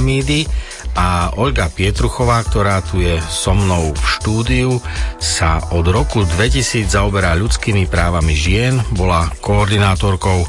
pyramídy 0.00 0.48
a 0.96 1.36
Olga 1.36 1.68
Pietruchová, 1.68 2.40
ktorá 2.40 2.80
tu 2.80 3.04
je 3.04 3.20
so 3.20 3.52
mnou 3.52 3.92
v 3.92 4.04
štúdiu, 4.16 4.70
sa 5.20 5.60
od 5.76 5.84
roku 5.92 6.24
2000 6.24 6.88
zaoberá 6.88 7.36
ľudskými 7.36 7.84
právami 7.84 8.32
žien, 8.32 8.80
bola 8.96 9.28
koordinátorkou 9.44 10.40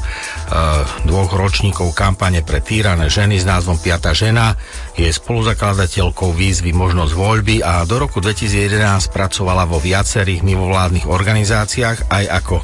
dvoch 1.08 1.32
ročníkov 1.32 1.96
kampane 1.96 2.44
pre 2.44 2.60
týrané 2.60 3.08
ženy 3.08 3.40
s 3.40 3.48
názvom 3.48 3.80
Piata 3.80 4.12
žena, 4.12 4.54
je 4.94 5.08
spoluzakladateľkou 5.08 6.32
výzvy 6.36 6.76
Možnosť 6.76 7.12
voľby 7.16 7.56
a 7.64 7.82
do 7.88 7.96
roku 8.00 8.20
2011 8.20 9.08
pracovala 9.12 9.64
vo 9.64 9.80
viacerých 9.80 10.44
mimovládnych 10.44 11.08
organizáciách 11.08 12.12
aj 12.12 12.24
ako 12.28 12.56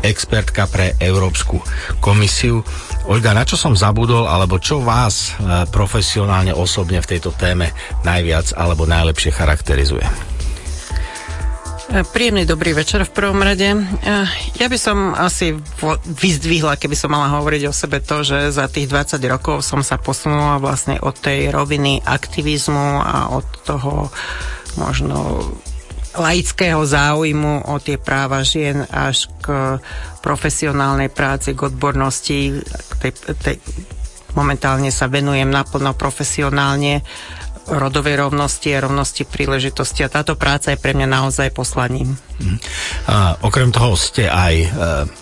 expertka 0.00 0.64
pre 0.68 0.96
Európsku 1.00 1.60
komisiu. 2.00 2.64
Olga, 3.04 3.36
na 3.36 3.44
čo 3.44 3.60
som 3.60 3.76
zabudol, 3.76 4.24
alebo 4.24 4.56
čo 4.56 4.80
vás 4.80 5.36
e, 5.36 5.68
profesionálne, 5.68 6.56
osobne 6.56 7.04
v 7.04 7.10
tejto 7.16 7.36
téme 7.36 7.72
najviac 8.02 8.56
alebo 8.56 8.88
najlepšie 8.88 9.30
charakterizuje? 9.32 10.33
Príjemný 11.94 12.42
dobrý 12.42 12.74
večer 12.74 13.06
v 13.06 13.14
prvom 13.14 13.38
rade. 13.38 13.70
E, 13.70 13.78
ja 14.58 14.66
by 14.66 14.74
som 14.74 15.14
asi 15.14 15.54
vyzdvihla, 16.10 16.74
keby 16.74 16.98
som 16.98 17.14
mala 17.14 17.30
hovoriť 17.38 17.70
o 17.70 17.76
sebe 17.76 18.02
to, 18.02 18.26
že 18.26 18.50
za 18.50 18.66
tých 18.66 18.90
20 18.90 19.14
rokov 19.30 19.62
som 19.62 19.78
sa 19.86 19.94
posunula 19.94 20.58
vlastne 20.58 20.98
od 20.98 21.14
tej 21.14 21.54
roviny 21.54 22.02
aktivizmu 22.02 22.98
a 22.98 23.30
od 23.30 23.46
toho 23.62 24.10
možno 24.74 25.38
laického 26.18 26.82
záujmu 26.82 27.70
o 27.70 27.78
tie 27.78 27.94
práva 27.94 28.42
žien 28.42 28.82
až 28.90 29.30
k 29.38 29.78
profesionálnej 30.18 31.14
práci, 31.14 31.54
k 31.54 31.70
odbornosti. 31.70 32.58
Tej, 32.98 33.12
tej, 33.38 33.62
momentálne 34.34 34.90
sa 34.90 35.06
venujem 35.06 35.46
naplno 35.46 35.94
profesionálne 35.94 37.06
rodovej 37.64 38.20
rovnosti 38.20 38.68
a 38.72 38.84
rovnosti 38.84 39.24
príležitosti 39.24 40.04
a 40.04 40.12
táto 40.12 40.36
práca 40.36 40.72
je 40.72 40.78
pre 40.80 40.92
mňa 40.92 41.08
naozaj 41.08 41.48
poslaním. 41.56 42.16
Mm. 42.40 42.58
A 43.08 43.38
okrem 43.40 43.72
toho 43.72 43.96
ste 43.96 44.28
aj 44.28 44.54
e, 44.60 44.68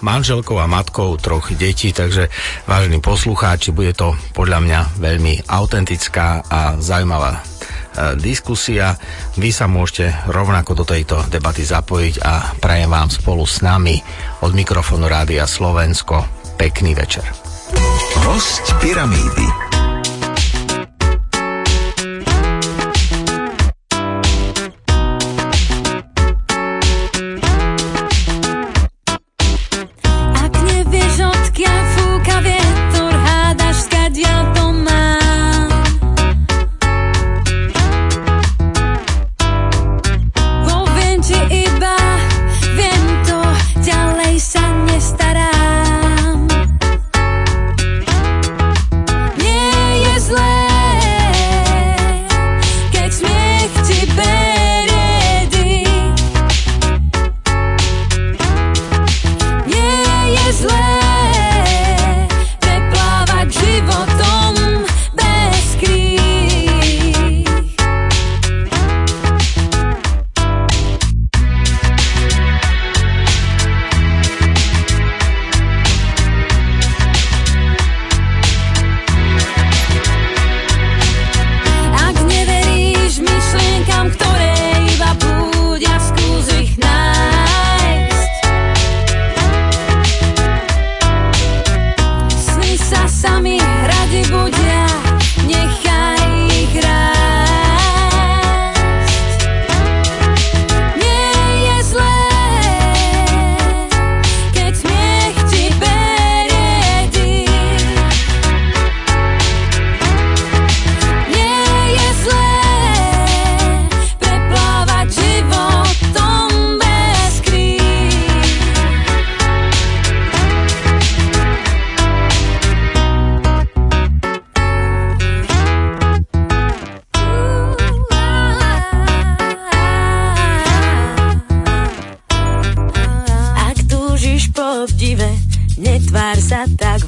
manželkou 0.02 0.58
a 0.58 0.66
matkou 0.66 1.14
troch 1.20 1.52
detí, 1.54 1.94
takže 1.94 2.32
vážení 2.66 2.98
poslucháči, 2.98 3.70
bude 3.70 3.94
to 3.94 4.16
podľa 4.34 4.58
mňa 4.64 4.80
veľmi 4.98 5.46
autentická 5.46 6.42
a 6.48 6.60
zaujímavá 6.82 7.52
E, 7.92 8.16
diskusia. 8.16 8.96
Vy 9.36 9.52
sa 9.52 9.68
môžete 9.68 10.24
rovnako 10.32 10.72
do 10.72 10.84
tejto 10.88 11.20
debaty 11.28 11.60
zapojiť 11.60 12.14
a 12.24 12.56
prajem 12.56 12.88
vám 12.88 13.12
spolu 13.12 13.44
s 13.44 13.60
nami 13.60 14.00
od 14.40 14.56
mikrofónu 14.56 15.04
Rádia 15.04 15.44
Slovensko 15.44 16.24
pekný 16.56 16.96
večer. 16.96 17.24
Host 18.24 18.72
Pyramídy 18.80 19.71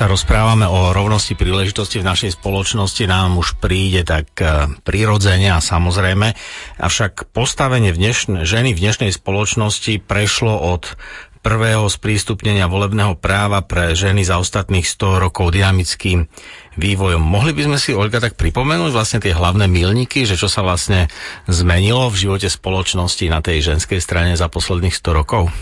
sa 0.00 0.08
rozprávame 0.08 0.64
o 0.64 0.96
rovnosti 0.96 1.36
príležitosti 1.36 2.00
v 2.00 2.08
našej 2.08 2.40
spoločnosti, 2.40 3.04
nám 3.04 3.36
už 3.36 3.60
príde 3.60 4.00
tak 4.00 4.32
e, 4.40 4.72
prirodzene 4.80 5.52
a 5.52 5.60
samozrejme, 5.60 6.32
avšak 6.80 7.28
postavenie 7.36 7.92
v 7.92 8.08
dnešne, 8.08 8.48
ženy 8.48 8.72
v 8.72 8.80
dnešnej 8.80 9.12
spoločnosti 9.12 10.00
prešlo 10.00 10.56
od 10.56 10.96
prvého 11.44 11.84
sprístupnenia 11.84 12.64
volebného 12.64 13.12
práva 13.20 13.60
pre 13.60 13.92
ženy 13.92 14.24
za 14.24 14.40
ostatných 14.40 14.88
100 14.88 15.20
rokov 15.20 15.52
dynamickým 15.52 16.32
vývojom. 16.80 17.20
Mohli 17.20 17.52
by 17.60 17.62
sme 17.68 17.76
si, 17.76 17.92
Olga, 17.92 18.24
tak 18.24 18.40
pripomenúť 18.40 18.96
vlastne 18.96 19.20
tie 19.20 19.36
hlavné 19.36 19.68
milníky, 19.68 20.24
že 20.24 20.40
čo 20.40 20.48
sa 20.48 20.64
vlastne 20.64 21.12
zmenilo 21.44 22.08
v 22.08 22.24
živote 22.24 22.48
spoločnosti 22.48 23.28
na 23.28 23.44
tej 23.44 23.76
ženskej 23.76 24.00
strane 24.00 24.32
za 24.32 24.48
posledných 24.48 24.96
100 24.96 25.12
rokov? 25.12 25.52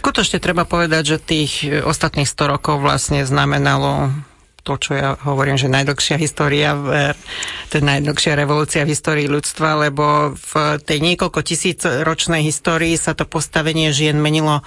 Skutočne 0.00 0.40
treba 0.40 0.64
povedať, 0.64 1.16
že 1.16 1.18
tých 1.20 1.52
e, 1.60 1.84
ostatných 1.84 2.24
100 2.24 2.52
rokov 2.56 2.80
vlastne 2.80 3.20
znamenalo 3.28 4.08
to, 4.64 4.76
čo 4.76 4.92
ja 4.96 5.16
hovorím, 5.24 5.56
že 5.56 5.72
najdlhšia 5.72 6.20
história, 6.20 6.76
to 7.72 7.80
je 7.80 7.84
najdlhšia 7.84 8.36
revolúcia 8.36 8.84
v 8.84 8.92
histórii 8.92 9.24
ľudstva, 9.24 9.88
lebo 9.88 10.36
v 10.36 10.52
tej 10.84 11.00
niekoľko 11.00 11.40
tisíc 11.40 11.80
ročnej 11.84 12.44
histórii 12.44 12.92
sa 13.00 13.16
to 13.16 13.24
postavenie 13.24 13.88
žien 13.88 14.20
menilo 14.20 14.60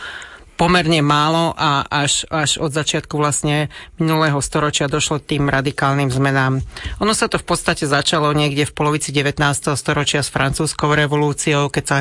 pomerne 0.53 1.01
málo 1.01 1.53
a 1.57 1.85
až, 1.89 2.29
až 2.29 2.61
od 2.61 2.69
začiatku 2.69 3.17
vlastne 3.17 3.73
minulého 3.97 4.37
storočia 4.37 4.85
došlo 4.85 5.17
tým 5.17 5.49
radikálnym 5.49 6.13
zmenám. 6.13 6.61
Ono 7.01 7.13
sa 7.17 7.25
to 7.25 7.41
v 7.41 7.45
podstate 7.45 7.89
začalo 7.89 8.29
niekde 8.37 8.69
v 8.69 8.73
polovici 8.73 9.09
19. 9.09 9.41
storočia 9.73 10.21
s 10.21 10.29
francúzskou 10.29 10.93
revolúciou, 10.93 11.73
keď 11.73 11.83
sa 11.83 11.97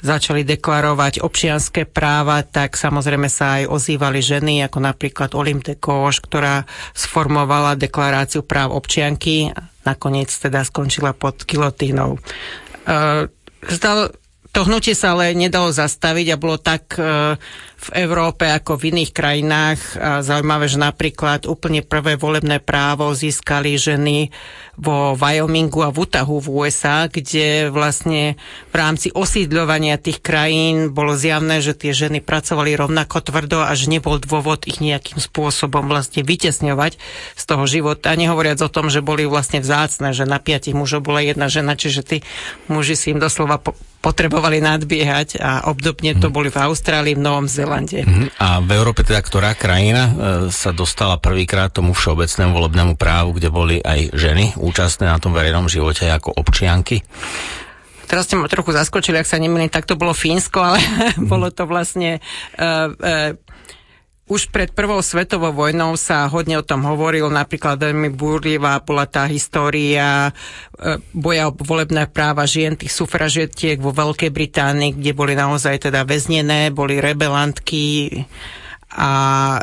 začali 0.00 0.44
deklarovať 0.44 1.20
občianské 1.20 1.84
práva, 1.84 2.40
tak 2.44 2.76
samozrejme 2.76 3.28
sa 3.28 3.60
aj 3.60 3.68
ozývali 3.68 4.20
ženy, 4.20 4.64
ako 4.64 4.78
napríklad 4.80 5.36
Olympe 5.36 5.76
Koš, 5.76 6.24
ktorá 6.24 6.64
sformovala 6.96 7.76
deklaráciu 7.76 8.44
práv 8.44 8.72
občianky, 8.76 9.52
nakoniec 9.84 10.32
teda 10.32 10.64
skončila 10.64 11.12
pod 11.12 11.44
kilotínou. 11.44 12.16
Uh, 12.88 13.28
zdal, 13.68 14.12
to 14.50 14.66
hnutie 14.66 14.98
sa 14.98 15.14
ale 15.14 15.30
nedalo 15.32 15.70
zastaviť 15.70 16.26
a 16.34 16.40
bolo 16.40 16.58
tak 16.58 16.98
uh, 16.98 17.38
v 17.80 17.88
Európe 17.96 18.44
ako 18.44 18.76
v 18.76 18.92
iných 18.92 19.10
krajinách. 19.14 19.80
A 19.96 20.20
zaujímavé, 20.20 20.68
že 20.68 20.76
napríklad 20.76 21.48
úplne 21.48 21.80
prvé 21.80 22.18
volebné 22.18 22.60
právo 22.60 23.14
získali 23.14 23.78
ženy 23.78 24.28
vo 24.74 25.14
Wyomingu 25.14 25.86
a 25.86 25.94
v 25.94 26.02
Utahu 26.02 26.40
v 26.40 26.48
USA, 26.50 27.06
kde 27.06 27.70
vlastne 27.70 28.40
v 28.72 28.74
rámci 28.74 29.08
osídľovania 29.12 30.00
tých 30.00 30.18
krajín 30.18 30.90
bolo 30.92 31.16
zjavné, 31.16 31.62
že 31.62 31.76
tie 31.76 31.92
ženy 31.94 32.18
pracovali 32.18 32.74
rovnako 32.74 33.20
tvrdo 33.20 33.64
a 33.64 33.72
že 33.76 33.86
nebol 33.86 34.18
dôvod 34.20 34.66
ich 34.66 34.82
nejakým 34.82 35.20
spôsobom 35.20 35.86
vlastne 35.88 36.24
vytesňovať 36.24 36.98
z 37.36 37.42
toho 37.44 37.64
života. 37.70 38.12
Nehovoriac 38.16 38.60
o 38.60 38.72
tom, 38.72 38.90
že 38.90 39.04
boli 39.04 39.24
vlastne 39.30 39.62
vzácne, 39.62 40.10
že 40.10 40.28
na 40.28 40.42
piatich 40.42 40.76
mužov 40.76 41.04
bola 41.04 41.24
jedna 41.24 41.46
žena, 41.52 41.76
čiže 41.76 42.00
tí 42.02 42.16
muži 42.68 42.96
si 42.96 43.12
im 43.12 43.20
doslova 43.20 43.60
potrebovali 44.00 44.64
nadbiehať 44.64 45.36
a 45.38 45.68
obdobne 45.68 46.16
to 46.16 46.32
mhm. 46.32 46.34
boli 46.34 46.48
v 46.48 46.58
Austrálii, 46.58 47.14
v 47.14 47.22
Novom 47.22 47.46
Zelande. 47.46 48.00
Uh-huh. 48.00 48.32
A 48.40 48.64
v 48.64 48.70
Európe 48.72 49.04
teda 49.04 49.20
ktorá 49.20 49.52
krajina 49.52 50.02
e, 50.08 50.12
sa 50.48 50.72
dostala 50.72 51.20
prvýkrát 51.20 51.68
tomu 51.68 51.92
všeobecnému 51.92 52.56
volebnému 52.56 52.94
právu, 52.96 53.36
kde 53.36 53.52
boli 53.52 53.76
aj 53.84 54.16
ženy 54.16 54.56
účastné 54.56 55.04
na 55.04 55.20
tom 55.20 55.36
verejnom 55.36 55.68
živote 55.68 56.08
ako 56.08 56.32
občianky? 56.32 57.04
Teraz 58.08 58.26
ste 58.26 58.34
ma 58.34 58.50
trochu 58.50 58.74
zaskočili, 58.74 59.22
ak 59.22 59.28
sa 59.28 59.38
nemýlim, 59.38 59.70
tak 59.70 59.86
to 59.86 59.94
bolo 59.94 60.16
Fínsko, 60.16 60.58
ale 60.58 60.80
bolo 61.30 61.52
to 61.54 61.68
vlastne 61.68 62.18
uh, 62.58 62.90
uh, 62.90 63.36
už 64.30 64.54
pred 64.54 64.70
prvou 64.70 65.02
svetovou 65.02 65.50
vojnou 65.50 65.98
sa 65.98 66.30
hodne 66.30 66.62
o 66.62 66.64
tom 66.64 66.86
hovoril, 66.86 67.26
napríklad 67.26 67.82
veľmi 67.82 68.14
búrlivá 68.14 68.78
bola 68.78 69.02
tá 69.02 69.26
história 69.26 70.30
e, 70.30 71.02
boja 71.10 71.50
o 71.50 71.52
volebné 71.52 72.06
práva 72.06 72.46
žien, 72.46 72.78
tých 72.78 72.94
sufražetiek 72.94 73.82
vo 73.82 73.90
Veľkej 73.90 74.30
Británii, 74.30 74.94
kde 74.94 75.18
boli 75.18 75.34
naozaj 75.34 75.90
teda 75.90 76.06
väznené, 76.06 76.70
boli 76.70 77.02
rebelantky, 77.02 78.22
a 78.90 79.10
e, 79.14 79.60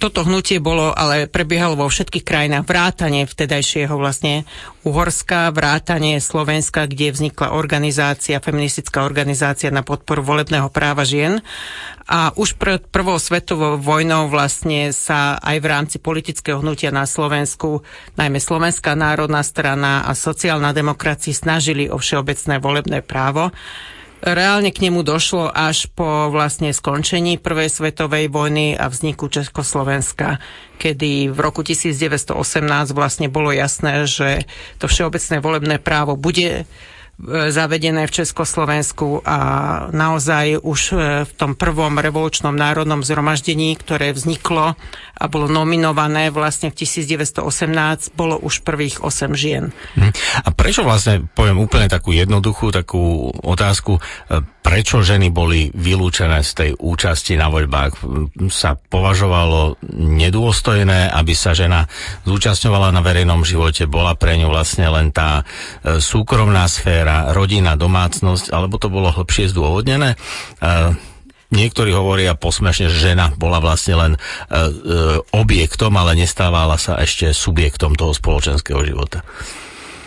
toto 0.00 0.24
hnutie 0.24 0.56
bolo, 0.56 0.96
ale 0.96 1.28
prebiehalo 1.28 1.76
vo 1.76 1.92
všetkých 1.92 2.24
krajinách 2.24 2.64
vrátane 2.64 3.28
vtedajšieho 3.28 3.92
vlastne 4.00 4.48
Uhorska, 4.88 5.52
vrátanie 5.52 6.16
Slovenska, 6.24 6.88
kde 6.88 7.12
vznikla 7.12 7.52
organizácia, 7.52 8.40
feministická 8.40 9.04
organizácia 9.04 9.68
na 9.68 9.84
podporu 9.84 10.24
volebného 10.24 10.72
práva 10.72 11.04
žien. 11.04 11.44
A 12.08 12.32
už 12.32 12.56
pred 12.56 12.80
prvou 12.88 13.20
svetovou 13.20 13.76
vojnou 13.76 14.32
vlastne 14.32 14.88
sa 14.96 15.36
aj 15.38 15.56
v 15.60 15.66
rámci 15.68 15.96
politického 16.00 16.64
hnutia 16.64 16.88
na 16.88 17.04
Slovensku, 17.04 17.84
najmä 18.16 18.40
Slovenská 18.40 18.96
národná 18.96 19.44
strana 19.44 20.08
a 20.08 20.16
sociálna 20.16 20.72
demokracia 20.72 21.36
snažili 21.36 21.92
o 21.92 22.00
všeobecné 22.00 22.56
volebné 22.56 22.98
právo. 23.04 23.52
Reálne 24.22 24.70
k 24.70 24.86
nemu 24.86 25.02
došlo 25.02 25.50
až 25.50 25.90
po 25.90 26.30
vlastne 26.30 26.70
skončení 26.70 27.42
Prvej 27.42 27.66
svetovej 27.66 28.30
vojny 28.30 28.78
a 28.78 28.86
vzniku 28.86 29.26
Československa, 29.26 30.38
kedy 30.78 31.26
v 31.34 31.38
roku 31.42 31.66
1918 31.66 32.30
vlastne 32.94 33.26
bolo 33.26 33.50
jasné, 33.50 34.06
že 34.06 34.46
to 34.78 34.86
všeobecné 34.86 35.42
volebné 35.42 35.76
právo 35.82 36.14
bude 36.14 36.70
zavedené 37.52 38.08
v 38.10 38.16
Československu 38.24 39.22
a 39.22 39.38
naozaj 39.94 40.58
už 40.58 40.80
e, 40.90 40.94
v 41.22 41.32
tom 41.38 41.54
prvom 41.54 41.94
revolučnom 42.02 42.50
národnom 42.50 43.06
zhromaždení, 43.06 43.78
ktoré 43.78 44.10
vzniklo 44.10 44.74
a 45.22 45.24
bolo 45.30 45.46
nominované 45.46 46.34
vlastne 46.34 46.74
v 46.74 46.82
1918, 46.82 48.18
bolo 48.18 48.40
už 48.42 48.66
prvých 48.66 49.06
8 49.06 49.38
žien. 49.38 49.70
Hm. 49.94 50.10
A 50.42 50.48
prečo 50.50 50.82
vlastne, 50.82 51.22
poviem 51.22 51.62
úplne 51.62 51.86
takú 51.86 52.10
jednoduchú 52.10 52.74
takú 52.74 53.30
otázku, 53.30 54.02
e, 54.26 54.42
prečo 54.62 55.04
ženy 55.06 55.30
boli 55.30 55.70
vylúčené 55.70 56.42
z 56.42 56.50
tej 56.54 56.70
účasti 56.74 57.38
na 57.38 57.50
voľbách? 57.52 58.02
Sa 58.50 58.74
považovalo 58.74 59.78
nedôstojné, 59.94 61.10
aby 61.12 61.34
sa 61.38 61.54
žena 61.54 61.86
zúčastňovala 62.26 62.90
na 62.90 63.02
verejnom 63.02 63.46
živote, 63.46 63.86
bola 63.86 64.14
pre 64.14 64.38
ňu 64.38 64.48
vlastne 64.50 64.86
len 64.86 65.10
tá 65.10 65.42
súkromná 65.82 66.70
sféra, 66.70 67.01
sféra, 67.02 67.34
rodina, 67.34 67.74
domácnosť, 67.74 68.54
alebo 68.54 68.78
to 68.78 68.86
bolo 68.86 69.10
hlbšie 69.10 69.50
zdôvodnené? 69.50 70.14
Niektorí 71.52 71.90
hovoria 71.90 72.38
posmešne, 72.38 72.86
že 72.88 73.12
žena 73.12 73.34
bola 73.36 73.60
vlastne 73.60 73.94
len 73.98 74.12
e, 74.14 74.18
e, 74.18 74.60
objektom, 75.36 75.92
ale 76.00 76.16
nestávala 76.16 76.80
sa 76.80 76.96
ešte 76.96 77.28
subjektom 77.28 77.92
toho 77.92 78.16
spoločenského 78.16 78.80
života. 78.80 79.20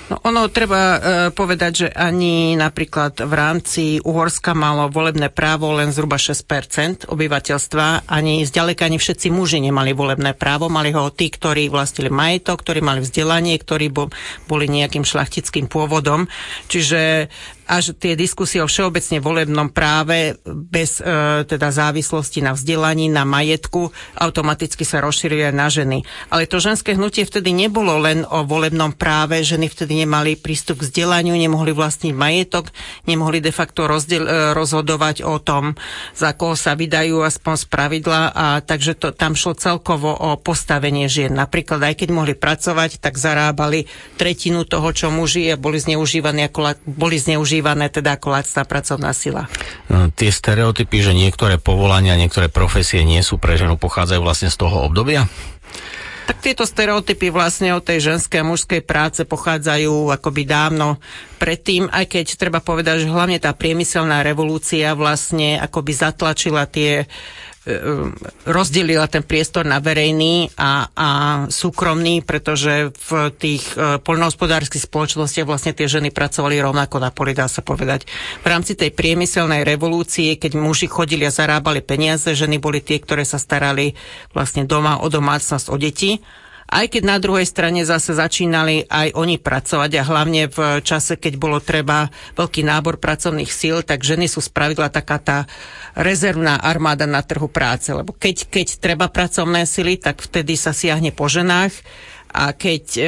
No 0.05 0.21
ono 0.21 0.45
treba 0.53 0.81
e, 0.81 0.99
povedať, 1.33 1.71
že 1.73 1.87
ani 1.89 2.53
napríklad 2.53 3.25
v 3.25 3.33
rámci 3.33 3.83
Uhorska 4.05 4.53
malo 4.53 4.85
volebné 4.85 5.33
právo 5.33 5.73
len 5.73 5.89
zhruba 5.89 6.21
6% 6.21 7.09
obyvateľstva, 7.09 8.05
ani 8.05 8.45
zďaleka 8.45 8.85
ani 8.85 9.01
všetci 9.01 9.33
muži 9.33 9.65
nemali 9.65 9.97
volebné 9.97 10.37
právo, 10.37 10.69
mali 10.69 10.93
ho 10.93 11.09
tí, 11.09 11.33
ktorí 11.33 11.73
vlastnili 11.73 12.13
majetok, 12.13 12.61
ktorí 12.61 12.85
mali 12.85 13.01
vzdelanie, 13.01 13.57
ktorí 13.57 13.89
bo, 13.89 14.13
boli 14.45 14.69
nejakým 14.69 15.01
šlachtickým 15.01 15.65
pôvodom. 15.65 16.29
Čiže 16.69 17.33
až 17.65 17.97
tie 17.97 18.13
diskusie 18.13 18.61
o 18.61 18.69
všeobecne 18.69 19.17
volebnom 19.17 19.73
práve 19.73 20.37
bez 20.45 21.01
e, 21.01 21.41
teda 21.49 21.73
závislosti 21.73 22.45
na 22.45 22.53
vzdelaní, 22.53 23.09
na 23.09 23.25
majetku, 23.25 23.89
automaticky 24.13 24.85
sa 24.85 25.01
aj 25.01 25.53
na 25.53 25.67
ženy. 25.69 26.05
Ale 26.29 26.45
to 26.45 26.61
ženské 26.61 26.93
hnutie 26.93 27.25
vtedy 27.25 27.49
nebolo 27.49 27.97
len 27.97 28.21
o 28.29 28.45
volebnom 28.45 28.93
práve, 28.93 29.41
ženy 29.41 29.65
vtedy 29.65 30.05
nemali 30.05 30.37
prístup 30.37 30.81
k 30.81 30.87
vzdelaniu, 30.89 31.33
nemohli 31.33 31.73
vlastniť 31.73 32.13
majetok, 32.13 32.69
nemohli 33.09 33.41
de 33.41 33.49
facto 33.49 33.89
rozdiel, 33.89 34.29
e, 34.29 34.53
rozhodovať 34.53 35.25
o 35.25 35.41
tom, 35.41 35.73
za 36.13 36.37
koho 36.37 36.53
sa 36.53 36.77
vydajú 36.77 37.25
aspoň 37.25 37.53
z 37.57 37.65
pravidla 37.65 38.21
a 38.29 38.45
takže 38.61 38.93
to, 38.93 39.09
tam 39.09 39.33
šlo 39.33 39.57
celkovo 39.57 40.13
o 40.13 40.37
postavenie 40.37 41.09
žien. 41.09 41.33
Napríklad 41.33 41.81
aj 41.81 42.05
keď 42.05 42.09
mohli 42.13 42.37
pracovať, 42.37 43.01
tak 43.01 43.17
zarábali 43.17 43.89
tretinu 44.21 44.69
toho, 44.69 44.93
čo 44.93 45.09
muži 45.09 45.49
a 45.49 45.57
boli 45.57 45.81
zneužívaní 45.81 46.45
ako, 46.45 46.77
boli 46.85 47.17
zneužívaní 47.17 47.54
využívané 47.55 47.87
teda 47.87 48.19
ako 48.19 48.27
lacná 48.35 48.63
pracovná 48.67 49.11
sila. 49.15 49.47
No, 49.87 50.11
tie 50.11 50.27
stereotypy, 50.27 50.99
že 50.99 51.15
niektoré 51.15 51.55
povolania, 51.55 52.19
niektoré 52.19 52.51
profesie 52.51 53.07
nie 53.07 53.23
sú 53.23 53.39
pre 53.39 53.55
ženu, 53.55 53.79
pochádzajú 53.79 54.19
vlastne 54.19 54.51
z 54.51 54.59
toho 54.59 54.83
obdobia? 54.83 55.23
Tak 56.25 56.41
tieto 56.41 56.65
stereotypy 56.65 57.29
vlastne 57.29 57.77
o 57.77 57.79
tej 57.79 58.11
ženskej 58.11 58.41
a 58.41 58.49
mužskej 58.49 58.81
práce 58.81 59.21
pochádzajú 59.23 60.09
akoby 60.09 60.43
dávno 60.43 60.97
predtým, 61.37 61.85
aj 61.87 62.05
keď 62.11 62.25
treba 62.35 62.59
povedať, 62.65 63.05
že 63.05 63.13
hlavne 63.13 63.37
tá 63.37 63.53
priemyselná 63.53 64.25
revolúcia 64.25 64.97
vlastne 64.97 65.61
akoby 65.61 65.93
zatlačila 65.93 66.65
tie 66.65 67.05
rozdelila 68.45 69.09
ten 69.09 69.25
priestor 69.25 69.65
na 69.65 69.81
verejný 69.81 70.53
a, 70.53 70.85
a 70.93 71.09
súkromný, 71.49 72.21
pretože 72.21 72.93
v 72.93 73.33
tých 73.33 73.65
e, 73.73 73.97
poľnohospodárskych 73.97 74.85
spoločnostiach 74.85 75.49
vlastne 75.49 75.73
tie 75.73 75.89
ženy 75.89 76.13
pracovali 76.13 76.61
rovnako 76.61 77.01
na 77.01 77.09
poli, 77.09 77.33
dá 77.33 77.49
sa 77.49 77.65
povedať. 77.65 78.05
V 78.45 78.47
rámci 78.47 78.77
tej 78.77 78.93
priemyselnej 78.93 79.65
revolúcie, 79.65 80.37
keď 80.37 80.61
muži 80.61 80.85
chodili 80.85 81.25
a 81.25 81.33
zarábali 81.33 81.81
peniaze, 81.81 82.37
ženy 82.37 82.61
boli 82.61 82.85
tie, 82.85 83.01
ktoré 83.01 83.25
sa 83.25 83.41
starali 83.41 83.97
vlastne 84.29 84.69
doma 84.69 85.01
o 85.01 85.09
domácnosť, 85.09 85.73
o 85.73 85.77
deti 85.81 86.21
aj 86.65 86.85
keď 86.97 87.03
na 87.05 87.17
druhej 87.21 87.45
strane 87.45 87.85
zase 87.85 88.17
začínali 88.17 88.89
aj 88.89 89.13
oni 89.13 89.37
pracovať 89.37 89.91
a 90.01 90.07
hlavne 90.07 90.49
v 90.49 90.81
čase, 90.81 91.13
keď 91.21 91.33
bolo 91.37 91.61
treba 91.61 92.09
veľký 92.33 92.65
nábor 92.65 92.97
pracovných 92.97 93.51
síl, 93.53 93.85
tak 93.85 94.01
ženy 94.01 94.25
sú 94.25 94.41
spravidla 94.41 94.89
taká 94.89 95.21
tá 95.21 95.37
rezervná 95.93 96.57
armáda 96.57 97.05
na 97.05 97.21
trhu 97.21 97.45
práce, 97.45 97.93
lebo 97.93 98.17
keď, 98.17 98.49
keď 98.49 98.81
treba 98.81 99.07
pracovné 99.13 99.69
sily, 99.69 100.01
tak 100.01 100.25
vtedy 100.25 100.57
sa 100.57 100.73
siahne 100.73 101.13
po 101.13 101.29
ženách 101.29 101.71
a 102.35 102.51
keď 102.51 102.83
e, 102.99 103.03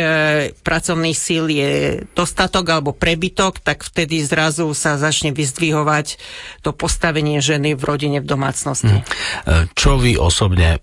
pracovných 0.63 1.17
síl 1.17 1.51
je 1.51 1.71
dostatok 2.15 2.63
alebo 2.63 2.95
prebytok, 2.95 3.59
tak 3.59 3.83
vtedy 3.83 4.23
zrazu 4.23 4.71
sa 4.71 4.95
začne 4.95 5.35
vyzdvihovať 5.35 6.15
to 6.63 6.71
postavenie 6.71 7.43
ženy 7.43 7.75
v 7.75 7.83
rodine, 7.83 8.17
v 8.23 8.27
domácnosti. 8.29 9.03
Hmm. 9.03 9.67
Čo 9.75 9.99
vy 9.99 10.15
osobne 10.15 10.79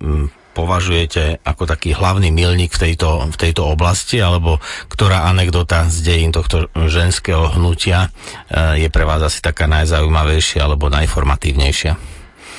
považujete 0.54 1.42
ako 1.42 1.66
taký 1.66 1.92
hlavný 1.92 2.30
milník 2.30 2.70
v 2.78 2.88
tejto, 2.88 3.26
v 3.28 3.36
tejto 3.36 3.66
oblasti, 3.66 4.22
alebo 4.22 4.62
ktorá 4.86 5.26
anekdota 5.26 5.90
z 5.90 6.06
dejín 6.06 6.30
tohto 6.30 6.70
ženského 6.72 7.50
hnutia 7.58 8.08
e, 8.46 8.80
je 8.86 8.88
pre 8.88 9.02
vás 9.02 9.20
asi 9.20 9.42
taká 9.42 9.66
najzaujímavejšia 9.66 10.62
alebo 10.62 10.86
najformatívnejšia? 10.88 12.13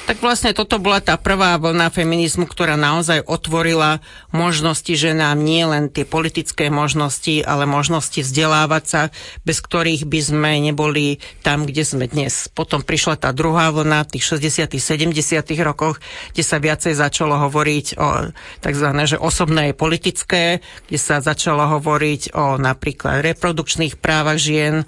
Tak 0.06 0.22
vlastne 0.22 0.54
toto 0.54 0.78
bola 0.78 1.02
tá 1.02 1.18
prvá 1.18 1.58
vlna 1.58 1.90
feminizmu, 1.90 2.46
ktorá 2.46 2.78
naozaj 2.78 3.26
otvorila 3.26 4.06
možnosti 4.30 4.94
ženám, 4.94 5.34
nie 5.34 5.66
len 5.66 5.90
tie 5.90 6.06
politické 6.06 6.70
možnosti, 6.70 7.42
ale 7.42 7.66
možnosti 7.66 8.22
vzdelávať 8.22 8.84
sa, 8.86 9.02
bez 9.50 9.66
ktorých 9.66 10.06
by 10.06 10.20
sme 10.22 10.52
neboli 10.62 11.18
tam, 11.42 11.66
kde 11.66 11.82
sme 11.82 12.06
dnes. 12.06 12.54
Potom 12.54 12.86
prišla 12.86 13.18
tá 13.18 13.34
druhá 13.34 13.74
vlna 13.74 14.06
v 14.06 14.22
tých 14.22 14.30
60 14.30 14.78
70 14.78 15.66
rokoch, 15.66 15.98
kde 16.38 16.44
sa 16.46 16.62
viacej 16.62 16.94
začalo 16.94 17.42
hovoriť 17.50 17.98
o 17.98 18.30
tzv. 18.62 18.88
Že 19.10 19.18
osobné 19.18 19.74
politické, 19.74 20.62
kde 20.86 21.02
sa 21.02 21.18
začalo 21.18 21.66
hovoriť 21.82 22.38
o 22.38 22.62
napríklad 22.62 23.26
reprodukčných 23.26 23.98
právach 23.98 24.38
žien, 24.38 24.86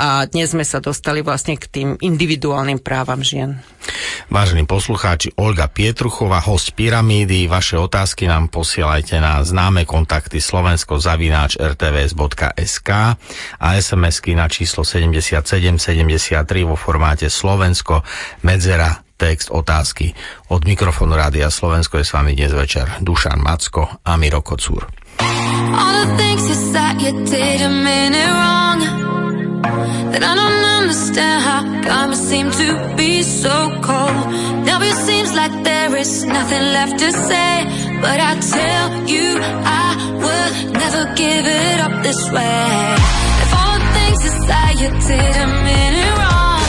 a 0.00 0.24
dnes 0.24 0.56
sme 0.56 0.64
sa 0.64 0.80
dostali 0.80 1.20
vlastne 1.20 1.60
k 1.60 1.68
tým 1.68 2.00
individuálnym 2.00 2.80
právam 2.80 3.20
žien. 3.20 3.60
Vážení 4.32 4.64
poslucháči, 4.64 5.36
Olga 5.36 5.68
Pietruchová, 5.68 6.40
host 6.40 6.72
Pyramídy, 6.72 7.44
vaše 7.44 7.76
otázky 7.76 8.24
nám 8.24 8.48
posielajte 8.48 9.20
na 9.20 9.44
známe 9.44 9.84
kontakty 9.84 10.40
slovensko-rtvs.sk 10.40 12.90
a 13.60 13.66
SMS-ky 13.76 14.32
na 14.32 14.48
číslo 14.48 14.88
7773 14.88 16.64
vo 16.64 16.80
formáte 16.80 17.28
Slovensko 17.28 18.00
medzera 18.40 19.04
text 19.20 19.52
otázky. 19.52 20.16
Od 20.48 20.64
mikrofónu 20.64 21.12
Rádia 21.12 21.52
Slovensko 21.52 22.00
je 22.00 22.08
s 22.08 22.16
vami 22.16 22.32
dnes 22.32 22.56
večer 22.56 22.88
Dušan 23.04 23.36
Macko 23.36 24.00
a 24.00 24.16
Miro 24.16 24.40
Kocúr. 24.40 24.88
All 25.76 26.08
the 26.08 26.16
things 26.16 26.48
you 26.48 26.56
said 26.72 26.96
you 27.04 27.12
did 27.28 27.60
a 27.60 27.68
minute 27.68 28.32
wrong 28.32 28.80
that 30.12 30.22
I 30.22 30.34
don't 30.40 30.64
understand 30.80 31.38
how 31.46 31.60
karma 31.86 32.16
seemed 32.16 32.52
to 32.52 32.68
be 32.96 33.22
so 33.22 33.54
cold. 33.86 34.24
Now 34.66 34.78
it 34.82 34.96
seems 35.08 35.30
like 35.34 35.54
there 35.62 35.94
is 35.96 36.24
nothing 36.24 36.64
left 36.76 36.98
to 36.98 37.10
say, 37.12 37.52
but 38.04 38.18
I 38.30 38.32
tell 38.56 38.86
you 39.12 39.26
I 39.82 39.88
would 40.22 40.52
never 40.82 41.02
give 41.14 41.44
it 41.46 41.78
up 41.86 41.94
this 42.02 42.20
way. 42.34 42.70
If 43.44 43.50
all 43.60 43.78
the 43.78 43.90
things 43.96 44.20
you 44.82 44.90
did 45.10 45.34
a 45.46 45.48
minute 45.70 46.14
wrong, 46.20 46.68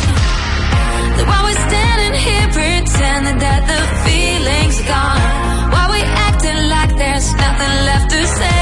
then 1.16 1.26
why 1.30 1.40
we 1.48 1.54
standing 1.68 2.16
here 2.26 2.48
pretending 2.58 3.38
that 3.46 3.62
the 3.72 3.82
feeling's 4.06 4.80
gone? 4.94 5.30
Why 5.72 5.84
we 5.94 6.02
acting 6.28 6.62
like 6.76 6.92
there's 6.98 7.30
nothing 7.34 7.74
left 7.90 8.10
to 8.12 8.22
say? 8.40 8.61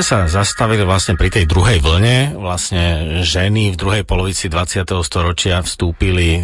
Sme 0.00 0.32
sa 0.32 0.40
zastavili 0.40 0.80
vlastne 0.80 1.12
pri 1.12 1.28
tej 1.28 1.44
druhej 1.44 1.84
vlne, 1.84 2.32
vlastne 2.40 3.20
ženy 3.20 3.68
v 3.68 3.76
druhej 3.76 4.04
polovici 4.08 4.48
20. 4.48 4.88
storočia 5.04 5.60
vstúpili 5.60 6.40
e, 6.40 6.42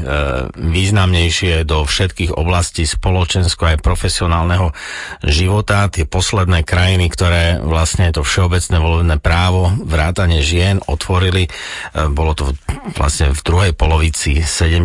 významnejšie 0.52 1.64
do 1.64 1.88
všetkých 1.88 2.36
oblastí 2.36 2.84
spoločensko 2.84 3.72
aj 3.72 3.80
profesionálneho 3.80 4.76
života. 5.24 5.88
Tie 5.88 6.04
posledné 6.04 6.68
krajiny, 6.68 7.08
ktoré 7.08 7.56
vlastne 7.64 8.12
to 8.12 8.20
všeobecné 8.20 8.76
volebné 8.76 9.16
právo, 9.24 9.72
vrátanie 9.88 10.44
žien 10.44 10.84
otvorili, 10.84 11.48
e, 11.48 11.50
bolo 12.12 12.36
to 12.36 12.52
vlastne 12.92 13.32
v 13.32 13.40
druhej 13.40 13.72
polovici 13.72 14.44
70. 14.44 14.84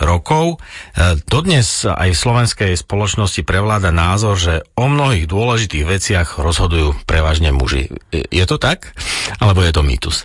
rokov. 0.00 0.58
E, 0.96 1.20
dodnes 1.28 1.84
aj 1.86 2.10
v 2.10 2.18
slovenskej 2.18 2.72
spoločnosti 2.74 3.44
prevláda 3.44 3.92
názor, 3.92 4.40
že 4.40 4.64
o 4.74 4.88
mnohých 4.88 5.28
dôležitých 5.28 5.84
veciach 5.84 6.28
rozhodujú 6.40 7.04
prevažne 7.04 7.52
muži. 7.52 7.92
Je 8.10 8.44
to 8.48 8.56
tak? 8.56 8.96
Alebo 9.38 9.60
je 9.62 9.72
to 9.72 9.84
mýtus? 9.84 10.24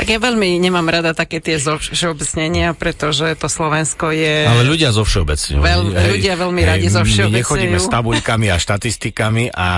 Tak 0.00 0.08
ja 0.08 0.16
veľmi 0.16 0.56
nemám 0.56 0.88
rada 0.88 1.12
také 1.12 1.44
tie 1.44 1.60
všeobecnenia, 1.60 2.72
pretože 2.72 3.36
to 3.36 3.52
Slovensko 3.52 4.08
je... 4.08 4.48
Ale 4.48 4.64
ľudia 4.64 4.96
zo 4.96 5.04
všeobecňujú. 5.04 5.60
Veľ, 5.60 5.80
ľudia 5.92 6.40
veľmi 6.40 6.62
radi 6.64 6.88
zo 6.88 7.04
všeobecňujú. 7.04 7.28
My 7.28 7.36
nechodíme 7.44 7.76
s 7.76 7.84
tabuľkami 7.92 8.48
a 8.48 8.56
štatistikami 8.56 9.52
a 9.52 9.68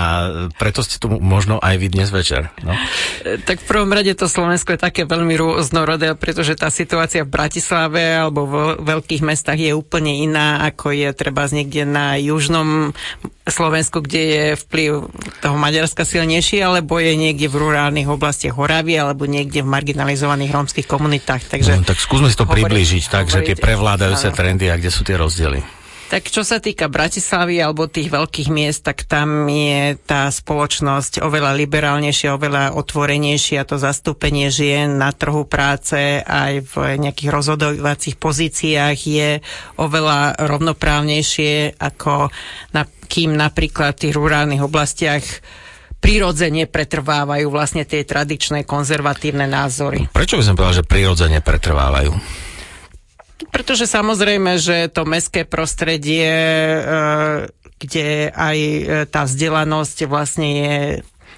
preto 0.55 0.79
ste 0.79 0.95
tu 0.95 1.11
možno 1.11 1.59
aj 1.59 1.75
vy 1.75 1.91
dnes 1.91 2.07
večer. 2.07 2.55
No? 2.63 2.71
Tak 3.43 3.59
v 3.59 3.67
prvom 3.67 3.91
rade 3.91 4.15
to 4.15 4.31
Slovensko 4.31 4.71
je 4.71 4.79
také 4.79 5.03
veľmi 5.03 5.35
rôznorodé, 5.35 6.15
pretože 6.15 6.55
tá 6.55 6.71
situácia 6.71 7.27
v 7.27 7.33
Bratislave 7.35 8.15
alebo 8.15 8.47
v 8.47 8.55
veľkých 8.79 9.27
mestách 9.27 9.59
je 9.59 9.75
úplne 9.75 10.23
iná, 10.23 10.63
ako 10.63 10.95
je 10.95 11.11
treba 11.11 11.43
niekde 11.51 11.83
na 11.83 12.15
južnom 12.15 12.95
Slovensku, 13.43 13.99
kde 13.99 14.21
je 14.23 14.43
vplyv 14.55 14.91
toho 15.43 15.59
Maďarska 15.59 16.07
silnejší, 16.07 16.63
alebo 16.63 16.95
je 16.95 17.11
niekde 17.11 17.51
v 17.51 17.59
rurálnych 17.59 18.07
oblastiach 18.07 18.55
Horavy, 18.55 18.95
alebo 18.95 19.27
niekde 19.27 19.59
v 19.59 19.67
marginalizovaných 20.13 20.51
rómskych 20.53 20.87
komunitách. 20.87 21.41
Takže 21.49 21.81
no, 21.81 21.85
tak 21.85 21.97
skúsme 21.97 22.29
si 22.29 22.37
to 22.37 22.45
hovoriť, 22.45 22.63
priblížiť, 22.63 23.03
takže 23.09 23.37
tie 23.41 23.57
prevládajúce 23.57 24.29
áno. 24.29 24.37
trendy 24.37 24.69
a 24.69 24.77
kde 24.77 24.91
sú 24.93 25.01
tie 25.01 25.17
rozdiely. 25.17 25.61
Tak 26.03 26.29
čo 26.29 26.45
sa 26.45 26.61
týka 26.61 26.93
Bratislavy 26.93 27.57
alebo 27.57 27.89
tých 27.89 28.13
veľkých 28.13 28.53
miest, 28.53 28.85
tak 28.85 29.01
tam 29.09 29.49
je 29.49 29.97
tá 30.05 30.29
spoločnosť 30.29 31.25
oveľa 31.25 31.57
liberálnejšia, 31.57 32.37
oveľa 32.37 32.77
otvorenejšia. 32.77 33.65
To 33.65 33.81
zastúpenie 33.81 34.53
žien 34.53 35.01
na 35.01 35.09
trhu 35.09 35.49
práce 35.49 36.21
aj 36.21 36.69
v 36.69 37.01
nejakých 37.01 37.33
rozhodovacích 37.33 38.21
pozíciách 38.21 38.97
je 39.09 39.41
oveľa 39.81 40.37
rovnoprávnejšie 40.37 41.81
ako 41.81 42.29
na, 42.77 42.85
kým 43.09 43.33
napríklad 43.33 43.97
v 43.97 44.01
tých 44.05 44.13
rurálnych 44.13 44.61
oblastiach 44.61 45.25
prirodzene 46.03 46.67
pretrvávajú 46.67 47.47
vlastne 47.47 47.87
tie 47.87 48.03
tradičné 48.03 48.67
konzervatívne 48.67 49.47
názory. 49.47 50.11
Prečo 50.11 50.35
by 50.35 50.43
som 50.43 50.59
povedal, 50.59 50.83
že 50.83 50.89
prirodzene 50.91 51.39
pretrvávajú? 51.39 52.11
Pretože 53.47 53.87
samozrejme, 53.87 54.59
že 54.59 54.91
to 54.91 55.07
mestské 55.07 55.47
prostredie, 55.47 56.27
e, 56.27 56.81
kde 57.79 58.31
aj 58.31 58.57
e, 58.59 58.81
tá 59.07 59.23
vzdelanosť 59.23 59.97
vlastne 60.07 60.49
je 60.51 60.75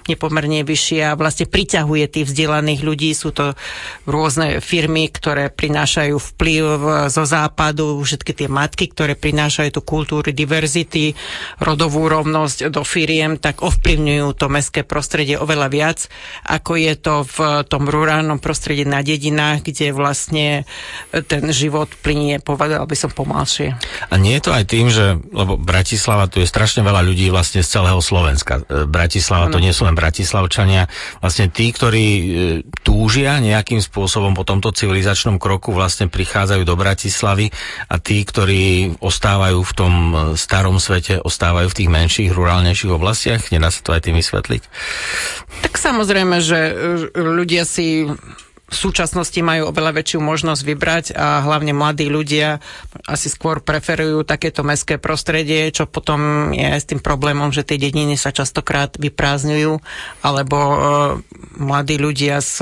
nepomerne 0.06 0.62
vyššie 0.62 1.12
a 1.12 1.18
vlastne 1.18 1.50
priťahuje 1.50 2.04
tých 2.06 2.26
vzdelaných 2.30 2.80
ľudí. 2.86 3.10
Sú 3.12 3.34
to 3.34 3.58
rôzne 4.06 4.62
firmy, 4.62 5.10
ktoré 5.10 5.50
prinášajú 5.50 6.16
vplyv 6.16 6.62
zo 7.10 7.24
západu, 7.26 7.98
všetky 7.98 8.32
tie 8.32 8.48
matky, 8.48 8.94
ktoré 8.94 9.18
prinášajú 9.18 9.74
tú 9.74 9.82
kultúru 9.82 10.30
diverzity, 10.30 11.18
rodovú 11.58 12.06
rovnosť 12.06 12.70
do 12.70 12.86
firiem, 12.86 13.42
tak 13.42 13.66
ovplyvňujú 13.66 14.26
to 14.38 14.46
mestské 14.46 14.86
prostredie 14.86 15.34
oveľa 15.34 15.68
viac, 15.72 15.98
ako 16.46 16.78
je 16.78 16.94
to 16.94 17.14
v 17.26 17.36
tom 17.66 17.90
rurálnom 17.90 18.38
prostredí 18.38 18.86
na 18.86 19.02
dedinách, 19.02 19.66
kde 19.66 19.90
vlastne 19.90 20.68
ten 21.10 21.50
život 21.50 21.90
plinie, 22.04 22.38
povedal 22.38 22.86
by 22.86 22.94
som, 22.94 23.10
pomalšie. 23.16 23.72
A 24.12 24.14
nie 24.20 24.36
je 24.36 24.44
to 24.44 24.52
aj 24.52 24.64
tým, 24.68 24.92
že, 24.92 25.16
lebo 25.32 25.56
Bratislava, 25.56 26.28
tu 26.28 26.44
je 26.44 26.48
strašne 26.48 26.84
veľa 26.84 27.00
ľudí 27.00 27.32
vlastne 27.32 27.64
z 27.64 27.68
celého 27.72 27.96
Slovenska. 28.04 28.60
Bratislava 28.68 29.48
ano. 29.48 29.54
to 29.56 29.62
nie 29.64 29.72
sú 29.72 29.88
len 29.88 29.95
Bratislavčania, 29.96 30.92
vlastne 31.24 31.48
tí, 31.48 31.72
ktorí 31.72 32.06
e, 32.06 32.24
túžia 32.84 33.40
nejakým 33.40 33.80
spôsobom 33.80 34.36
po 34.36 34.44
tomto 34.44 34.70
civilizačnom 34.76 35.40
kroku 35.40 35.72
vlastne 35.72 36.12
prichádzajú 36.12 36.62
do 36.68 36.76
Bratislavy 36.76 37.48
a 37.88 37.96
tí, 37.96 38.20
ktorí 38.20 39.00
ostávajú 39.00 39.64
v 39.64 39.72
tom 39.72 39.92
e, 39.92 40.14
starom 40.36 40.76
svete, 40.76 41.24
ostávajú 41.24 41.72
v 41.72 41.76
tých 41.80 41.90
menších, 41.90 42.30
rurálnejších 42.36 42.92
oblastiach? 42.92 43.48
Nedá 43.48 43.72
sa 43.72 43.80
to 43.80 43.96
aj 43.96 44.04
tým 44.04 44.20
vysvetliť? 44.20 44.62
Tak 45.64 45.80
samozrejme, 45.80 46.44
že 46.44 46.60
e, 46.70 46.72
ľudia 47.16 47.64
si 47.64 48.04
v 48.66 48.74
súčasnosti 48.74 49.38
majú 49.46 49.70
oveľa 49.70 50.02
väčšiu 50.02 50.18
možnosť 50.18 50.62
vybrať 50.66 51.04
a 51.14 51.46
hlavne 51.46 51.70
mladí 51.70 52.10
ľudia 52.10 52.58
asi 53.06 53.30
skôr 53.30 53.62
preferujú 53.62 54.26
takéto 54.26 54.66
mestské 54.66 54.98
prostredie, 54.98 55.70
čo 55.70 55.86
potom 55.86 56.50
je 56.50 56.66
s 56.74 56.82
tým 56.90 56.98
problémom, 56.98 57.54
že 57.54 57.62
tie 57.62 57.78
dediny 57.78 58.18
sa 58.18 58.34
častokrát 58.34 58.98
vyprázdňujú, 58.98 59.78
alebo 60.26 60.58
e, 60.58 60.76
mladí 61.62 61.94
ľudia 61.94 62.42
s 62.42 62.58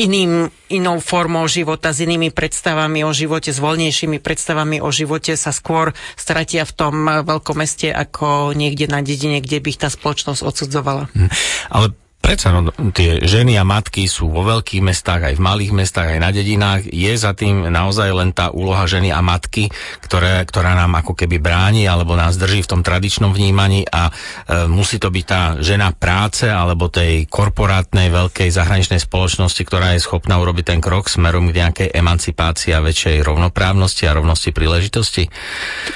iným, 0.00 0.48
inou 0.72 1.04
formou 1.04 1.44
života, 1.48 1.92
s 1.92 2.00
inými 2.00 2.32
predstavami 2.32 3.04
o 3.04 3.12
živote, 3.12 3.52
s 3.52 3.60
voľnejšími 3.60 4.16
predstavami 4.24 4.80
o 4.80 4.88
živote 4.88 5.36
sa 5.36 5.52
skôr 5.52 5.92
stratia 6.16 6.64
v 6.64 6.72
tom 6.72 6.94
veľkom 7.04 7.60
meste 7.60 7.92
ako 7.92 8.56
niekde 8.56 8.88
na 8.88 9.04
dedine, 9.04 9.44
kde 9.44 9.60
by 9.60 9.68
ich 9.68 9.80
tá 9.80 9.92
spoločnosť 9.92 10.40
odsudzovala. 10.40 11.12
Hm. 11.12 11.28
Ale 11.72 11.86
Predsa 12.26 12.50
no, 12.50 12.74
tie 12.90 13.22
ženy 13.22 13.54
a 13.54 13.62
matky 13.62 14.10
sú 14.10 14.26
vo 14.26 14.42
veľkých 14.42 14.82
mestách, 14.82 15.30
aj 15.30 15.34
v 15.38 15.44
malých 15.46 15.70
mestách, 15.70 16.18
aj 16.18 16.20
na 16.26 16.34
dedinách. 16.34 16.82
Je 16.90 17.14
za 17.14 17.38
tým 17.38 17.70
naozaj 17.70 18.10
len 18.10 18.34
tá 18.34 18.50
úloha 18.50 18.82
ženy 18.90 19.14
a 19.14 19.22
matky, 19.22 19.70
ktoré, 20.02 20.42
ktorá 20.42 20.74
nám 20.74 20.98
ako 20.98 21.14
keby 21.14 21.38
bráni 21.38 21.86
alebo 21.86 22.18
nás 22.18 22.34
drží 22.34 22.66
v 22.66 22.70
tom 22.74 22.82
tradičnom 22.82 23.30
vnímaní 23.30 23.86
a 23.86 24.10
e, 24.10 24.66
musí 24.66 24.98
to 24.98 25.06
byť 25.14 25.22
tá 25.22 25.42
žena 25.62 25.94
práce 25.94 26.50
alebo 26.50 26.90
tej 26.90 27.30
korporátnej 27.30 28.10
veľkej 28.10 28.50
zahraničnej 28.50 28.98
spoločnosti, 28.98 29.62
ktorá 29.62 29.94
je 29.94 30.02
schopná 30.02 30.42
urobiť 30.42 30.74
ten 30.74 30.80
krok 30.82 31.06
smerom 31.06 31.54
k 31.54 31.62
nejakej 31.62 31.88
emancipácii 31.94 32.74
a 32.74 32.82
väčšej 32.82 33.22
rovnoprávnosti 33.22 34.02
a 34.02 34.18
rovnosti 34.18 34.50
príležitosti? 34.50 35.30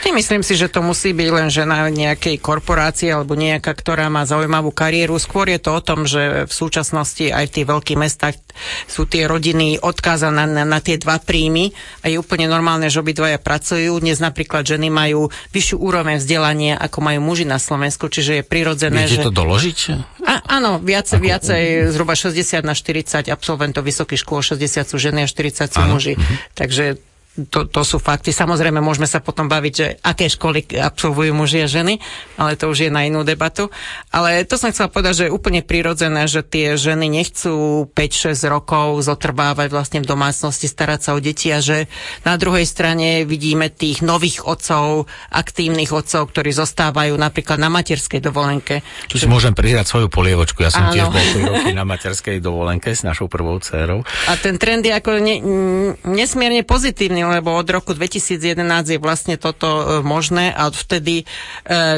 Nemyslím 0.06 0.46
si, 0.46 0.54
že 0.54 0.70
to 0.70 0.78
musí 0.78 1.10
byť 1.10 1.28
len 1.34 1.50
žena 1.50 1.90
nejakej 1.90 2.38
korporácie 2.38 3.10
alebo 3.10 3.34
nejaká, 3.34 3.74
ktorá 3.74 4.06
má 4.06 4.22
zaujímavú 4.22 4.70
kariéru. 4.70 5.18
Skôr 5.18 5.50
je 5.50 5.58
to 5.58 5.74
o 5.74 5.82
tom, 5.82 6.06
že 6.06 6.19
že 6.20 6.26
v 6.46 6.52
súčasnosti 6.52 7.24
aj 7.32 7.44
v 7.48 7.54
tých 7.56 7.66
veľkých 7.66 7.98
mestách 7.98 8.36
sú 8.84 9.08
tie 9.08 9.24
rodiny 9.24 9.80
odkázané 9.80 10.44
na, 10.44 10.64
na 10.68 10.78
tie 10.84 11.00
dva 11.00 11.16
príjmy 11.16 11.72
a 12.04 12.12
je 12.12 12.20
úplne 12.20 12.44
normálne, 12.44 12.92
že 12.92 13.00
obidvaja 13.00 13.40
pracujú. 13.40 13.96
Dnes 13.98 14.20
napríklad 14.20 14.68
ženy 14.68 14.92
majú 14.92 15.32
vyššiu 15.56 15.76
úroveň 15.80 16.20
vzdelania, 16.20 16.76
ako 16.76 16.98
majú 17.00 17.20
muži 17.24 17.48
na 17.48 17.56
Slovensku, 17.56 18.12
čiže 18.12 18.40
je 18.40 18.44
prirodzené, 18.44 19.08
Viete 19.08 19.24
že... 19.24 19.26
to 19.26 19.34
doložiť? 19.34 19.78
A, 20.28 20.60
áno, 20.60 20.76
viacej, 20.82 21.16
ako... 21.16 21.24
viacej, 21.24 21.62
zhruba 21.90 22.14
60 22.14 22.60
na 22.62 22.74
40 22.76 23.32
absolventov 23.32 23.82
vysokých 23.86 24.20
škôl, 24.20 24.44
60 24.44 24.84
sú 24.84 24.96
ženy 25.00 25.24
a 25.24 25.28
40 25.28 25.72
sú 25.72 25.80
muži. 25.88 26.14
Mhm. 26.20 26.34
Takže 26.52 26.84
to, 27.48 27.70
to 27.70 27.82
sú 27.86 27.96
fakty. 27.96 28.34
Samozrejme, 28.34 28.82
môžeme 28.82 29.08
sa 29.08 29.22
potom 29.22 29.48
baviť, 29.48 29.72
že 29.72 29.86
aké 30.04 30.28
školy 30.28 30.66
absolvujú 30.76 31.32
muži 31.32 31.64
a 31.64 31.68
ženy, 31.70 32.02
ale 32.36 32.58
to 32.58 32.68
už 32.68 32.88
je 32.88 32.90
na 32.90 33.06
inú 33.06 33.24
debatu. 33.24 33.72
Ale 34.12 34.44
to 34.44 34.60
som 34.60 34.74
chcela 34.74 34.92
povedať, 34.92 35.12
že 35.14 35.24
je 35.28 35.34
úplne 35.34 35.64
prirodzené, 35.64 36.26
že 36.26 36.44
tie 36.44 36.74
ženy 36.76 37.06
nechcú 37.08 37.86
5-6 37.94 38.36
rokov 38.50 39.06
zotrvávať 39.06 39.68
vlastne 39.70 39.98
v 40.02 40.10
domácnosti, 40.10 40.66
starať 40.66 41.00
sa 41.00 41.10
o 41.16 41.20
deti 41.22 41.48
a 41.54 41.62
že 41.62 41.86
na 42.26 42.34
druhej 42.36 42.66
strane 42.66 43.22
vidíme 43.24 43.70
tých 43.70 44.02
nových 44.02 44.44
otcov, 44.44 45.06
aktívnych 45.30 45.94
otcov, 45.94 46.34
ktorí 46.34 46.50
zostávajú 46.50 47.14
napríklad 47.14 47.56
na 47.56 47.70
materskej 47.70 48.18
dovolenke. 48.18 48.82
Tu 49.06 49.16
si 49.16 49.30
môžem 49.30 49.54
prihrať 49.54 49.86
svoju 49.86 50.08
polievočku. 50.10 50.66
Ja 50.66 50.74
som 50.74 50.90
Áno. 50.90 50.94
tiež 50.96 51.06
bol 51.08 51.54
roky 51.54 51.72
na 51.76 51.86
materskej 51.86 52.42
dovolenke 52.42 52.92
s 52.92 53.06
našou 53.06 53.30
prvou 53.30 53.60
dcerou. 53.62 54.02
A 54.26 54.34
ten 54.40 54.58
trend 54.58 54.82
je 54.82 54.92
ako 54.92 55.20
ne, 55.22 55.36
nesmierne 56.08 56.66
pozitívny 56.66 57.22
lebo 57.30 57.54
od 57.54 57.68
roku 57.70 57.94
2011 57.94 58.58
je 58.94 58.98
vlastne 58.98 59.38
toto 59.38 59.68
e, 59.68 59.82
možné 60.02 60.50
a 60.50 60.68
vtedy 60.68 61.22
e, 61.22 61.24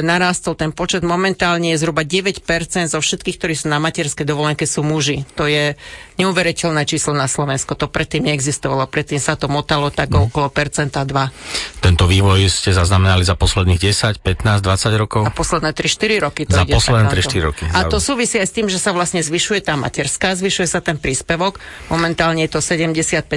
narastol 0.05 0.53
ten 0.53 0.69
počet. 0.69 1.01
Momentálne 1.01 1.73
je 1.73 1.81
zhruba 1.81 2.05
9% 2.05 2.45
zo 2.89 2.99
všetkých, 3.01 3.37
ktorí 3.41 3.53
sú 3.57 3.73
na 3.73 3.81
materskej 3.81 4.25
dovolenke, 4.27 4.69
sú 4.69 4.85
muži. 4.85 5.25
To 5.39 5.49
je 5.49 5.73
neuveriteľné 6.21 6.85
číslo 6.85 7.17
na 7.17 7.25
Slovensko. 7.25 7.73
To 7.73 7.89
predtým 7.89 8.29
neexistovalo. 8.29 8.85
Predtým 8.85 9.17
sa 9.17 9.33
to 9.33 9.49
motalo 9.49 9.89
tak 9.89 10.13
mm. 10.13 10.29
okolo 10.29 10.47
percenta 10.53 11.01
2. 11.01 11.81
Tento 11.81 12.05
vývoj 12.05 12.45
ste 12.49 12.69
zaznamenali 12.75 13.25
za 13.25 13.33
posledných 13.33 13.79
10, 13.81 14.21
15, 14.21 14.61
20 14.61 15.01
rokov? 15.01 15.21
A 15.25 15.31
posledné 15.33 15.73
3-4 15.73 16.25
roky. 16.25 16.41
To 16.45 16.61
za 16.61 16.65
posledné 16.69 17.07
3-4 17.09 17.47
roky. 17.47 17.63
A 17.73 17.89
to 17.89 17.97
súvisí 17.97 18.37
aj 18.37 18.47
s 18.49 18.53
tým, 18.53 18.67
že 18.69 18.77
sa 18.77 18.93
vlastne 18.93 19.21
zvyšuje 19.23 19.65
tá 19.65 19.73
materská, 19.73 20.37
zvyšuje 20.37 20.67
sa 20.69 20.79
ten 20.83 20.99
príspevok. 21.01 21.57
Momentálne 21.89 22.45
je 22.45 22.51
to 22.53 22.61
75%, 22.61 23.29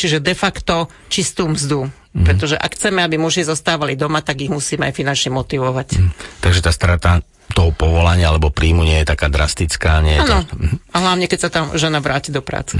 čiže 0.00 0.18
de 0.24 0.34
facto 0.36 0.88
či 1.12 1.23
čistú 1.24 1.48
mzdu. 1.48 1.88
Mm. 2.12 2.28
Pretože 2.28 2.60
ak 2.60 2.76
chceme, 2.76 3.00
aby 3.00 3.16
muži 3.16 3.48
zostávali 3.48 3.96
doma, 3.96 4.20
tak 4.20 4.44
ich 4.44 4.52
musíme 4.52 4.84
aj 4.84 4.94
finančne 4.94 5.32
motivovať. 5.32 5.88
Mm. 5.96 6.10
Takže 6.44 6.60
tá 6.60 6.68
strata 6.68 7.24
toho 7.56 7.72
povolania 7.72 8.28
alebo 8.28 8.52
príjmu 8.52 8.84
nie 8.84 9.00
je 9.00 9.08
taká 9.08 9.32
drastická. 9.32 10.04
Nie 10.04 10.20
je 10.20 10.22
ano, 10.28 10.44
to... 10.44 10.54
a 10.92 10.96
hlavne 11.00 11.24
keď 11.24 11.38
sa 11.40 11.50
tam 11.50 11.64
žena 11.72 12.04
vráti 12.04 12.28
do 12.28 12.44
práce. 12.44 12.76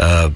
Uh, 0.00 0.32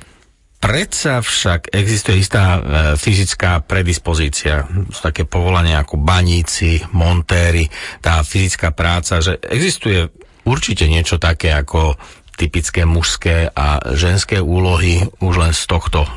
Predsa 0.57 1.21
však 1.21 1.69
existuje 1.69 2.25
istá 2.25 2.57
e, 2.57 2.61
fyzická 2.97 3.61
predispozícia. 3.61 4.65
Sú 4.89 5.05
také 5.05 5.29
povolania 5.29 5.85
ako 5.85 6.01
baníci, 6.01 6.81
montéry, 6.97 7.69
tá 8.01 8.25
fyzická 8.25 8.73
práca, 8.73 9.21
že 9.21 9.37
existuje 9.53 10.09
určite 10.49 10.89
niečo 10.89 11.21
také 11.21 11.53
ako 11.53 12.01
typické 12.37 12.85
mužské 12.85 13.49
a 13.51 13.81
ženské 13.97 14.39
úlohy 14.39 15.09
už 15.25 15.35
len 15.41 15.53
z 15.57 15.63
tohto, 15.65 16.05
e, 16.05 16.11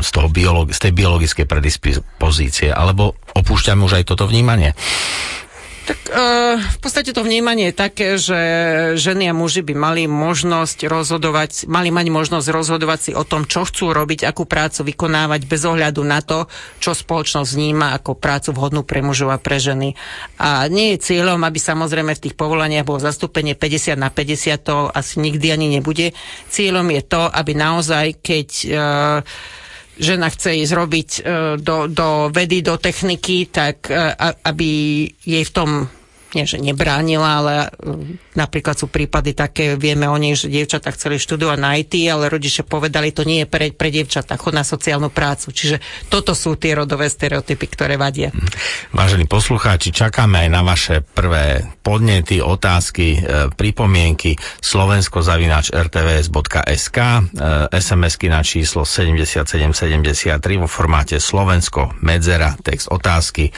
z, 0.00 0.10
toho 0.10 0.28
biolog- 0.32 0.72
z 0.72 0.80
tej 0.80 0.92
biologickej 0.96 1.46
predispozície, 1.46 2.72
alebo 2.72 3.14
opúšťame 3.36 3.84
už 3.84 4.00
aj 4.00 4.04
toto 4.08 4.24
vnímanie? 4.24 4.72
Tak 5.80 5.98
e, 6.12 6.24
v 6.60 6.78
podstate 6.84 7.16
to 7.16 7.24
vnímanie 7.24 7.72
je 7.72 7.80
také, 7.80 8.08
že 8.20 8.40
ženy 9.00 9.32
a 9.32 9.34
muži 9.34 9.64
by 9.64 9.72
mali 9.72 10.04
možnosť 10.04 10.84
rozhodovať, 10.84 11.64
mali 11.72 11.88
mať 11.88 12.06
možnosť 12.12 12.46
rozhodovať 12.52 12.98
si 13.00 13.12
o 13.16 13.24
tom, 13.24 13.48
čo 13.48 13.64
chcú 13.64 13.96
robiť, 13.96 14.28
akú 14.28 14.44
prácu 14.44 14.84
vykonávať 14.84 15.48
bez 15.48 15.62
ohľadu 15.64 16.04
na 16.04 16.20
to, 16.20 16.52
čo 16.84 16.92
spoločnosť 16.92 17.50
vníma 17.56 17.96
ako 17.96 18.12
prácu 18.12 18.52
vhodnú 18.52 18.84
pre 18.84 19.00
mužov 19.00 19.32
a 19.32 19.40
pre 19.40 19.56
ženy. 19.56 19.96
A 20.36 20.68
nie 20.68 20.94
je 20.94 21.02
cieľom, 21.02 21.40
aby 21.48 21.56
samozrejme 21.56 22.12
v 22.12 22.24
tých 22.28 22.36
povolaniach 22.36 22.84
bolo 22.84 23.00
zastúpenie 23.00 23.56
50 23.56 23.96
na 23.96 24.12
50, 24.12 24.60
to 24.60 24.92
asi 24.92 25.16
nikdy 25.16 25.48
ani 25.48 25.66
nebude. 25.72 26.12
Cieľom 26.52 26.86
je 26.92 27.02
to, 27.08 27.24
aby 27.24 27.56
naozaj, 27.56 28.20
keď 28.20 28.48
e, 28.68 28.68
žena 30.00 30.32
chce 30.32 30.64
ísť 30.64 30.72
robiť 30.72 31.10
e, 31.12 31.20
do, 31.60 31.86
do 31.86 32.32
vedy, 32.32 32.64
do 32.64 32.80
techniky, 32.80 33.52
tak 33.52 33.92
e, 33.92 33.94
aby 34.48 34.68
jej 35.20 35.44
v 35.44 35.52
tom 35.52 35.70
nie, 36.34 36.46
že 36.46 36.58
nebránila, 36.62 37.38
ale 37.42 37.54
e, 37.66 37.68
napríklad 38.38 38.78
sú 38.78 38.86
prípady 38.86 39.34
také, 39.34 39.76
vieme 39.76 40.08
o 40.08 40.16
nich, 40.16 40.38
že 40.40 40.48
dievčatá 40.52 40.90
chceli 40.94 41.18
študovať 41.18 41.58
na 41.58 41.76
IT, 41.78 41.94
ale 42.10 42.28
rodičia 42.30 42.64
povedali, 42.66 43.12
to 43.14 43.24
nie 43.26 43.38
je 43.44 43.48
pre, 43.50 43.72
pre 43.74 43.90
dievčatá, 43.90 44.36
chod 44.38 44.54
na 44.54 44.64
sociálnu 44.64 45.10
prácu. 45.10 45.50
Čiže 45.50 45.80
toto 46.08 46.34
sú 46.34 46.56
tie 46.56 46.74
rodové 46.78 47.10
stereotypy, 47.10 47.66
ktoré 47.70 47.96
vadia. 47.98 48.30
Vážení 48.94 49.26
poslucháči, 49.26 49.90
čakáme 49.90 50.38
aj 50.46 50.50
na 50.50 50.62
vaše 50.62 51.00
prvé 51.02 51.66
podnety, 51.82 52.40
otázky, 52.44 53.18
e, 53.18 53.20
pripomienky 53.54 54.36
slovensko-rtvs.sk 54.62 56.98
e, 56.98 57.20
SMS-ky 57.74 58.28
na 58.30 58.42
číslo 58.46 58.84
7773 58.86 60.60
vo 60.60 60.68
formáte 60.70 61.18
Slovensko, 61.18 61.94
medzera, 62.02 62.54
text 62.60 62.88
otázky 62.90 63.50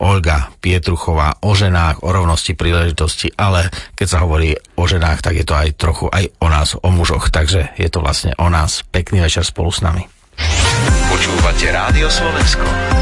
Olga 0.00 0.48
Pietruchová 0.60 1.34
o 1.44 1.54
ženách, 1.56 2.02
rovnosti 2.10 2.52
príležitosti, 2.54 3.32
ale 3.38 3.70
keď 3.96 4.06
sa 4.06 4.22
hovorí 4.22 4.54
o 4.76 4.84
ženách, 4.84 5.22
tak 5.24 5.34
je 5.38 5.46
to 5.46 5.54
aj 5.56 5.68
trochu 5.78 6.06
aj 6.10 6.30
o 6.42 6.48
nás, 6.50 6.76
o 6.76 6.88
mužoch, 6.92 7.30
takže 7.32 7.72
je 7.78 7.88
to 7.88 8.02
vlastne 8.02 8.34
o 8.36 8.46
nás. 8.52 8.82
Pekný 8.90 9.24
večer 9.24 9.46
spolu 9.46 9.70
s 9.70 9.80
nami. 9.80 10.04
Počúvate 11.10 11.68
Rádio 11.68 12.08
Slovensko. 12.08 12.99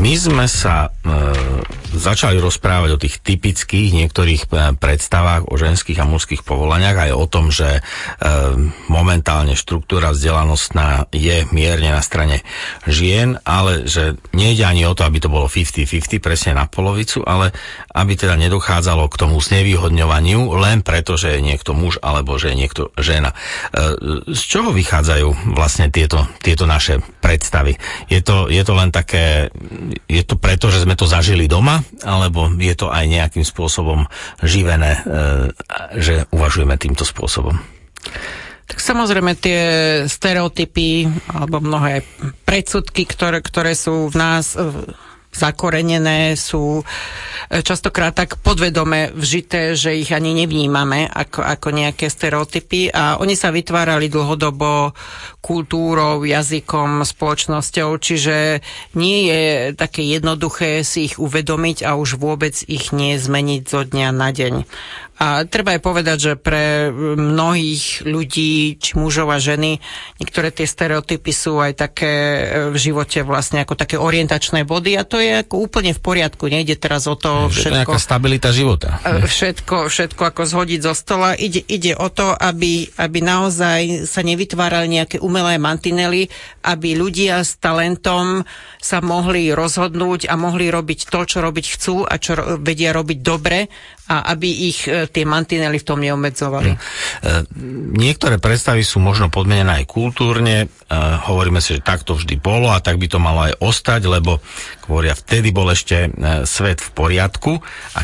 My 0.00 0.16
sme 0.16 0.48
sa 0.48 0.88
e, 1.04 1.12
začali 1.94 2.38
rozprávať 2.38 2.90
o 2.94 3.02
tých 3.02 3.18
typických 3.22 3.92
niektorých 3.94 4.42
eh, 4.50 4.74
predstavách 4.78 5.50
o 5.50 5.54
ženských 5.58 5.98
a 6.00 6.08
mužských 6.08 6.42
povolaniach 6.46 7.10
aj 7.10 7.12
o 7.14 7.26
tom, 7.30 7.52
že 7.52 7.78
e, 7.78 7.80
momentálne 8.90 9.54
štruktúra 9.54 10.10
vzdelanostná 10.10 11.10
je 11.14 11.46
mierne 11.54 11.92
na 11.92 12.02
strane 12.02 12.42
žien, 12.88 13.38
ale 13.44 13.86
že 13.86 14.16
nejde 14.32 14.64
ani 14.64 14.86
o 14.86 14.96
to, 14.96 15.04
aby 15.04 15.18
to 15.22 15.28
bolo 15.28 15.46
50-50, 15.46 16.18
presne 16.22 16.56
na 16.56 16.66
polovicu, 16.66 17.22
ale 17.22 17.52
aby 17.94 18.16
teda 18.16 18.34
nedochádzalo 18.38 19.06
k 19.10 19.18
tomu 19.20 19.36
znevýhodňovaniu 19.38 20.54
len 20.58 20.80
preto, 20.82 21.14
že 21.18 21.38
je 21.38 21.40
niekto 21.44 21.76
muž 21.76 22.00
alebo 22.00 22.38
že 22.40 22.54
je 22.54 22.56
niekto 22.58 22.82
žena. 22.98 23.34
E, 23.70 23.94
z 24.32 24.42
čoho 24.42 24.70
vychádzajú 24.74 25.54
vlastne 25.54 25.92
tieto, 25.92 26.26
tieto 26.40 26.64
naše 26.64 27.02
predstavy? 27.20 27.76
Je 28.10 28.22
to, 28.24 28.48
je 28.48 28.62
to 28.62 28.72
len 28.74 28.90
také, 28.90 29.50
je 30.08 30.22
to 30.24 30.38
preto, 30.38 30.72
že 30.72 30.82
sme 30.86 30.96
to 30.96 31.04
zažili 31.04 31.50
doma, 31.50 31.79
alebo 32.04 32.48
je 32.56 32.74
to 32.76 32.88
aj 32.88 33.04
nejakým 33.06 33.44
spôsobom 33.44 34.06
živené, 34.40 34.98
e, 34.98 35.00
že 35.98 36.24
uvažujeme 36.30 36.76
týmto 36.80 37.04
spôsobom? 37.04 37.58
Tak 38.70 38.78
samozrejme 38.78 39.34
tie 39.34 39.60
stereotypy 40.06 41.10
alebo 41.34 41.58
mnohé 41.58 42.06
predsudky, 42.46 43.02
ktoré, 43.02 43.42
ktoré 43.42 43.74
sú 43.74 44.06
v 44.06 44.16
nás 44.16 44.54
zakorenené, 45.30 46.34
sú 46.34 46.82
e, 46.82 46.84
častokrát 47.62 48.14
tak 48.14 48.42
podvedome 48.42 49.14
vžité, 49.14 49.78
že 49.78 49.94
ich 49.94 50.10
ani 50.10 50.34
nevnímame 50.34 51.06
ako, 51.06 51.46
ako 51.46 51.68
nejaké 51.70 52.10
stereotypy 52.10 52.90
a 52.90 53.22
oni 53.22 53.38
sa 53.38 53.54
vytvárali 53.54 54.10
dlhodobo 54.10 54.92
kultúrou, 55.38 56.26
jazykom, 56.26 57.06
spoločnosťou, 57.06 57.90
čiže 58.02 58.60
nie 58.98 59.30
je 59.30 59.42
také 59.78 60.04
jednoduché 60.04 60.82
si 60.82 61.08
ich 61.08 61.16
uvedomiť 61.16 61.86
a 61.86 61.96
už 61.96 62.18
vôbec 62.18 62.54
ich 62.66 62.90
nie 62.90 63.16
zmeniť 63.16 63.62
zo 63.64 63.86
dňa 63.86 64.08
na 64.10 64.28
deň. 64.34 64.54
A 65.20 65.44
treba 65.44 65.76
aj 65.76 65.84
povedať, 65.84 66.16
že 66.16 66.32
pre 66.40 66.88
mnohých 66.96 68.08
ľudí, 68.08 68.80
či 68.80 68.96
mužov 68.96 69.28
a 69.28 69.36
ženy, 69.36 69.76
niektoré 70.16 70.48
tie 70.48 70.64
stereotypy 70.64 71.28
sú 71.28 71.60
aj 71.60 71.76
také 71.76 72.12
e, 72.40 72.42
v 72.72 72.76
živote 72.80 73.20
vlastne 73.20 73.60
ako 73.60 73.76
také 73.76 74.00
orientačné 74.00 74.64
body 74.64 74.96
a 74.96 75.04
to 75.04 75.20
je 75.20 75.44
ako 75.44 75.60
úplne 75.60 75.92
v 75.92 76.00
poriadku. 76.00 76.48
Nejde 76.48 76.80
teraz 76.80 77.04
o 77.04 77.20
to 77.20 77.52
všetko... 77.52 77.52
To 77.52 77.68
je 77.68 77.80
nejaká 77.84 78.00
stabilita 78.00 78.48
života. 78.48 78.96
E, 79.04 79.28
všetko, 79.28 79.92
všetko 79.92 80.22
ako 80.24 80.42
zhodiť 80.48 80.80
zo 80.88 80.96
stola. 80.96 81.36
Ide, 81.36 81.68
ide 81.68 81.92
o 82.00 82.08
to, 82.08 82.32
aby, 82.32 82.88
aby 82.96 83.18
naozaj 83.20 84.08
sa 84.08 84.24
nevytvárali 84.24 84.88
nejaké 84.88 85.16
umelé 85.20 85.60
mantinely, 85.60 86.32
aby 86.64 86.96
ľudia 86.96 87.44
s 87.44 87.60
talentom 87.60 88.48
sa 88.80 89.04
mohli 89.04 89.52
rozhodnúť 89.52 90.32
a 90.32 90.40
mohli 90.40 90.72
robiť 90.72 91.12
to, 91.12 91.28
čo 91.28 91.44
robiť 91.44 91.66
chcú 91.76 92.08
a 92.08 92.16
čo 92.16 92.56
vedia 92.56 92.96
robiť 92.96 93.18
dobre 93.20 93.68
a 94.10 94.34
aby 94.34 94.50
ich 94.74 94.90
e, 94.90 95.06
tie 95.06 95.22
mantinely 95.22 95.78
v 95.78 95.86
tom 95.86 96.02
neobmedzovali. 96.02 96.74
Hmm. 96.74 97.46
Niektoré 97.94 98.42
predstavy 98.42 98.82
sú 98.82 98.98
možno 98.98 99.30
podmenené 99.30 99.82
aj 99.82 99.86
kultúrne. 99.86 100.66
E, 100.66 100.96
hovoríme 101.30 101.62
si, 101.62 101.78
že 101.78 101.86
takto 101.86 102.18
vždy 102.18 102.42
bolo 102.42 102.74
a 102.74 102.82
tak 102.82 102.98
by 102.98 103.06
to 103.06 103.22
malo 103.22 103.46
aj 103.46 103.54
ostať, 103.62 104.10
lebo 104.10 104.42
hovoria, 104.90 105.14
vtedy 105.14 105.54
bol 105.54 105.70
ešte 105.70 106.10
svet 106.42 106.82
v 106.82 106.90
poriadku 106.90 107.62
a, 107.94 108.00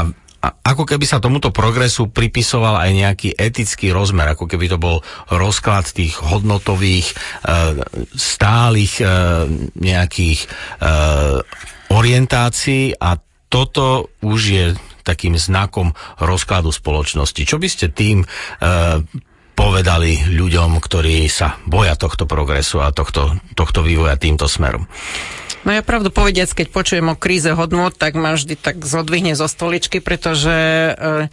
a 0.00 0.02
a 0.40 0.72
ako 0.72 0.88
keby 0.88 1.04
sa 1.04 1.20
tomuto 1.20 1.52
progresu 1.52 2.08
pripisoval 2.08 2.80
aj 2.80 2.90
nejaký 2.96 3.28
etický 3.36 3.92
rozmer, 3.92 4.32
ako 4.32 4.48
keby 4.48 4.72
to 4.72 4.80
bol 4.80 5.04
rozklad 5.28 5.84
tých 5.92 6.16
hodnotových, 6.16 7.12
stálych 8.16 9.04
nejakých 9.76 10.40
orientácií 11.92 12.96
a 12.96 13.20
toto 13.52 14.08
už 14.24 14.40
je 14.40 14.66
takým 15.10 15.34
znakom 15.34 15.90
rozkladu 16.22 16.70
spoločnosti. 16.70 17.42
Čo 17.42 17.58
by 17.58 17.68
ste 17.68 17.90
tým 17.90 18.22
e, 18.22 18.26
povedali 19.58 20.24
ľuďom, 20.30 20.78
ktorí 20.78 21.26
sa 21.26 21.58
boja 21.66 21.98
tohto 21.98 22.24
progresu 22.24 22.80
a 22.80 22.94
tohto, 22.94 23.36
tohto 23.58 23.82
vývoja 23.82 24.14
týmto 24.14 24.46
smerom? 24.46 24.86
No 25.60 25.76
ja 25.76 25.84
pravdu 25.84 26.08
povediac, 26.08 26.48
keď 26.56 26.66
počujem 26.72 27.06
o 27.12 27.20
kríze 27.20 27.52
hodnot, 27.52 28.00
tak 28.00 28.16
ma 28.16 28.32
vždy 28.32 28.56
tak 28.56 28.80
zodvihne 28.80 29.36
zo 29.36 29.44
stoličky, 29.44 30.00
pretože 30.00 30.48
e, 30.48 31.28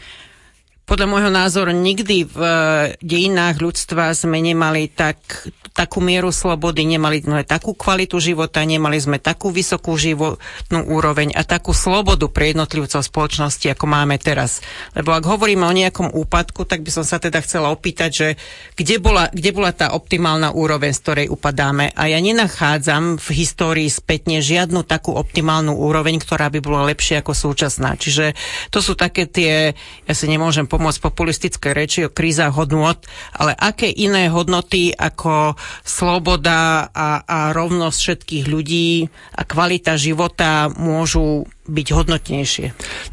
podľa 0.84 1.08
môjho 1.08 1.32
názoru 1.32 1.72
nikdy 1.72 2.28
v 2.28 2.40
e, 2.40 2.52
dejinách 3.00 3.64
ľudstva 3.64 4.12
sme 4.12 4.44
nemali 4.44 4.92
tak, 4.92 5.48
takú 5.78 6.02
mieru 6.02 6.34
slobody, 6.34 6.90
nemali 6.90 7.22
sme 7.22 7.46
takú 7.46 7.78
kvalitu 7.78 8.18
života, 8.18 8.66
nemali 8.66 8.98
sme 8.98 9.22
takú 9.22 9.54
vysokú 9.54 9.94
životnú 9.94 10.90
úroveň 10.90 11.38
a 11.38 11.46
takú 11.46 11.78
slobodu 11.78 12.26
pre 12.34 12.50
jednotlivcov 12.50 13.06
spoločnosti, 13.06 13.70
ako 13.70 13.86
máme 13.86 14.18
teraz. 14.18 14.66
Lebo 14.98 15.14
ak 15.14 15.22
hovoríme 15.22 15.62
o 15.62 15.78
nejakom 15.78 16.10
úpadku, 16.18 16.66
tak 16.66 16.82
by 16.82 16.90
som 16.90 17.06
sa 17.06 17.22
teda 17.22 17.46
chcela 17.46 17.70
opýtať, 17.70 18.10
že 18.10 18.28
kde 18.74 18.98
bola, 18.98 19.30
kde 19.30 19.54
bola 19.54 19.70
tá 19.70 19.94
optimálna 19.94 20.50
úroveň, 20.58 20.98
z 20.98 21.02
ktorej 21.06 21.28
upadáme. 21.30 21.94
A 21.94 22.10
ja 22.10 22.18
nenachádzam 22.18 23.22
v 23.22 23.28
histórii 23.38 23.90
spätne 23.94 24.42
žiadnu 24.42 24.82
takú 24.82 25.14
optimálnu 25.14 25.78
úroveň, 25.78 26.18
ktorá 26.18 26.50
by 26.50 26.58
bola 26.58 26.90
lepšia 26.90 27.22
ako 27.22 27.38
súčasná. 27.38 27.94
Čiže 27.94 28.34
to 28.74 28.82
sú 28.82 28.98
také 28.98 29.30
tie, 29.30 29.78
ja 30.10 30.14
si 30.18 30.26
nemôžem 30.26 30.66
pomôcť 30.66 31.06
populistické 31.06 31.78
reči 31.78 32.08
o 32.08 32.10
krízach 32.10 32.58
hodnot, 32.58 33.06
ale 33.38 33.54
aké 33.54 33.94
iné 33.94 34.34
hodnoty 34.34 34.96
ako 34.96 35.54
sloboda 35.84 36.92
a, 36.92 37.24
a 37.24 37.40
rovnosť 37.56 37.98
všetkých 37.98 38.46
ľudí 38.48 39.08
a 39.36 39.42
kvalita 39.44 39.96
života 39.96 40.68
môžu 40.72 41.48
byť 41.68 41.88
hodnotnejšie? 41.94 42.66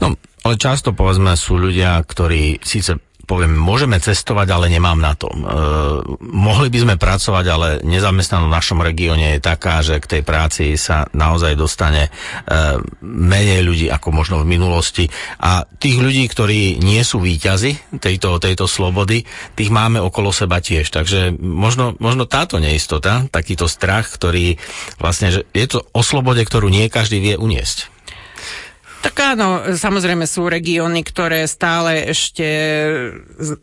No, 0.03 0.15
ale 0.45 0.55
často 0.61 0.93
povedzme 0.93 1.33
sú 1.41 1.57
ľudia, 1.57 1.97
ktorí 2.05 2.61
síce 2.61 3.01
poviem, 3.25 3.57
môžeme 3.57 3.97
cestovať, 3.97 4.49
ale 4.53 4.67
nemám 4.69 5.01
na 5.01 5.17
to. 5.17 5.33
E, 5.33 5.37
mohli 6.21 6.69
by 6.69 6.79
sme 6.85 6.95
pracovať, 7.01 7.45
ale 7.49 7.69
nezamestnanosť 7.83 8.49
v 8.49 8.57
našom 8.57 8.81
regióne 8.85 9.37
je 9.37 9.41
taká, 9.41 9.81
že 9.81 9.99
k 10.01 10.19
tej 10.19 10.23
práci 10.23 10.77
sa 10.77 11.09
naozaj 11.11 11.57
dostane 11.57 12.09
e, 12.09 12.11
menej 13.01 13.65
ľudí 13.65 13.87
ako 13.89 14.09
možno 14.13 14.37
v 14.45 14.51
minulosti. 14.51 15.09
A 15.41 15.65
tých 15.65 15.97
ľudí, 15.97 16.29
ktorí 16.29 16.79
nie 16.85 17.01
sú 17.01 17.25
výťazi 17.25 17.97
tejto, 17.99 18.37
tejto 18.37 18.69
slobody, 18.69 19.25
tých 19.57 19.71
máme 19.73 19.99
okolo 20.01 20.29
seba 20.31 20.61
tiež. 20.61 20.93
Takže 20.93 21.35
možno, 21.41 21.97
možno 21.97 22.29
táto 22.29 22.61
neistota, 22.61 23.25
takýto 23.33 23.65
strach, 23.67 24.13
ktorý 24.13 24.61
vlastne, 25.01 25.33
že 25.33 25.41
je 25.57 25.67
to 25.67 25.85
o 25.97 26.03
slobode, 26.05 26.45
ktorú 26.45 26.69
nie 26.69 26.93
každý 26.93 27.19
vie 27.25 27.35
uniesť. 27.41 27.94
Tak 29.05 29.37
áno, 29.37 29.77
samozrejme 29.77 30.25
sú 30.25 30.49
regióny, 30.49 31.05
ktoré 31.05 31.45
stále 31.45 32.09
ešte 32.09 32.41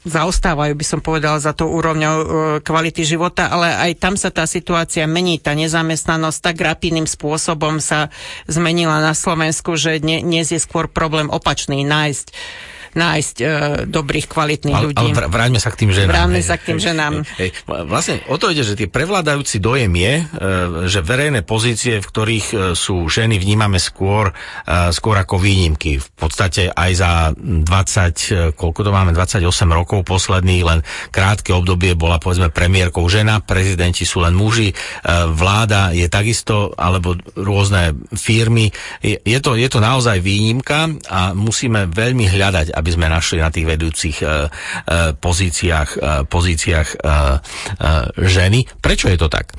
zaostávajú, 0.06 0.78
by 0.78 0.86
som 0.86 1.02
povedala, 1.02 1.42
za 1.42 1.58
to 1.58 1.66
úrovňou 1.66 2.16
e, 2.22 2.26
kvality 2.62 3.02
života, 3.02 3.50
ale 3.50 3.74
aj 3.74 3.92
tam 3.98 4.14
sa 4.14 4.30
tá 4.30 4.46
situácia 4.46 5.10
mení. 5.10 5.42
Tá 5.42 5.58
nezamestnanosť 5.58 6.46
tak 6.46 6.62
rapidným 6.62 7.10
spôsobom 7.10 7.82
sa 7.82 8.14
zmenila 8.46 9.02
na 9.02 9.18
Slovensku, 9.18 9.74
že 9.82 9.98
dnes 9.98 10.54
je 10.54 10.62
skôr 10.62 10.86
problém 10.86 11.26
opačný, 11.26 11.82
nájsť 11.90 12.30
nájsť 12.94 13.36
e, 13.42 13.46
dobrých, 13.88 14.28
kvalitných 14.28 14.78
ale, 14.78 14.86
ľudí. 14.92 15.08
Ale 15.12 15.28
vráťme 15.28 15.60
sa 15.60 15.70
k 15.72 15.86
tým 15.86 15.92
ženám. 15.92 16.12
Vráťme 16.12 16.42
sa 16.44 16.56
k 16.60 16.64
tým 16.72 16.80
ženám. 16.80 17.14
Hej, 17.38 17.50
hej. 17.50 17.50
Vlastne 17.88 18.16
o 18.28 18.36
to 18.36 18.52
ide, 18.52 18.64
že 18.64 18.78
tie 18.78 18.92
prevládajúci 18.92 19.58
dojem 19.64 19.92
je, 19.96 20.14
e, 20.20 20.24
že 20.88 21.00
verejné 21.02 21.42
pozície, 21.48 22.04
v 22.04 22.08
ktorých 22.08 22.48
e, 22.52 22.56
sú 22.76 23.08
ženy, 23.08 23.40
vnímame 23.40 23.80
skôr, 23.80 24.32
e, 24.32 24.92
skôr 24.92 25.16
ako 25.20 25.40
výnimky. 25.40 26.02
V 26.02 26.10
podstate 26.16 26.72
aj 26.72 26.92
za 26.96 27.12
20, 27.36 28.56
koľko 28.56 28.80
to 28.84 28.92
máme, 28.92 29.16
28 29.16 29.44
rokov 29.72 30.04
posledných, 30.04 30.64
len 30.66 30.80
krátke 31.10 31.56
obdobie 31.56 31.96
bola 31.96 32.20
povedzme 32.20 32.52
premiérkou 32.52 33.08
žena, 33.08 33.40
prezidenti 33.42 34.04
sú 34.04 34.24
len 34.24 34.36
muži, 34.36 34.74
vláda 35.32 35.94
je 35.96 36.08
takisto, 36.08 36.74
alebo 36.78 37.16
rôzne 37.36 37.96
firmy. 38.16 38.70
Je 39.02 39.40
to, 39.42 39.58
je 39.58 39.68
to 39.70 39.80
naozaj 39.82 40.20
výnimka 40.22 40.90
a 41.10 41.34
musíme 41.34 41.90
veľmi 41.90 42.28
hľadať, 42.30 42.74
aby 42.82 42.90
sme 42.92 43.06
našli 43.06 43.38
na 43.38 43.54
tých 43.54 43.70
vedúcich 43.70 44.26
uh, 44.26 44.50
uh, 44.50 45.14
pozíciách, 45.14 45.90
uh, 46.02 46.26
pozíciách 46.26 46.90
ženy. 48.18 48.66
Prečo 48.82 49.06
je 49.08 49.18
to 49.20 49.30
tak? 49.30 49.54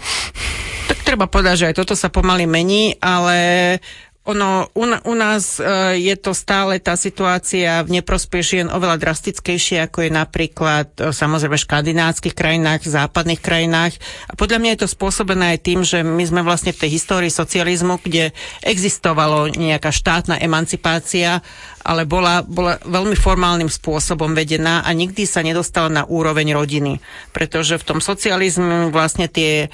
Tak 0.90 0.98
treba 1.06 1.30
povedať, 1.30 1.54
že 1.62 1.68
aj 1.70 1.78
toto 1.78 1.94
sa 1.94 2.10
pomaly 2.10 2.50
mení, 2.50 2.98
ale 2.98 3.78
ono, 4.22 4.70
u, 4.78 4.86
u 4.86 5.14
nás 5.18 5.58
uh, 5.58 5.98
je 5.98 6.14
to 6.14 6.30
stále 6.30 6.78
tá 6.78 6.94
situácia 6.94 7.82
v 7.82 7.98
neprospech 7.98 8.44
žien 8.46 8.68
oveľa 8.70 9.02
drastickejšie, 9.02 9.82
ako 9.82 10.06
je 10.06 10.10
napríklad 10.14 10.94
uh, 11.02 11.10
samozrejme 11.10 11.58
v 11.58 11.66
škandinávskych 11.66 12.30
krajinách, 12.30 12.86
v 12.86 12.94
západných 13.02 13.42
krajinách. 13.42 13.98
A 14.30 14.38
podľa 14.38 14.62
mňa 14.62 14.70
je 14.78 14.80
to 14.86 14.94
spôsobené 14.94 15.58
aj 15.58 15.66
tým, 15.66 15.82
že 15.82 16.06
my 16.06 16.22
sme 16.22 16.46
vlastne 16.46 16.70
v 16.70 16.86
tej 16.86 17.02
histórii 17.02 17.34
socializmu, 17.34 17.98
kde 17.98 18.30
existovalo 18.62 19.50
nejaká 19.50 19.90
štátna 19.90 20.38
emancipácia, 20.38 21.42
ale 21.82 22.06
bola, 22.06 22.46
bola 22.46 22.78
veľmi 22.82 23.18
formálnym 23.18 23.68
spôsobom 23.68 24.32
vedená 24.32 24.86
a 24.86 24.90
nikdy 24.94 25.26
sa 25.26 25.42
nedostala 25.42 25.90
na 25.90 26.02
úroveň 26.06 26.54
rodiny. 26.54 27.02
Pretože 27.34 27.78
v 27.78 27.86
tom 27.86 27.98
socializmu 27.98 28.94
vlastne 28.94 29.26
tie 29.26 29.68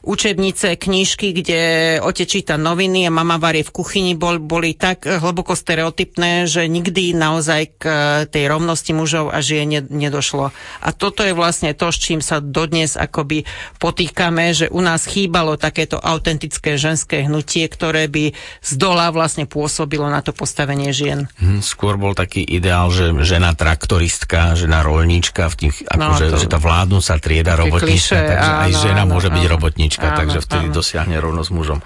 učebnice, 0.00 0.80
knižky, 0.80 1.36
kde 1.36 1.60
otec 2.00 2.24
číta 2.24 2.56
noviny 2.56 3.04
a 3.04 3.12
mama 3.12 3.36
varí 3.36 3.60
v 3.60 3.74
kuchyni, 3.74 4.12
bol, 4.16 4.40
boli 4.40 4.72
tak 4.72 5.04
hlboko 5.04 5.52
stereotypné, 5.52 6.48
že 6.48 6.64
nikdy 6.64 7.12
naozaj 7.12 7.62
k 7.76 7.84
tej 8.32 8.44
rovnosti 8.48 8.92
mužov 8.96 9.28
a 9.28 9.44
žien 9.44 9.68
nedošlo. 9.68 10.56
A 10.80 10.88
toto 10.96 11.20
je 11.20 11.36
vlastne 11.36 11.76
to, 11.76 11.92
s 11.92 12.00
čím 12.00 12.24
sa 12.24 12.40
dodnes 12.40 12.96
akoby 12.96 13.44
potýkame, 13.76 14.56
že 14.56 14.72
u 14.72 14.80
nás 14.80 15.04
chýbalo 15.04 15.60
takéto 15.60 16.00
autentické 16.00 16.80
ženské 16.80 17.28
hnutie, 17.28 17.68
ktoré 17.68 18.08
by 18.08 18.32
z 18.64 18.72
dola 18.80 19.12
vlastne 19.12 19.44
pôsobilo 19.44 20.08
na 20.08 20.24
to 20.24 20.32
postavenie 20.32 20.96
žien. 20.96 21.28
Hmm, 21.50 21.66
skôr 21.66 21.98
bol 21.98 22.14
taký 22.14 22.46
ideál, 22.46 22.94
že 22.94 23.10
žena 23.26 23.50
traktoristka, 23.58 24.54
žena 24.54 24.86
rolníčka, 24.86 25.50
v 25.50 25.66
tých, 25.66 25.82
no, 25.90 26.14
akože, 26.14 26.26
to... 26.30 26.38
že 26.38 26.46
tá 26.46 26.62
vládnúca 26.62 27.18
trieda 27.18 27.58
robotníčka, 27.58 28.14
takže 28.14 28.50
áno, 28.54 28.62
aj 28.62 28.72
žena 28.78 29.02
áno, 29.02 29.10
môže 29.18 29.28
áno. 29.28 29.36
byť 29.36 29.44
robotníčka 29.50 30.06
áno, 30.14 30.18
takže 30.22 30.38
vtedy 30.46 30.66
áno. 30.70 30.74
dosiahne 30.78 31.16
rovnosť 31.18 31.50
mužom. 31.50 31.78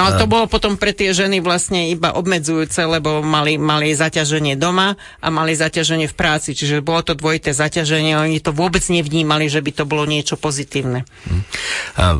No 0.00 0.02
a 0.08 0.10
to 0.16 0.24
bolo 0.24 0.48
potom 0.48 0.80
pre 0.80 0.96
tie 0.96 1.12
ženy 1.12 1.44
vlastne 1.44 1.92
iba 1.92 2.16
obmedzujúce, 2.16 2.80
lebo 2.88 3.20
mali, 3.20 3.60
mali 3.60 3.92
zaťaženie 3.92 4.56
doma 4.56 4.96
a 5.20 5.28
mali 5.28 5.52
zaťaženie 5.52 6.08
v 6.08 6.16
práci, 6.16 6.56
čiže 6.56 6.80
bolo 6.80 7.04
to 7.04 7.12
dvojité 7.12 7.52
zaťaženie, 7.52 8.16
oni 8.16 8.40
to 8.40 8.56
vôbec 8.56 8.80
nevnímali, 8.88 9.52
že 9.52 9.60
by 9.60 9.70
to 9.76 9.84
bolo 9.84 10.08
niečo 10.08 10.40
pozitívne. 10.40 11.04
Hm. 11.28 11.42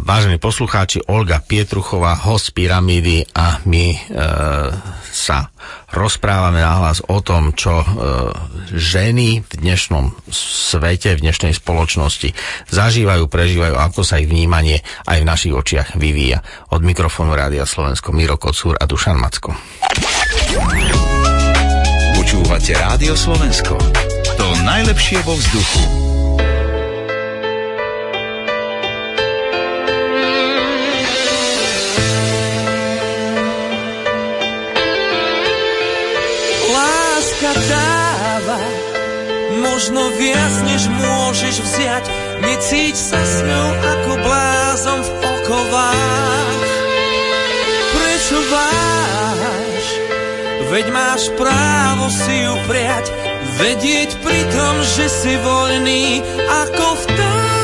Vážení 0.05 0.37
poslucháči, 0.37 1.01
Olga 1.09 1.41
Pietruchová, 1.41 2.13
host 2.21 2.53
Pyramídy 2.53 3.25
a 3.33 3.65
my 3.65 3.87
e, 3.89 3.99
sa 5.11 5.51
rozprávame 5.91 6.63
nahlas 6.63 7.03
o 7.11 7.19
tom, 7.21 7.53
čo 7.53 7.83
e, 7.83 7.87
ženy 8.75 9.43
v 9.43 9.53
dnešnom 9.59 10.15
svete, 10.31 11.19
v 11.19 11.23
dnešnej 11.27 11.55
spoločnosti 11.59 12.33
zažívajú, 12.71 13.27
prežívajú, 13.27 13.75
ako 13.75 14.01
sa 14.07 14.23
ich 14.23 14.31
vnímanie 14.31 14.81
aj 15.07 15.19
v 15.21 15.29
našich 15.29 15.55
očiach 15.55 15.99
vyvíja. 15.99 16.43
Od 16.71 16.81
mikrofónu 16.81 17.35
Rádia 17.35 17.67
Slovensko 17.67 18.15
Miro 18.15 18.39
Kocúr 18.39 18.79
a 18.79 18.87
Dušan 18.87 19.19
Macko. 19.19 19.53
Počúvate 22.15 22.73
Rádio 22.79 23.19
Slovensko. 23.19 23.75
To 24.39 24.47
najlepšie 24.63 25.19
vo 25.27 25.35
vzduchu. 25.35 26.10
Dáva. 37.49 38.61
Možno 39.61 40.13
viac, 40.21 40.55
než 40.69 40.93
môžeš 40.93 41.57
vziať. 41.65 42.05
Necíť 42.45 42.97
sa 42.97 43.21
s 43.21 43.35
ňou 43.41 43.69
ako 43.81 44.13
blázon 44.21 45.01
v 45.01 45.11
okovách. 45.25 46.69
Prečo 47.97 48.39
váš? 48.53 49.85
Veď 50.71 50.87
máš 50.93 51.23
právo 51.35 52.07
si 52.13 52.35
ju 52.47 52.55
prijať 52.71 53.07
Vedieť 53.61 54.17
pri 54.25 54.41
tom, 54.57 54.75
že 54.97 55.05
si 55.13 55.37
voľný 55.37 56.25
ako 56.49 56.87
vták. 56.97 57.61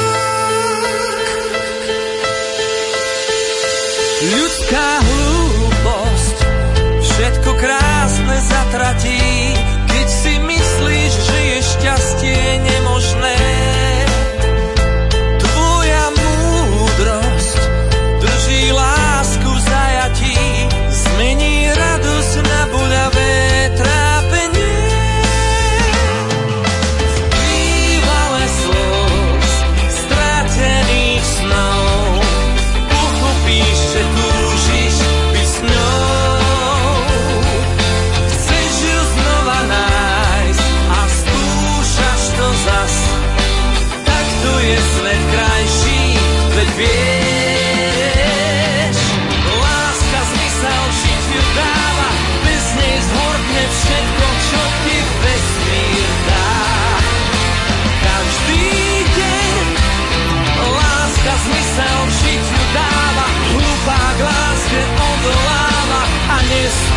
Ľudská 4.28 4.88
hlúposť. 5.00 6.36
Všetko 7.00 7.50
krásne 7.56 8.36
zatratí 8.44 9.15
šťastie 11.86 12.58
nemožné. 12.66 13.35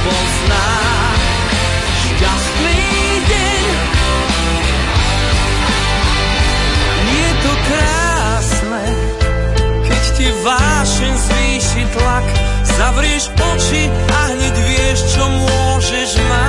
Nespozná. 0.09 0.67
Šťastný 2.01 2.81
deň 3.29 3.63
je 7.09 7.29
to 7.43 7.53
krásne, 7.69 8.85
keď 9.85 10.03
ti 10.17 10.27
vášeň 10.43 11.13
zvýši 11.15 11.83
tlak, 11.93 12.25
zavrieš 12.65 13.25
oči 13.37 13.83
a 13.89 14.19
hneď 14.33 14.55
vieš, 14.65 14.99
čo 15.13 15.23
môžeš 15.25 16.11
mať. 16.25 16.48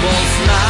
symbols 0.00 0.46
now. 0.46 0.69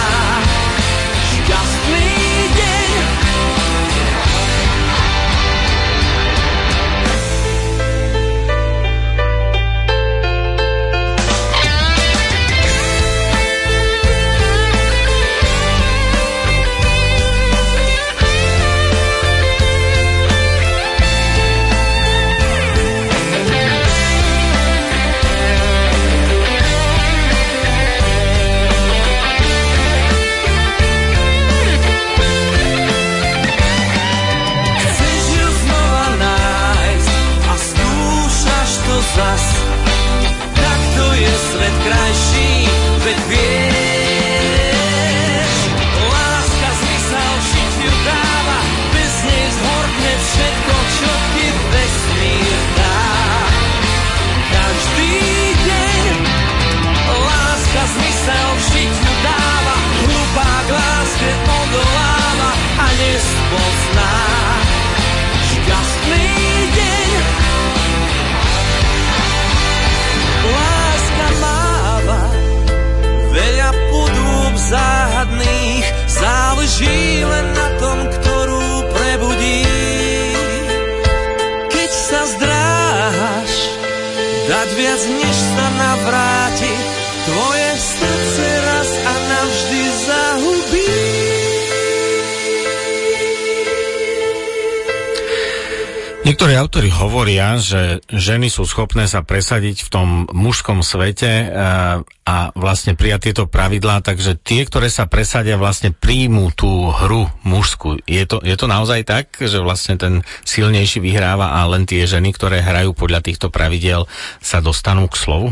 Hovoria, 97.01 97.57
že 97.57 98.05
ženy 98.13 98.53
sú 98.53 98.69
schopné 98.69 99.09
sa 99.09 99.25
presadiť 99.25 99.89
v 99.89 99.93
tom 99.93 100.09
mužskom 100.29 100.85
svete 100.85 101.49
a, 101.49 101.49
eh, 101.49 102.29
a 102.31 102.37
vlastne 102.55 102.95
prijať 102.95 103.33
tieto 103.33 103.45
pravidlá, 103.49 104.05
takže 104.05 104.39
tie, 104.39 104.63
ktoré 104.69 104.87
sa 104.93 105.09
presadia, 105.09 105.59
vlastne 105.59 105.91
príjmú 105.91 106.53
tú 106.55 106.93
hru 106.93 107.27
mužskú. 107.43 107.99
Je 108.05 108.23
to, 108.29 108.39
je 108.45 108.55
to 108.55 108.71
naozaj 108.71 109.03
tak, 109.03 109.35
že 109.35 109.59
vlastne 109.59 109.99
ten 109.99 110.15
silnejší 110.47 111.03
vyhráva 111.03 111.59
a 111.59 111.67
len 111.67 111.89
tie 111.89 112.07
ženy, 112.07 112.31
ktoré 112.37 112.63
hrajú 112.63 112.95
podľa 112.95 113.25
týchto 113.25 113.51
pravidel, 113.51 114.07
sa 114.39 114.63
dostanú 114.63 115.11
k 115.11 115.19
slovu? 115.19 115.49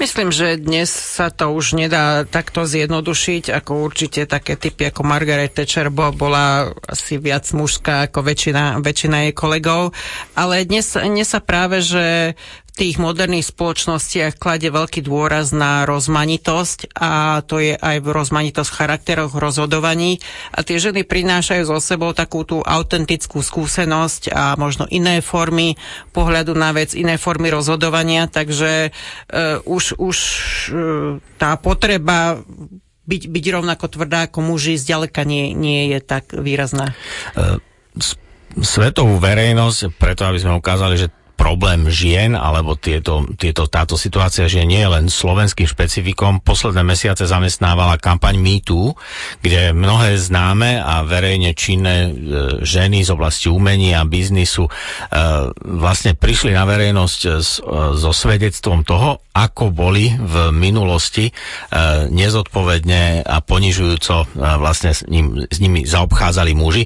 Myslím, 0.00 0.32
že 0.32 0.56
dnes 0.56 0.88
sa 0.88 1.28
to 1.28 1.52
už 1.52 1.76
nedá 1.76 2.24
takto 2.24 2.64
zjednodušiť, 2.64 3.52
ako 3.52 3.84
určite 3.84 4.24
také 4.24 4.56
typy 4.56 4.88
ako 4.88 5.04
Margaret 5.04 5.52
Thatcher 5.52 5.92
bola 5.92 6.72
asi 6.88 7.20
viac 7.20 7.44
mužská 7.52 8.08
ako 8.08 8.24
väčšina, 8.24 8.80
väčšina 8.80 9.28
jej 9.28 9.34
kolegov, 9.36 9.92
ale 10.32 10.64
dnes, 10.64 10.96
dnes 10.96 11.28
sa 11.28 11.44
práve, 11.44 11.84
že 11.84 12.32
tých 12.72 12.96
moderných 12.96 13.50
spoločnostiach 13.50 14.38
klade 14.38 14.70
veľký 14.70 15.04
dôraz 15.04 15.50
na 15.50 15.84
rozmanitosť 15.84 16.94
a 16.96 17.42
to 17.44 17.60
je 17.60 17.74
aj 17.74 17.96
v 18.00 18.08
rozmanitosť 18.08 18.70
charakteroch 18.70 19.36
rozhodovaní 19.36 20.22
a 20.54 20.62
tie 20.62 20.78
ženy 20.78 21.04
prinášajú 21.04 21.68
so 21.68 21.78
sebou 21.82 22.14
takú 22.16 22.46
tú 22.46 22.62
autentickú 22.62 23.42
skúsenosť 23.42 24.32
a 24.32 24.54
možno 24.56 24.86
iné 24.88 25.20
formy 25.20 25.76
pohľadu 26.14 26.56
na 26.56 26.70
vec, 26.70 26.94
iné 26.96 27.20
formy 27.20 27.50
rozhodovania, 27.50 28.30
takže 28.30 28.90
uh, 28.90 29.60
už, 29.66 29.98
už 29.98 30.18
uh, 30.70 31.18
tá 31.36 31.58
potreba 31.60 32.40
byť, 33.10 33.22
byť 33.26 33.44
rovnako 33.50 33.86
tvrdá 33.90 34.30
ako 34.30 34.38
muži 34.46 34.78
zďaleka 34.78 35.26
nie, 35.26 35.52
nie 35.52 35.90
je 35.90 35.98
tak 35.98 36.30
výrazná. 36.32 36.94
Uh, 37.34 37.58
svetovú 38.58 39.18
verejnosť, 39.22 39.94
preto 39.94 40.26
aby 40.26 40.38
sme 40.42 40.58
ukázali, 40.58 40.98
že 40.98 41.08
problém 41.40 41.88
žien, 41.88 42.36
alebo 42.36 42.76
tieto, 42.76 43.24
tieto, 43.40 43.64
táto 43.64 43.96
situácia 43.96 44.44
žien 44.44 44.68
nie 44.68 44.84
je 44.84 44.92
len 44.92 45.08
slovenským 45.08 45.64
špecifikom. 45.64 46.44
Posledné 46.44 46.84
mesiace 46.84 47.24
zamestnávala 47.24 47.96
kampaň 47.96 48.36
MeToo, 48.36 48.92
kde 49.40 49.72
mnohé 49.72 50.20
známe 50.20 50.76
a 50.76 51.00
verejne 51.00 51.56
činné 51.56 51.96
e, 52.04 52.10
ženy 52.60 53.00
z 53.00 53.16
oblasti 53.16 53.48
umenia 53.48 54.04
biznisu 54.04 54.68
e, 54.68 54.70
vlastne 55.80 56.12
prišli 56.12 56.52
na 56.52 56.68
verejnosť 56.68 57.20
e, 57.24 57.28
so 57.96 58.12
svedectvom 58.12 58.84
toho, 58.84 59.24
ako 59.30 59.72
boli 59.72 60.10
v 60.10 60.50
minulosti 60.50 61.30
nezodpovedne 62.10 63.22
a 63.22 63.38
ponižujúco 63.40 64.26
vlastne 64.34 64.90
s, 64.90 65.06
ním, 65.06 65.46
s 65.46 65.62
nimi 65.62 65.86
zaobchádzali 65.86 66.50
muži 66.52 66.82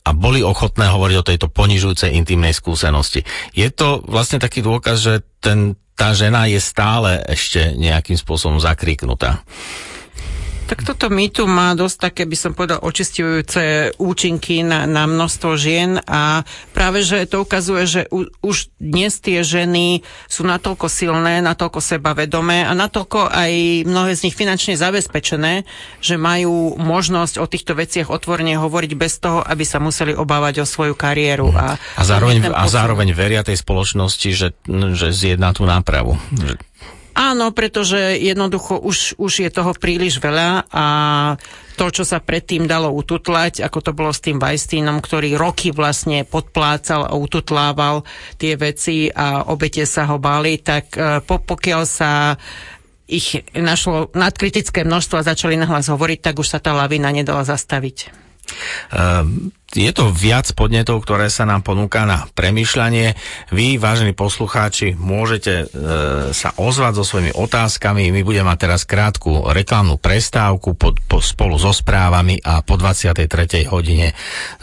a 0.00 0.10
boli 0.16 0.40
ochotné 0.40 0.88
hovoriť 0.88 1.16
o 1.20 1.26
tejto 1.28 1.46
ponižujúcej 1.52 2.16
intimnej 2.16 2.56
skúsenosti. 2.56 3.22
Je 3.52 3.68
to 3.76 4.00
vlastne 4.08 4.40
taký 4.40 4.64
dôkaz, 4.64 4.96
že 4.98 5.14
ten, 5.38 5.76
tá 5.92 6.16
žena 6.16 6.48
je 6.48 6.58
stále 6.58 7.20
ešte 7.28 7.76
nejakým 7.76 8.16
spôsobom 8.16 8.56
zakriknutá. 8.56 9.44
Tak 10.66 10.82
toto 10.82 11.06
mýtu 11.06 11.46
má 11.46 11.78
dosť 11.78 12.10
také, 12.10 12.22
by 12.26 12.34
som 12.34 12.50
povedal, 12.50 12.82
očistujúce 12.82 13.94
účinky 14.02 14.66
na, 14.66 14.82
na 14.82 15.06
množstvo 15.06 15.54
žien 15.54 16.02
a 16.02 16.42
práve, 16.74 17.06
že 17.06 17.22
to 17.30 17.46
ukazuje, 17.46 17.86
že 17.86 18.02
u, 18.10 18.26
už 18.42 18.74
dnes 18.82 19.22
tie 19.22 19.46
ženy 19.46 20.02
sú 20.26 20.42
natoľko 20.42 20.90
silné, 20.90 21.38
natoľko 21.38 21.78
sebavedomé 21.78 22.66
a 22.66 22.74
natoľko 22.74 23.30
aj 23.30 23.52
mnohé 23.86 24.18
z 24.18 24.26
nich 24.26 24.34
finančne 24.34 24.74
zabezpečené, 24.74 25.62
že 26.02 26.18
majú 26.18 26.74
možnosť 26.74 27.38
o 27.38 27.46
týchto 27.46 27.78
veciach 27.78 28.10
otvorene 28.10 28.58
hovoriť 28.58 28.92
bez 28.98 29.22
toho, 29.22 29.46
aby 29.46 29.62
sa 29.62 29.78
museli 29.78 30.18
obávať 30.18 30.60
o 30.60 30.66
svoju 30.66 30.98
kariéru. 30.98 31.54
A, 31.54 31.78
a, 31.78 32.02
zároveň, 32.02 32.42
a 32.50 32.66
zároveň 32.66 33.14
veria 33.14 33.46
tej 33.46 33.62
spoločnosti, 33.62 34.28
že, 34.34 34.48
že 34.98 35.14
zjedná 35.14 35.54
tú 35.54 35.62
nápravu. 35.62 36.18
Áno, 37.16 37.48
pretože 37.56 38.20
jednoducho 38.20 38.76
už, 38.76 39.16
už 39.16 39.48
je 39.48 39.48
toho 39.48 39.72
príliš 39.72 40.20
veľa 40.20 40.68
a 40.68 40.84
to, 41.80 41.88
čo 41.88 42.04
sa 42.04 42.20
predtým 42.20 42.68
dalo 42.68 42.92
ututlať, 42.92 43.64
ako 43.64 43.78
to 43.80 43.92
bolo 43.96 44.12
s 44.12 44.20
tým 44.20 44.36
Weinsteinom, 44.36 45.00
ktorý 45.00 45.32
roky 45.32 45.72
vlastne 45.72 46.28
podplácal 46.28 47.08
a 47.08 47.16
ututlával 47.16 48.04
tie 48.36 48.60
veci 48.60 49.08
a 49.08 49.48
obete 49.48 49.88
sa 49.88 50.04
ho 50.12 50.20
báli, 50.20 50.60
tak 50.60 50.92
e, 50.92 51.24
po, 51.24 51.40
pokiaľ 51.40 51.82
sa 51.88 52.36
ich 53.08 53.40
našlo 53.56 54.12
nadkritické 54.12 54.84
množstvo 54.84 55.16
a 55.16 55.28
začali 55.32 55.56
nahlas 55.56 55.88
hovoriť, 55.88 56.18
tak 56.20 56.36
už 56.36 56.52
sa 56.52 56.60
tá 56.60 56.76
lavina 56.76 57.08
nedala 57.16 57.48
zastaviť. 57.48 58.25
Um, 58.92 59.52
je 59.76 59.92
to 59.92 60.08
viac 60.08 60.46
podnetov, 60.56 61.04
ktoré 61.04 61.26
sa 61.28 61.44
nám 61.44 61.66
ponúka 61.66 62.06
na 62.08 62.24
premyšľanie. 62.32 63.18
Vy, 63.52 63.76
vážení 63.76 64.14
poslucháči, 64.16 64.96
môžete 64.96 65.52
e, 65.52 65.64
sa 66.30 66.54
ozvať 66.56 67.02
so 67.02 67.04
svojimi 67.04 67.36
otázkami. 67.36 68.08
My 68.14 68.22
budeme 68.24 68.48
mať 68.48 68.58
teraz 68.62 68.88
krátku 68.88 69.44
reklamnú 69.50 69.98
prestávku 69.98 70.78
pod, 70.78 71.02
po, 71.04 71.18
spolu 71.18 71.58
so 71.58 71.74
správami 71.74 72.40
a 72.40 72.64
po 72.64 72.78
23. 72.80 73.26
hodine 73.68 74.14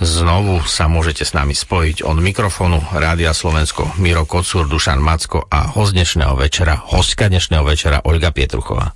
znovu 0.02 0.64
sa 0.66 0.90
môžete 0.90 1.28
s 1.28 1.36
nami 1.36 1.54
spojiť 1.54 2.08
od 2.08 2.18
mikrofónu 2.18 2.82
Rádia 2.96 3.36
Slovensko 3.36 4.00
Miro 4.00 4.24
Kocúr, 4.24 4.66
Dušan 4.66 5.04
Macko 5.04 5.46
a 5.46 5.68
host 5.68 5.94
dnešného 5.94 6.34
večera, 6.40 6.80
hostka 6.80 7.30
dnešného 7.30 7.62
večera 7.68 8.02
Olga 8.08 8.32
Pietruchová. 8.34 8.96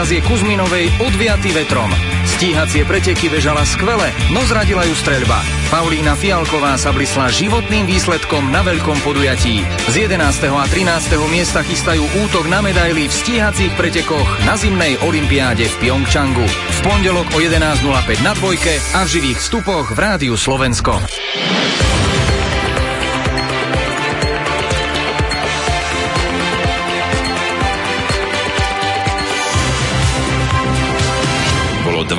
Anastazie 0.00 0.24
Kuzminovej 0.24 0.88
odviatý 1.04 1.52
vetrom. 1.52 1.92
Stíhacie 2.24 2.88
preteky 2.88 3.28
bežala 3.28 3.68
skvele, 3.68 4.08
no 4.32 4.40
zradila 4.48 4.80
ju 4.88 4.96
streľba. 4.96 5.44
Paulína 5.68 6.16
Fialková 6.16 6.80
sa 6.80 6.88
blisla 6.88 7.28
životným 7.28 7.84
výsledkom 7.84 8.48
na 8.48 8.64
veľkom 8.64 8.96
podujatí. 9.04 9.60
Z 9.92 10.08
11. 10.08 10.24
a 10.56 10.64
13. 10.64 11.04
miesta 11.28 11.60
chystajú 11.60 12.00
útok 12.24 12.48
na 12.48 12.64
medaily 12.64 13.12
v 13.12 13.12
stíhacích 13.12 13.76
pretekoch 13.76 14.24
na 14.48 14.56
zimnej 14.56 14.96
olympiáde 15.04 15.68
v 15.68 15.74
Pyeongchangu. 15.84 16.48
V 16.48 16.78
pondelok 16.80 17.28
o 17.36 17.38
11.05 17.44 18.24
na 18.24 18.32
dvojke 18.40 18.80
a 18.96 19.04
v 19.04 19.20
živých 19.20 19.36
vstupoch 19.36 19.92
v 19.92 20.00
Rádiu 20.00 20.32
Slovensko. 20.40 20.96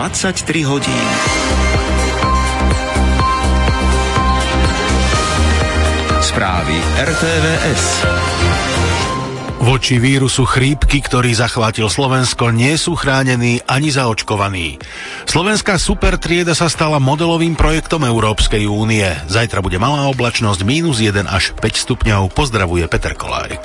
23 0.01 0.65
hodín. 0.65 1.05
Správy 6.25 6.73
RTVS. 7.05 7.85
Voči 9.61 10.01
vírusu 10.01 10.41
chrípky, 10.49 11.05
ktorý 11.05 11.37
zachvátil 11.37 11.85
Slovensko, 11.85 12.49
nie 12.49 12.81
sú 12.81 12.97
chránení 12.97 13.61
ani 13.69 13.93
zaočkovaní. 13.93 14.81
Slovenská 15.29 15.77
supertrieda 15.77 16.57
sa 16.57 16.65
stala 16.65 16.97
modelovým 16.97 17.53
projektom 17.53 18.01
Európskej 18.01 18.65
únie. 18.65 19.05
Zajtra 19.29 19.61
bude 19.61 19.77
malá 19.77 20.09
oblačnosť 20.09 20.65
minus 20.65 20.97
1 20.97 21.29
až 21.29 21.53
5 21.61 21.61
stupňov. 21.77 22.33
Pozdravuje 22.33 22.89
Peter 22.89 23.13
Kolárik. 23.13 23.61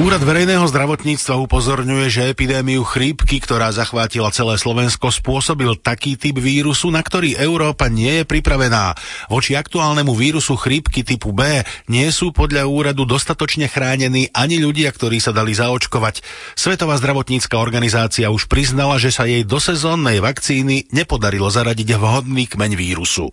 Úrad 0.00 0.24
verejného 0.24 0.64
zdravotníctva 0.72 1.36
upozorňuje, 1.44 2.08
že 2.08 2.32
epidémiu 2.32 2.80
chrípky, 2.80 3.44
ktorá 3.44 3.68
zachvátila 3.76 4.32
celé 4.32 4.56
Slovensko, 4.56 5.12
spôsobil 5.12 5.68
taký 5.76 6.16
typ 6.16 6.40
vírusu, 6.40 6.88
na 6.88 7.04
ktorý 7.04 7.36
Európa 7.36 7.92
nie 7.92 8.08
je 8.08 8.24
pripravená. 8.24 8.96
Voči 9.28 9.52
aktuálnemu 9.52 10.16
vírusu 10.16 10.56
chrípky 10.56 11.04
typu 11.04 11.36
B 11.36 11.44
nie 11.92 12.08
sú 12.08 12.32
podľa 12.32 12.64
úradu 12.72 13.04
dostatočne 13.04 13.68
chránení 13.68 14.32
ani 14.32 14.64
ľudia, 14.64 14.88
ktorí 14.96 15.20
sa 15.20 15.36
dali 15.36 15.52
zaočkovať. 15.52 16.24
Svetová 16.56 16.96
zdravotnícka 16.96 17.60
organizácia 17.60 18.32
už 18.32 18.48
priznala, 18.48 18.96
že 18.96 19.12
sa 19.12 19.28
jej 19.28 19.44
do 19.44 19.60
sezónnej 19.60 20.24
vakcíny 20.24 20.88
nepodarilo 20.88 21.52
zaradiť 21.52 22.00
vhodný 22.00 22.48
kmeň 22.48 22.72
vírusu. 22.80 23.28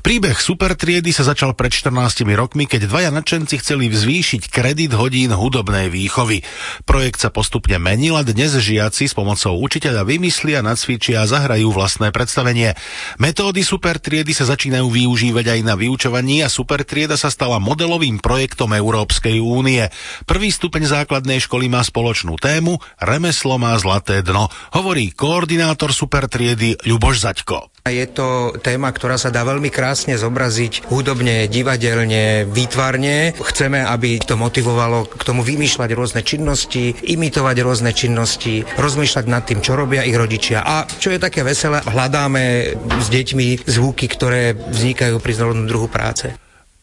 Príbeh 0.00 0.40
supertriedy 0.40 1.12
sa 1.12 1.28
začal 1.28 1.52
pred 1.52 1.68
14 1.68 2.24
rokmi, 2.32 2.64
keď 2.64 2.88
dvaja 2.88 3.10
nadšenci 3.12 3.60
chceli 3.60 3.92
zvýšiť 3.92 4.48
kredit 4.48 4.96
hodín 4.96 5.36
hudobnej 5.36 5.92
výchovy. 5.92 6.40
Projekt 6.88 7.20
sa 7.20 7.28
postupne 7.28 7.76
menil 7.76 8.16
a 8.16 8.24
dnes 8.24 8.56
žiaci 8.56 9.04
s 9.04 9.12
pomocou 9.12 9.52
učiteľa 9.60 10.08
vymyslia, 10.08 10.64
nacvičia 10.64 11.24
a 11.24 11.28
zahrajú 11.28 11.68
vlastné 11.68 12.08
predstavenie. 12.08 12.72
Metódy 13.20 13.60
supertriedy 13.60 14.32
sa 14.32 14.48
začínajú 14.48 14.88
využívať 14.88 15.58
aj 15.58 15.60
na 15.66 15.74
vyučovaní 15.76 16.40
a 16.40 16.48
supertrieda 16.48 17.20
sa 17.20 17.28
stala 17.28 17.60
modelovým 17.60 18.22
projektom 18.22 18.72
Európskej 18.72 19.42
únie. 19.44 19.84
Prvý 20.24 20.48
stupeň 20.48 20.88
základnej 20.88 21.44
školy 21.44 21.68
má 21.68 21.84
spoločnú 21.84 22.40
tému 22.40 22.78
Remeslo 23.02 23.58
má 23.58 23.74
zlaté 23.82 24.22
dno, 24.22 24.46
hovorí 24.78 25.10
koordinátor 25.10 25.90
supertriedy 25.90 26.78
Ľuboš 26.86 27.16
Zaďko. 27.24 27.71
Je 27.82 28.06
to 28.06 28.54
téma, 28.62 28.94
ktorá 28.94 29.18
sa 29.18 29.34
dá 29.34 29.42
veľmi 29.42 29.66
krásne 29.66 30.14
zobraziť 30.14 30.86
hudobne, 30.86 31.50
divadelne, 31.50 32.46
výtvarne. 32.46 33.34
Chceme, 33.34 33.82
aby 33.82 34.22
to 34.22 34.38
motivovalo 34.38 35.10
k 35.10 35.22
tomu 35.26 35.42
vymýšľať 35.42 35.90
rôzne 35.90 36.22
činnosti, 36.22 36.94
imitovať 36.94 37.56
rôzne 37.58 37.90
činnosti, 37.90 38.62
rozmýšľať 38.78 39.24
nad 39.26 39.42
tým, 39.42 39.66
čo 39.66 39.74
robia 39.74 40.06
ich 40.06 40.14
rodičia. 40.14 40.62
A 40.62 40.86
čo 40.86 41.10
je 41.10 41.18
také 41.18 41.42
veselé, 41.42 41.82
hľadáme 41.82 42.70
s 43.02 43.10
deťmi 43.10 43.66
zvuky, 43.66 44.06
ktoré 44.06 44.54
vznikajú 44.54 45.18
pri 45.18 45.32
znovu 45.34 45.66
druhu 45.66 45.90
práce. 45.90 46.30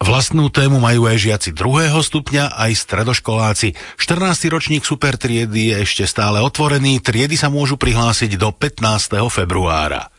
Vlastnú 0.03 0.51
tému 0.51 0.83
majú 0.83 1.07
aj 1.07 1.15
žiaci 1.15 1.55
druhého 1.55 2.03
stupňa, 2.03 2.59
aj 2.59 2.75
stredoškoláci. 2.75 3.71
14. 3.95 4.51
ročník 4.51 4.83
supertriedy 4.83 5.71
je 5.71 5.75
ešte 5.87 6.03
stále 6.03 6.43
otvorený, 6.43 6.99
triedy 6.99 7.39
sa 7.39 7.47
môžu 7.47 7.79
prihlásiť 7.79 8.35
do 8.35 8.51
15. 8.51 8.83
februára. 9.31 10.11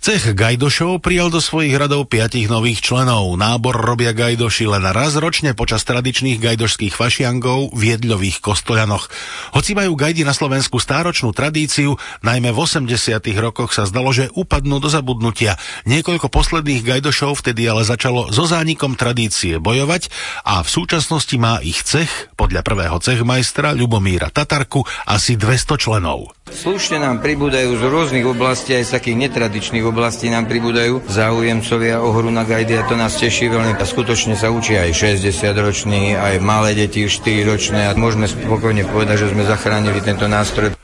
Cech 0.00 0.32
Gajdošov 0.32 1.04
prijal 1.04 1.28
do 1.28 1.44
svojich 1.44 1.76
radov 1.76 2.08
piatich 2.08 2.48
nových 2.48 2.80
členov. 2.80 3.36
Nábor 3.36 3.76
robia 3.76 4.16
Gajdoši 4.16 4.64
len 4.64 4.88
raz 4.88 5.12
ročne 5.20 5.52
počas 5.52 5.84
tradičných 5.84 6.40
gajdošských 6.40 6.96
fašiangov 6.96 7.76
v 7.76 7.82
jedľových 7.96 8.40
kostolianoch. 8.40 9.12
Hoci 9.52 9.76
majú 9.76 9.92
Gajdi 10.00 10.24
na 10.24 10.32
Slovensku 10.32 10.80
stáročnú 10.80 11.36
tradíciu, 11.36 12.00
najmä 12.24 12.48
v 12.48 12.58
80 12.64 12.88
rokoch 13.36 13.76
sa 13.76 13.84
zdalo, 13.84 14.08
že 14.16 14.32
upadnú 14.32 14.80
do 14.80 14.88
zabudnutia. 14.88 15.60
Niekoľko 15.84 16.32
posledných 16.32 16.80
Gajdošov 16.80 17.44
vtedy 17.44 17.68
ale 17.68 17.84
začalo 17.84 18.32
so 18.32 18.48
zánikom 18.48 18.96
tradície 18.96 19.60
bojovať 19.60 20.08
a 20.48 20.64
v 20.64 20.68
súčasnosti 20.72 21.36
má 21.36 21.60
ich 21.60 21.84
cech, 21.84 22.32
podľa 22.40 22.64
prvého 22.64 22.96
cechmajstra 22.96 23.76
Ľubomíra 23.76 24.32
Tatarku, 24.32 24.88
asi 25.04 25.36
200 25.36 25.76
členov. 25.76 26.32
Slušne 26.50 26.98
nám 26.98 27.22
pribúdajú 27.22 27.78
z 27.78 27.82
rôznych 27.86 28.26
oblastí, 28.26 28.74
aj 28.74 28.90
z 28.90 28.94
takých 28.98 29.16
netradičných 29.28 29.49
oblastí 29.82 30.30
nám 30.30 30.46
pribúdajú 30.46 31.02
záujemcovia 31.10 31.98
o 31.98 32.14
hru 32.14 32.30
na 32.30 32.46
gajdy 32.46 32.78
a 32.78 32.86
to 32.86 32.94
nás 32.94 33.18
teší 33.18 33.50
veľmi. 33.50 33.74
A 33.74 33.82
skutočne 33.82 34.38
sa 34.38 34.54
učí 34.54 34.78
aj 34.78 34.94
60-roční, 34.94 36.14
aj 36.14 36.38
malé 36.38 36.78
deti 36.78 37.08
4-ročné 37.10 37.90
a 37.90 37.96
môžeme 37.98 38.30
spokojne 38.30 38.86
povedať, 38.86 39.26
že 39.26 39.30
sme 39.34 39.42
zachránili 39.42 39.98
tento 40.04 40.30
nástroj. 40.30 40.78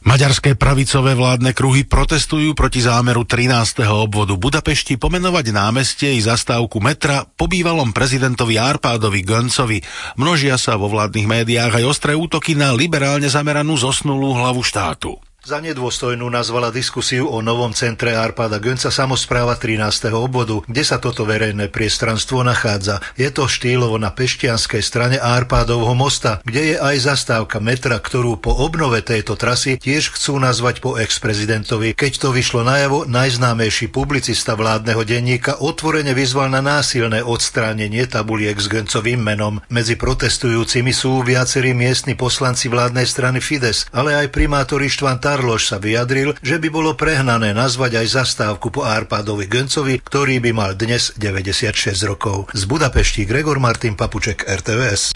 Maďarské 0.00 0.56
pravicové 0.56 1.12
vládne 1.12 1.52
kruhy 1.52 1.84
protestujú 1.84 2.56
proti 2.56 2.80
zámeru 2.80 3.28
13. 3.28 3.84
obvodu 3.84 4.32
Budapešti 4.32 4.96
pomenovať 4.96 5.52
námestie 5.52 6.16
i 6.16 6.24
zastávku 6.24 6.80
metra 6.80 7.28
po 7.28 7.44
bývalom 7.44 7.92
prezidentovi 7.92 8.56
Arpádovi 8.56 9.20
Göncovi. 9.20 9.84
Množia 10.16 10.56
sa 10.56 10.80
vo 10.80 10.88
vládnych 10.88 11.28
médiách 11.28 11.84
aj 11.84 11.84
ostré 11.84 12.12
útoky 12.16 12.56
na 12.56 12.72
liberálne 12.72 13.28
zameranú 13.28 13.76
zosnulú 13.76 14.32
hlavu 14.40 14.64
štátu. 14.64 15.20
Za 15.40 15.56
nedôstojnú 15.56 16.28
nazvala 16.28 16.68
diskusiu 16.68 17.24
o 17.24 17.40
novom 17.40 17.72
centre 17.72 18.12
Arpada 18.12 18.60
Gönca 18.60 18.92
samozpráva 18.92 19.56
13. 19.56 20.12
obvodu, 20.12 20.60
kde 20.68 20.84
sa 20.84 21.00
toto 21.00 21.24
verejné 21.24 21.72
priestranstvo 21.72 22.44
nachádza. 22.44 23.00
Je 23.16 23.24
to 23.32 23.48
štýlovo 23.48 23.96
na 23.96 24.12
peštianskej 24.12 24.84
strane 24.84 25.16
Arpádovho 25.16 25.96
mosta, 25.96 26.44
kde 26.44 26.76
je 26.76 26.76
aj 26.76 26.96
zastávka 27.08 27.56
metra, 27.56 27.96
ktorú 27.96 28.36
po 28.36 28.52
obnove 28.52 29.00
tejto 29.00 29.32
trasy 29.32 29.80
tiež 29.80 30.12
chcú 30.12 30.36
nazvať 30.36 30.84
po 30.84 31.00
ex-prezidentovi. 31.00 31.96
Keď 31.96 32.12
to 32.20 32.36
vyšlo 32.36 32.60
najavo, 32.60 33.08
najznámejší 33.08 33.88
publicista 33.88 34.52
vládneho 34.60 35.08
denníka 35.08 35.56
otvorene 35.64 36.12
vyzval 36.12 36.52
na 36.52 36.60
násilné 36.60 37.24
odstránenie 37.24 38.04
tabuliek 38.04 38.60
s 38.60 38.68
Göncovým 38.68 39.24
menom. 39.24 39.64
Medzi 39.72 39.96
protestujúcimi 39.96 40.92
sú 40.92 41.24
viacerí 41.24 41.72
miestni 41.72 42.12
poslanci 42.12 42.68
vládnej 42.68 43.08
strany 43.08 43.40
Fides, 43.40 43.88
ale 43.96 44.20
aj 44.20 44.36
primátori 44.36 44.92
Štvan 44.92 45.29
Tarloš 45.30 45.62
sa 45.70 45.78
vyjadril, 45.78 46.34
že 46.42 46.58
by 46.58 46.74
bolo 46.74 46.98
prehnané 46.98 47.54
nazvať 47.54 48.02
aj 48.02 48.18
zastávku 48.18 48.74
po 48.74 48.82
Arpádovi 48.82 49.46
Göncovi, 49.46 50.02
ktorý 50.02 50.42
by 50.42 50.50
mal 50.50 50.74
dnes 50.74 51.14
96 51.14 51.94
rokov. 52.02 52.50
Z 52.50 52.66
Budapešti 52.66 53.30
Gregor 53.30 53.62
Martin 53.62 53.94
Papuček, 53.94 54.42
RTVS. 54.42 55.14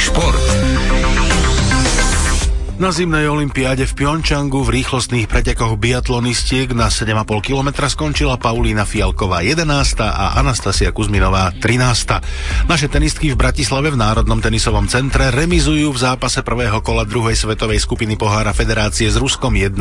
Šport. 0.00 0.63
Na 2.74 2.90
zimnej 2.90 3.30
olympiáde 3.30 3.86
v 3.86 4.02
Pjončangu 4.02 4.66
v 4.66 4.82
rýchlostných 4.82 5.30
pretekoch 5.30 5.78
biatlonistiek 5.78 6.74
na 6.74 6.90
7,5 6.90 7.22
km 7.38 7.86
skončila 7.86 8.34
Paulína 8.34 8.82
Fialková 8.82 9.46
11. 9.46 9.62
a 10.02 10.34
Anastasia 10.42 10.90
Kuzminová 10.90 11.54
13. 11.54 12.66
Naše 12.66 12.90
tenistky 12.90 13.30
v 13.30 13.38
Bratislave 13.38 13.94
v 13.94 14.02
Národnom 14.02 14.42
tenisovom 14.42 14.90
centre 14.90 15.30
remizujú 15.30 15.94
v 15.94 16.02
zápase 16.02 16.42
prvého 16.42 16.82
kola 16.82 17.06
druhej 17.06 17.38
svetovej 17.38 17.78
skupiny 17.78 18.18
pohára 18.18 18.50
Federácie 18.50 19.06
s 19.06 19.22
Ruskom 19.22 19.54
1-1. 19.54 19.78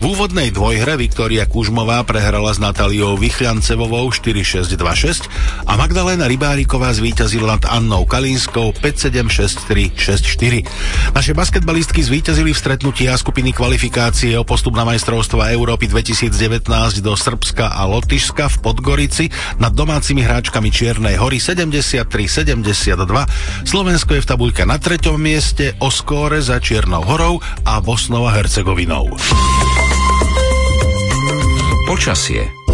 V 0.00 0.04
úvodnej 0.08 0.48
dvojhre 0.48 0.96
Viktória 0.96 1.44
Kužmová 1.44 2.08
prehrala 2.08 2.56
s 2.56 2.58
Natáliou 2.58 3.20
Vychľancevovou 3.20 4.08
4-6-2-6 4.16 5.28
a 5.68 5.76
Magdaléna 5.76 6.24
Rybáriková 6.24 6.88
zvíťazila 6.88 7.60
nad 7.60 7.68
Annou 7.68 8.08
Kalínskou 8.08 8.72
5-7, 8.80 9.28
6-3, 9.28 9.92
6-4. 9.92 11.12
Naše 11.12 11.36
basketbalistky 11.36 11.97
Slováky 11.98 12.14
zvíťazili 12.14 12.54
v 12.54 12.62
stretnutí 12.62 13.04
A 13.10 13.18
skupiny 13.18 13.50
kvalifikácie 13.50 14.38
o 14.38 14.46
postup 14.46 14.78
na 14.78 14.86
majstrovstva 14.86 15.50
Európy 15.50 15.90
2019 15.90 16.70
do 17.02 17.10
Srbska 17.18 17.74
a 17.74 17.90
Lotyšska 17.90 18.54
v 18.54 18.56
Podgorici 18.62 19.26
nad 19.58 19.74
domácimi 19.74 20.22
hráčkami 20.22 20.70
Čiernej 20.70 21.18
hory 21.18 21.42
73-72. 21.42 22.06
Slovensko 23.66 24.14
je 24.14 24.22
v 24.22 24.28
tabuľke 24.30 24.62
na 24.62 24.78
treťom 24.78 25.18
mieste 25.18 25.74
o 25.82 25.90
skóre 25.90 26.38
za 26.38 26.62
Čiernou 26.62 27.02
horou 27.02 27.42
a 27.66 27.82
Bosnou 27.82 28.30
a 28.30 28.32
Hercegovinou. 28.38 29.18
Počasie. 31.90 32.67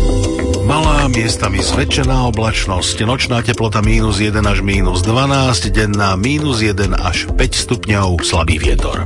Malá 0.65 1.13
miestami 1.13 1.61
zväčšená 1.61 2.33
oblačnosť, 2.33 3.05
nočná 3.05 3.45
teplota 3.45 3.85
mínus 3.85 4.17
1 4.17 4.41
až 4.41 4.65
mínus 4.65 5.05
12, 5.05 5.69
denná 5.69 6.17
mínus 6.17 6.65
1 6.65 6.89
až 7.05 7.29
5 7.29 7.37
stupňov, 7.37 8.25
slabý 8.25 8.57
vietor. 8.57 9.05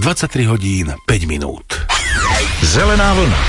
23 0.00 0.48
hodín 0.48 0.96
5 1.04 1.28
minút. 1.28 1.64
Zelená 2.64 3.12
vlna. 3.12 3.40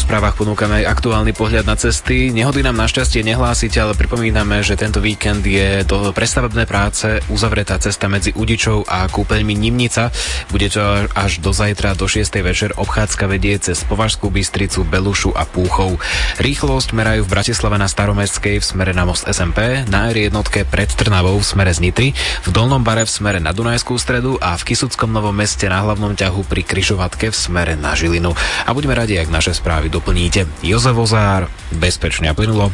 Po 0.00 0.08
správach 0.16 0.32
ponúkame 0.32 0.80
aj 0.80 0.96
aktuálny 0.96 1.36
pohľad 1.36 1.68
na 1.68 1.76
cesty. 1.76 2.32
Nehody 2.32 2.64
nám 2.64 2.72
našťastie 2.72 3.20
nehlásite, 3.20 3.76
ale 3.76 3.92
pripomíname, 3.92 4.64
že 4.64 4.72
tento 4.72 4.96
víkend 4.96 5.44
je 5.44 5.84
to 5.84 6.16
prestavebné 6.16 6.64
práce 6.64 7.20
uzavretá 7.28 7.76
cesta 7.76 8.08
medzi 8.08 8.32
Udičou 8.32 8.80
a 8.88 9.04
kúpeľmi 9.04 9.52
Nimnica. 9.52 10.08
Bude 10.48 10.72
to 10.72 11.04
až 11.12 11.44
do 11.44 11.52
zajtra 11.52 11.92
do 12.00 12.08
6. 12.08 12.32
večer. 12.40 12.72
Obchádzka 12.80 13.28
vedie 13.28 13.60
cez 13.60 13.84
Považskú 13.84 14.32
Bystricu, 14.32 14.88
Belušu 14.88 15.36
a 15.36 15.44
Púchov. 15.44 16.00
Rýchlosť 16.40 16.96
merajú 16.96 17.28
v 17.28 17.32
Bratislave 17.36 17.76
na 17.76 17.84
Staromestskej 17.84 18.56
v 18.56 18.64
smere 18.64 18.96
na 18.96 19.04
most 19.04 19.28
SMP, 19.28 19.84
na 19.84 20.08
R 20.08 20.32
jednotke 20.32 20.64
pred 20.64 20.88
Trnavou 20.88 21.36
v 21.36 21.44
smere 21.44 21.76
z 21.76 21.84
Nitry, 21.84 22.16
v 22.16 22.48
Dolnom 22.48 22.80
bare 22.80 23.04
v 23.04 23.12
smere 23.12 23.36
na 23.36 23.52
Dunajskú 23.52 24.00
stredu 24.00 24.40
a 24.40 24.56
v 24.56 24.64
Kisuckom 24.64 25.12
Novom 25.12 25.36
meste 25.36 25.68
na 25.68 25.84
hlavnom 25.84 26.16
ťahu 26.16 26.48
pri 26.48 26.64
Kryžovatke 26.64 27.28
v 27.28 27.36
smere 27.36 27.76
na 27.76 27.92
Žilinu. 27.92 28.32
A 28.64 28.72
buďme 28.72 28.96
radi, 28.96 29.20
ak 29.20 29.28
naše 29.28 29.52
správy 29.52 29.89
správy 29.90 29.98
doplníte. 29.98 30.46
Jozef 30.62 30.94
Ozár, 30.94 31.50
bezpečne 31.74 32.30
a 32.30 32.34
plynulo. 32.34 32.70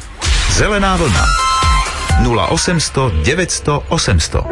Zelená 0.52 1.00
vlna 1.00 1.24
0800 2.28 3.24
900 3.24 3.88
800 3.88 4.44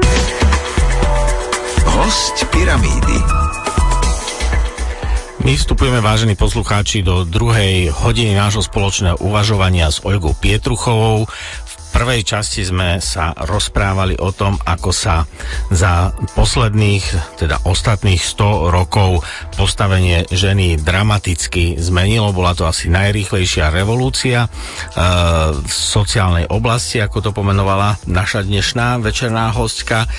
Host 1.85 2.49
Pyramídy 2.49 3.45
my 5.45 5.61
vstupujeme, 5.61 6.01
vážení 6.01 6.41
poslucháči, 6.41 7.05
do 7.05 7.29
druhej 7.29 7.93
hodiny 7.93 8.33
nášho 8.33 8.65
spoločného 8.65 9.21
uvažovania 9.21 9.93
s 9.93 10.01
Olgou 10.01 10.33
Pietruchovou 10.33 11.29
prvej 11.95 12.27
časti 12.27 12.67
sme 12.67 12.99
sa 12.99 13.31
rozprávali 13.39 14.19
o 14.19 14.35
tom, 14.35 14.59
ako 14.59 14.91
sa 14.91 15.23
za 15.71 16.11
posledných, 16.35 17.39
teda 17.39 17.63
ostatných 17.71 18.19
100 18.19 18.75
rokov 18.75 19.23
postavenie 19.55 20.27
ženy 20.27 20.75
dramaticky 20.75 21.79
zmenilo. 21.79 22.35
Bola 22.35 22.59
to 22.59 22.67
asi 22.67 22.91
najrýchlejšia 22.91 23.71
revolúcia 23.71 24.45
e, 24.45 24.49
v 25.55 25.71
sociálnej 25.71 26.51
oblasti, 26.51 26.99
ako 26.99 27.19
to 27.23 27.31
pomenovala 27.31 27.95
naša 28.11 28.43
dnešná 28.43 28.99
večerná 28.99 29.55
hostka. 29.55 30.11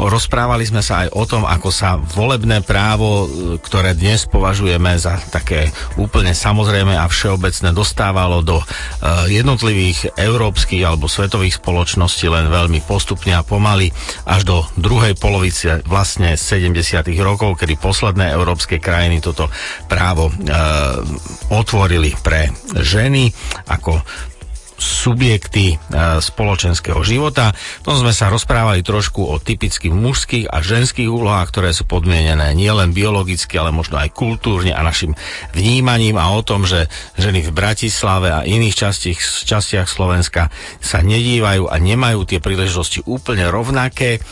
Rozprávali 0.00 0.64
sme 0.64 0.80
sa 0.80 1.04
aj 1.04 1.08
o 1.12 1.24
tom, 1.28 1.44
ako 1.44 1.68
sa 1.68 2.00
volebné 2.00 2.64
právo, 2.64 3.28
ktoré 3.60 3.92
dnes 3.92 4.24
považujeme 4.24 4.96
za 4.96 5.20
také 5.28 5.68
úplne 6.00 6.32
samozrejme 6.32 6.96
a 6.96 7.04
všeobecné, 7.08 7.76
dostávalo 7.76 8.40
do 8.40 8.60
e, 8.60 8.64
jednotlivých 9.36 10.16
európskych 10.16 10.82
alebo 10.84 11.10
svetových 11.10 11.60
spoločností 11.60 12.28
len 12.32 12.48
veľmi 12.48 12.80
postupne 12.84 13.36
a 13.36 13.44
pomaly 13.44 13.92
až 14.24 14.42
do 14.48 14.56
druhej 14.80 15.16
polovice 15.16 15.84
vlastne 15.84 16.34
70. 16.40 16.72
rokov, 17.20 17.60
kedy 17.60 17.76
posledné 17.76 18.32
európske 18.32 18.80
krajiny 18.80 19.20
toto 19.20 19.52
právo 19.86 20.28
e, 20.28 20.32
otvorili 21.52 22.16
pre 22.24 22.48
ženy 22.80 23.28
ako 23.68 24.00
subjekty 25.02 25.74
e, 25.74 25.76
spoločenského 26.22 27.02
života. 27.02 27.50
To 27.82 27.98
sme 27.98 28.14
sa 28.14 28.30
rozprávali 28.30 28.86
trošku 28.86 29.26
o 29.26 29.42
typických 29.42 29.90
mužských 29.90 30.46
a 30.46 30.62
ženských 30.62 31.10
úlohách, 31.10 31.50
ktoré 31.50 31.74
sú 31.74 31.90
podmienené 31.90 32.54
nielen 32.54 32.94
biologicky, 32.94 33.58
ale 33.58 33.74
možno 33.74 33.98
aj 33.98 34.14
kultúrne 34.14 34.70
a 34.70 34.86
našim 34.86 35.18
vnímaním 35.50 36.22
a 36.22 36.30
o 36.30 36.46
tom, 36.46 36.62
že 36.62 36.86
ženy 37.18 37.42
v 37.42 37.50
Bratislave 37.50 38.30
a 38.30 38.46
iných 38.46 38.78
častiach, 38.78 39.20
častiach 39.42 39.88
Slovenska 39.90 40.54
sa 40.78 41.02
nedívajú 41.02 41.66
a 41.66 41.74
nemajú 41.82 42.22
tie 42.22 42.38
príležitosti 42.38 43.02
úplne 43.02 43.50
rovnaké. 43.50 44.22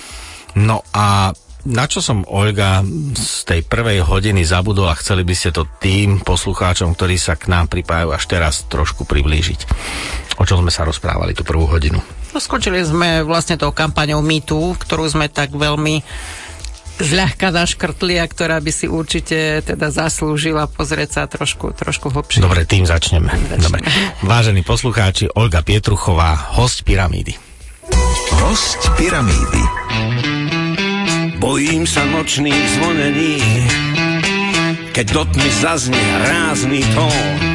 No 0.54 0.86
a 0.94 1.34
na 1.68 1.84
čo 1.84 2.00
som, 2.00 2.24
Olga, 2.24 2.80
z 3.12 3.44
tej 3.44 3.60
prvej 3.66 4.00
hodiny 4.00 4.46
zabudol 4.46 4.88
a 4.88 4.96
chceli 4.96 5.26
by 5.26 5.34
ste 5.36 5.50
to 5.52 5.68
tým 5.80 6.24
poslucháčom, 6.24 6.96
ktorí 6.96 7.20
sa 7.20 7.36
k 7.36 7.52
nám 7.52 7.68
pripájajú 7.68 8.10
až 8.12 8.24
teraz 8.24 8.54
trošku 8.68 9.04
priblížiť? 9.04 9.60
O 10.40 10.48
čom 10.48 10.64
sme 10.64 10.72
sa 10.72 10.88
rozprávali 10.88 11.36
tú 11.36 11.44
prvú 11.44 11.68
hodinu? 11.68 12.00
No, 12.32 12.38
skončili 12.38 12.80
sme 12.80 13.26
vlastne 13.26 13.60
tou 13.60 13.74
kampaňou 13.74 14.24
MeToo, 14.24 14.78
ktorú 14.78 15.04
sme 15.10 15.28
tak 15.28 15.52
veľmi 15.52 16.00
zľahka 17.00 17.48
zaškrtli 17.50 18.20
a 18.20 18.28
ktorá 18.28 18.60
by 18.60 18.72
si 18.72 18.86
určite 18.86 19.64
teda 19.64 19.88
zaslúžila 19.88 20.68
pozrieť 20.68 21.10
sa 21.10 21.22
trošku, 21.24 21.72
trošku 21.72 22.12
hlbšie. 22.12 22.44
Dobre, 22.44 22.68
tým 22.68 22.84
začneme. 22.84 23.32
začneme. 23.32 23.56
Dobre. 23.56 23.80
Vážení 24.20 24.60
poslucháči, 24.60 25.32
Olga 25.32 25.64
Pietruchová, 25.64 26.36
host 26.60 26.84
Pyramídy. 26.84 27.34
Host 28.44 28.80
Pyramídy. 28.94 30.29
Bojím 31.40 31.88
sa 31.88 32.04
nočných 32.04 32.64
zvonení, 32.76 33.40
keď 34.92 35.06
do 35.08 35.22
tmy 35.24 35.48
zaznie 35.64 36.06
rázný 36.20 36.84
tón 36.92 37.50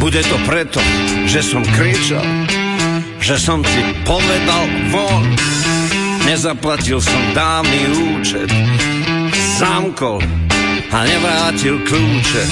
bude 0.00 0.24
to 0.24 0.40
preto, 0.48 0.80
že 1.28 1.44
som 1.44 1.60
kričal, 1.76 2.24
že 3.20 3.36
som 3.36 3.60
ti 3.60 3.84
povedal 4.08 4.64
von. 4.88 5.28
Nezaplatil 6.24 7.04
som 7.04 7.20
dávny 7.36 8.16
účet, 8.16 8.48
zamkol 9.60 10.24
a 10.88 10.98
nevrátil 11.04 11.84
kľúče. 11.84 12.44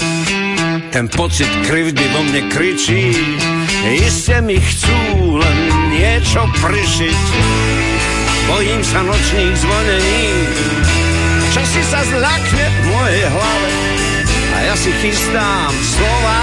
Ten 0.92 1.08
pocit 1.08 1.48
krivdy 1.64 2.04
vo 2.12 2.20
mne 2.28 2.52
kričí, 2.52 3.16
iste 3.96 4.44
mi 4.44 4.60
chcú 4.60 5.40
len 5.40 5.58
niečo 5.88 6.44
prišiť. 6.60 7.87
Bojím 8.48 8.80
sa 8.80 9.04
nočných 9.04 9.54
zvonení, 9.60 10.24
čo 11.52 11.62
si 11.68 11.84
sa 11.84 12.00
zľakne 12.00 12.64
v 12.64 12.78
mojej 12.88 13.24
hlave. 13.28 13.70
A 14.56 14.58
ja 14.72 14.74
si 14.74 14.90
chystám 15.04 15.72
slova 15.84 16.40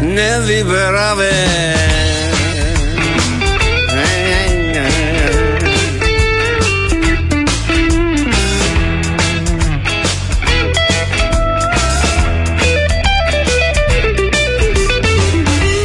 nevyberavé. 0.00 1.36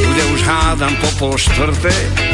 Bude 0.08 0.24
už 0.32 0.42
hádam 0.48 0.96
po 1.04 1.10
pol 1.20 1.36
štvrtej, 1.36 2.31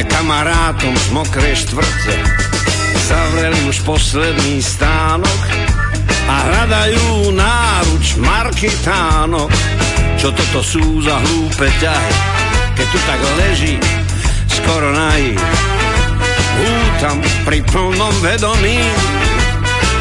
aj 0.00 0.04
kamarátom 0.08 0.96
z 0.96 1.06
mokrej 1.12 1.54
štvrte. 1.68 2.16
Zavreli 3.04 3.60
už 3.68 3.84
posledný 3.84 4.64
stánok 4.64 5.40
a 6.24 6.34
hľadajú 6.48 7.36
náruč 7.36 8.16
markitánok 8.16 9.52
čo 10.20 10.28
toto 10.36 10.60
sú 10.60 11.00
za 11.00 11.16
hlúpe 11.16 11.64
ťahy, 11.80 12.14
keď 12.76 12.86
tu 12.92 12.98
tak 13.08 13.20
leží 13.40 13.74
skoro 14.52 14.92
nají. 14.92 15.32
Hútam 16.60 17.16
pri 17.48 17.64
plnom 17.64 18.12
vedomí, 18.20 18.84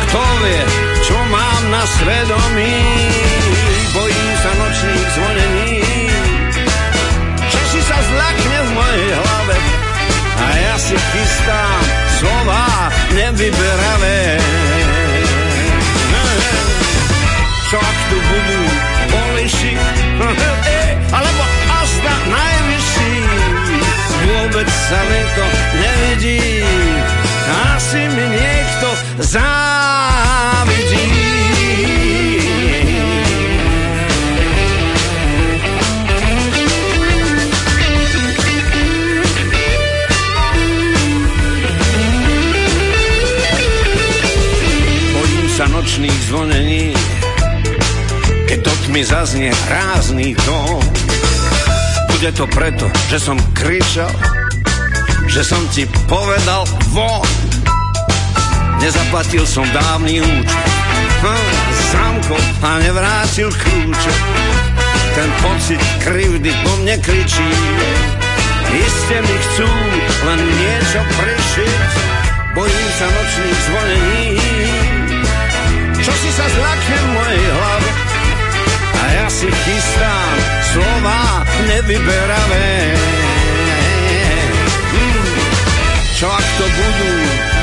kto 0.04 0.24
vie, 0.43 0.64
čo 1.08 1.16
mám 1.32 1.62
na 1.72 1.84
svedomí. 1.88 2.76
Bojím 3.95 4.32
sa 4.43 4.52
nočných 4.60 5.08
zvonení, 5.16 5.69
si 10.80 10.96
chystám 10.96 11.82
slova 12.20 12.88
nevyberavé. 13.12 14.40
Čo 17.70 17.78
ak 17.78 17.98
tu 18.10 18.18
budú 18.18 18.62
poliši, 19.12 19.76
alebo 21.20 21.44
azda 21.84 22.16
najvyšší. 22.32 23.14
Vôbec 24.20 24.66
sa 24.66 25.00
mi 25.06 25.22
to 25.36 25.46
nevidí, 25.78 26.42
asi 27.76 28.02
mi 28.10 28.26
niekto 28.34 28.90
závidí. 29.22 31.29
Nočných 45.80 46.20
zvonení, 46.28 46.92
keď 48.52 48.68
do 48.68 48.74
tmy 48.84 49.00
zaznie 49.00 49.48
rázný 49.72 50.36
tón. 50.44 50.84
Bude 52.12 52.36
to 52.36 52.44
preto, 52.52 52.84
že 53.08 53.16
som 53.16 53.40
kričal, 53.56 54.12
že 55.32 55.40
som 55.40 55.64
ti 55.72 55.88
povedal 56.04 56.68
von. 56.92 57.24
Nezaplatil 58.84 59.48
som 59.48 59.64
dávny 59.72 60.20
účet, 60.20 60.68
hm, 61.24 61.48
zamkol 61.96 62.44
a 62.60 62.70
nevrátil 62.84 63.48
kľúče. 63.48 64.14
Ten 65.16 65.30
pocit 65.40 65.80
krivdy 66.04 66.52
po 66.60 66.76
mne 66.84 67.00
kričí, 67.00 67.50
iste 68.84 69.16
mi 69.24 69.36
chcú 69.48 69.70
len 70.28 70.40
niečo 70.44 71.00
prišiť, 71.08 71.80
bojím 72.52 72.88
sa 73.00 73.08
nočných 73.08 73.60
zvonení, 73.64 74.99
čo 76.10 76.16
si 76.26 76.32
sa 76.34 76.45
zľakne 76.49 76.99
mojej 77.14 77.43
hlave. 77.53 77.89
A 78.97 79.03
ja 79.14 79.28
si 79.30 79.45
chystám 79.45 80.34
slova 80.74 81.45
nevyberavé. 81.70 82.70
Hmm. 84.89 85.22
Čo 86.18 86.28
ak 86.34 86.45
to 86.57 86.66
budú 86.66 87.14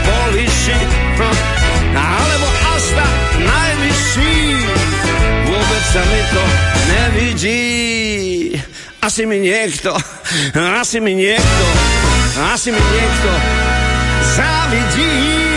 poliši, 0.07 0.79
no, 1.19 1.31
alebo 1.91 2.49
asta 2.79 3.07
najvyšší, 3.43 4.39
vôbec 5.51 5.85
sa 5.91 6.03
mi 6.07 6.23
to 6.31 6.45
nevidí. 6.87 7.67
Asi 9.03 9.27
mi 9.27 9.43
niekto, 9.43 9.91
asi 10.55 11.03
mi 11.03 11.19
niekto, 11.19 11.67
asi 12.55 12.71
mi 12.71 12.83
niekto 12.95 13.31
závidí. 14.39 15.56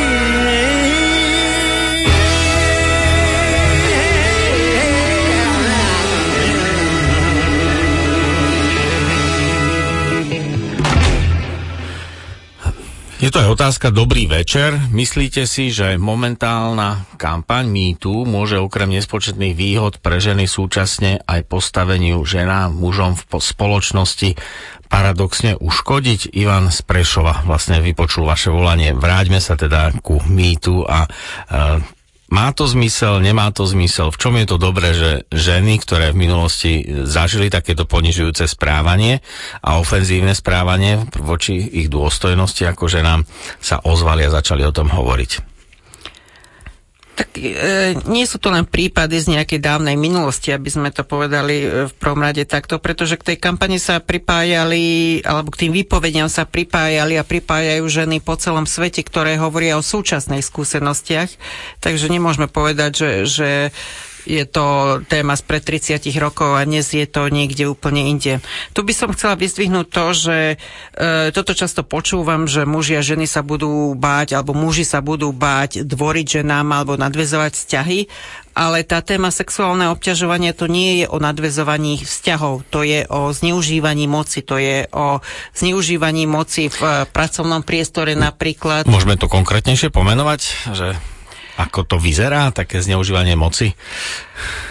Je 13.20 13.28
to 13.28 13.44
aj 13.44 13.52
otázka 13.52 13.92
dobrý 13.92 14.32
večer. 14.32 14.80
Myslíte 14.96 15.44
si, 15.44 15.76
že 15.76 16.00
momentálna 16.00 17.04
kampaň 17.20 17.68
MeToo 17.68 18.24
môže 18.24 18.56
okrem 18.56 18.96
nespočetných 18.96 19.60
výhod 19.60 20.00
pre 20.00 20.24
ženy 20.24 20.48
súčasne 20.48 21.20
aj 21.28 21.52
postaveniu 21.52 22.24
ženám, 22.24 22.72
mužom 22.72 23.20
v 23.20 23.44
spoločnosti 23.44 24.40
paradoxne 24.88 25.60
uškodiť? 25.60 26.32
Ivan 26.32 26.72
z 26.72 26.80
Prešova 26.88 27.44
vlastne 27.44 27.84
vypočul 27.84 28.24
vaše 28.24 28.56
volanie. 28.56 28.96
Vráťme 28.96 29.44
sa 29.44 29.60
teda 29.60 30.00
ku 30.00 30.24
MeToo 30.24 30.88
a 30.88 31.04
uh, 31.04 31.99
má 32.30 32.54
to 32.54 32.70
zmysel, 32.70 33.20
nemá 33.20 33.50
to 33.50 33.66
zmysel? 33.66 34.14
V 34.14 34.22
čom 34.22 34.38
je 34.38 34.46
to 34.46 34.62
dobré, 34.62 34.94
že 34.94 35.26
ženy, 35.34 35.82
ktoré 35.82 36.14
v 36.14 36.22
minulosti 36.30 36.86
zažili 37.10 37.50
takéto 37.50 37.90
ponižujúce 37.90 38.46
správanie 38.46 39.26
a 39.66 39.82
ofenzívne 39.82 40.38
správanie 40.38 41.10
voči 41.18 41.58
ich 41.58 41.90
dôstojnosti 41.90 42.70
ako 42.70 42.86
ženám, 42.86 43.26
sa 43.58 43.82
ozvali 43.82 44.30
a 44.30 44.34
začali 44.34 44.62
o 44.62 44.74
tom 44.74 44.94
hovoriť? 44.94 45.49
Tak 47.20 47.36
e, 47.36 48.00
nie 48.08 48.24
sú 48.24 48.40
to 48.40 48.48
len 48.48 48.64
prípady 48.64 49.20
z 49.20 49.36
nejakej 49.36 49.60
dávnej 49.60 50.00
minulosti, 50.00 50.56
aby 50.56 50.72
sme 50.72 50.88
to 50.88 51.04
povedali 51.04 51.56
e, 51.60 51.92
v 51.92 51.94
prvom 52.00 52.24
rade 52.24 52.48
takto, 52.48 52.80
pretože 52.80 53.20
k 53.20 53.36
tej 53.36 53.38
kampani 53.44 53.76
sa 53.76 54.00
pripájali, 54.00 55.20
alebo 55.28 55.52
k 55.52 55.68
tým 55.68 55.76
výpovediam 55.76 56.32
sa 56.32 56.48
pripájali 56.48 57.20
a 57.20 57.28
pripájajú 57.28 57.84
ženy 57.92 58.24
po 58.24 58.40
celom 58.40 58.64
svete, 58.64 59.04
ktoré 59.04 59.36
hovoria 59.36 59.76
o 59.76 59.84
súčasných 59.84 60.48
skúsenostiach. 60.48 61.30
Takže 61.84 62.08
nemôžeme 62.08 62.48
povedať, 62.48 62.92
že, 62.96 63.12
že 63.28 63.50
je 64.26 64.44
to 64.44 65.00
téma 65.08 65.36
spred 65.38 65.64
30 65.64 66.02
rokov 66.20 66.58
a 66.58 66.66
dnes 66.66 66.88
je 66.90 67.06
to 67.06 67.30
niekde 67.30 67.70
úplne 67.70 68.04
inde. 68.10 68.44
Tu 68.74 68.80
by 68.84 68.94
som 68.96 69.14
chcela 69.16 69.40
vyzdvihnúť 69.40 69.88
to, 69.88 70.06
že 70.12 70.38
e, 70.54 70.58
toto 71.32 71.56
často 71.56 71.86
počúvam, 71.86 72.50
že 72.50 72.68
muži 72.68 73.00
a 73.00 73.06
ženy 73.06 73.30
sa 73.30 73.46
budú 73.46 73.94
báť, 73.96 74.36
alebo 74.36 74.58
muži 74.58 74.84
sa 74.84 75.00
budú 75.00 75.32
báť 75.32 75.86
dvoriť 75.86 76.42
ženám 76.42 76.68
alebo 76.74 77.00
nadvezovať 77.00 77.52
vzťahy, 77.56 78.00
ale 78.60 78.84
tá 78.84 79.00
téma 79.00 79.32
sexuálne 79.32 79.88
obťažovania 79.88 80.52
to 80.52 80.68
nie 80.68 81.04
je 81.04 81.06
o 81.08 81.22
nadvezovaní 81.22 82.04
vzťahov, 82.04 82.68
to 82.68 82.84
je 82.84 83.08
o 83.08 83.32
zneužívaní 83.32 84.10
moci, 84.12 84.44
to 84.44 84.60
je 84.60 84.84
o 84.92 85.24
zneužívaní 85.56 86.28
moci 86.28 86.68
v 86.68 86.80
e, 86.84 86.90
pracovnom 87.08 87.64
priestore 87.64 88.20
napríklad. 88.20 88.84
Môžeme 88.90 89.16
to 89.16 89.32
konkrétnejšie 89.32 89.94
pomenovať, 89.94 90.42
že 90.76 91.00
ako 91.60 91.84
to 91.84 91.96
vyzerá, 92.00 92.56
také 92.56 92.80
zneužívanie 92.80 93.36
moci? 93.36 93.76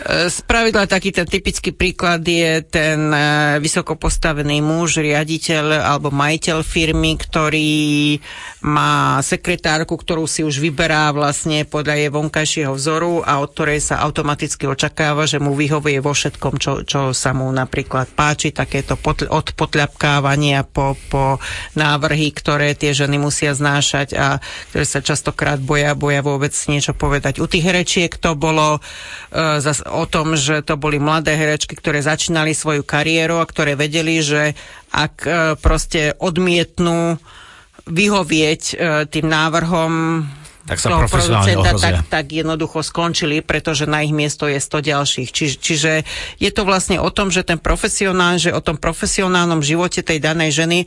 Spravidla 0.08 0.88
taký 0.88 1.12
ten 1.12 1.28
typický 1.28 1.76
príklad 1.76 2.24
je 2.24 2.64
ten 2.64 3.12
e, 3.12 3.20
vysoko 3.60 4.00
postavený 4.00 4.64
muž, 4.64 5.04
riaditeľ 5.04 5.84
alebo 5.84 6.08
majiteľ 6.08 6.64
firmy, 6.64 7.20
ktorý 7.20 8.16
má 8.64 9.20
sekretárku, 9.20 9.92
ktorú 9.92 10.24
si 10.24 10.40
už 10.40 10.64
vyberá 10.64 11.12
vlastne 11.12 11.68
podľa 11.68 11.94
jej 12.00 12.08
vonkajšieho 12.08 12.72
vzoru 12.72 13.20
a 13.20 13.44
od 13.44 13.52
ktorej 13.52 13.84
sa 13.84 14.00
automaticky 14.00 14.64
očakáva, 14.64 15.28
že 15.28 15.36
mu 15.36 15.52
vyhovuje 15.52 16.00
vo 16.00 16.16
všetkom, 16.16 16.56
čo, 16.56 16.88
čo 16.88 17.12
sa 17.12 17.36
mu 17.36 17.44
napríklad 17.52 18.08
páči, 18.16 18.56
takéto 18.56 18.96
pot, 18.96 19.28
od 19.28 19.52
potľapkávania 19.52 20.64
po, 20.64 20.96
po 21.12 21.36
návrhy, 21.76 22.32
ktoré 22.32 22.72
tie 22.72 22.96
ženy 22.96 23.20
musia 23.20 23.52
znášať 23.52 24.16
a 24.16 24.40
ktoré 24.72 24.84
sa 24.88 25.04
častokrát 25.04 25.60
boja, 25.60 25.92
boja 25.92 26.24
vôbec 26.24 26.56
niečo 26.78 26.94
povedať. 26.94 27.42
U 27.42 27.50
tých 27.50 27.66
rečiek 27.66 28.14
to 28.14 28.38
bolo 28.38 28.78
uh, 28.78 29.58
zas 29.58 29.82
o 29.82 30.06
tom, 30.06 30.38
že 30.38 30.62
to 30.62 30.78
boli 30.78 31.02
mladé 31.02 31.34
herečky, 31.34 31.74
ktoré 31.74 31.98
začínali 31.98 32.54
svoju 32.54 32.86
kariéru 32.86 33.42
a 33.42 33.48
ktoré 33.50 33.74
vedeli, 33.74 34.22
že 34.22 34.54
ak 34.88 35.14
e, 35.24 35.30
proste 35.60 36.16
odmietnú 36.16 37.20
vyhovieť 37.88 38.62
e, 38.64 38.74
tým 39.08 39.26
návrhom 39.28 40.24
tak 40.68 40.78
sa 40.78 40.92
toho 40.92 41.08
producenta, 41.08 41.70
tak, 41.74 41.94
tak 42.12 42.24
jednoducho 42.28 42.84
skončili, 42.84 43.40
pretože 43.40 43.88
na 43.88 44.04
ich 44.04 44.12
miesto 44.12 44.44
je 44.44 44.60
100 44.60 44.92
ďalších. 44.92 45.28
Či, 45.32 45.44
čiže 45.56 45.92
je 46.36 46.50
to 46.52 46.62
vlastne 46.68 47.00
o 47.00 47.08
tom, 47.08 47.32
že 47.32 47.40
ten 47.42 47.56
profesionál, 47.56 48.36
že 48.36 48.52
o 48.52 48.60
tom 48.60 48.76
profesionálnom 48.76 49.64
živote 49.64 50.04
tej 50.04 50.20
danej 50.20 50.52
ženy 50.52 50.78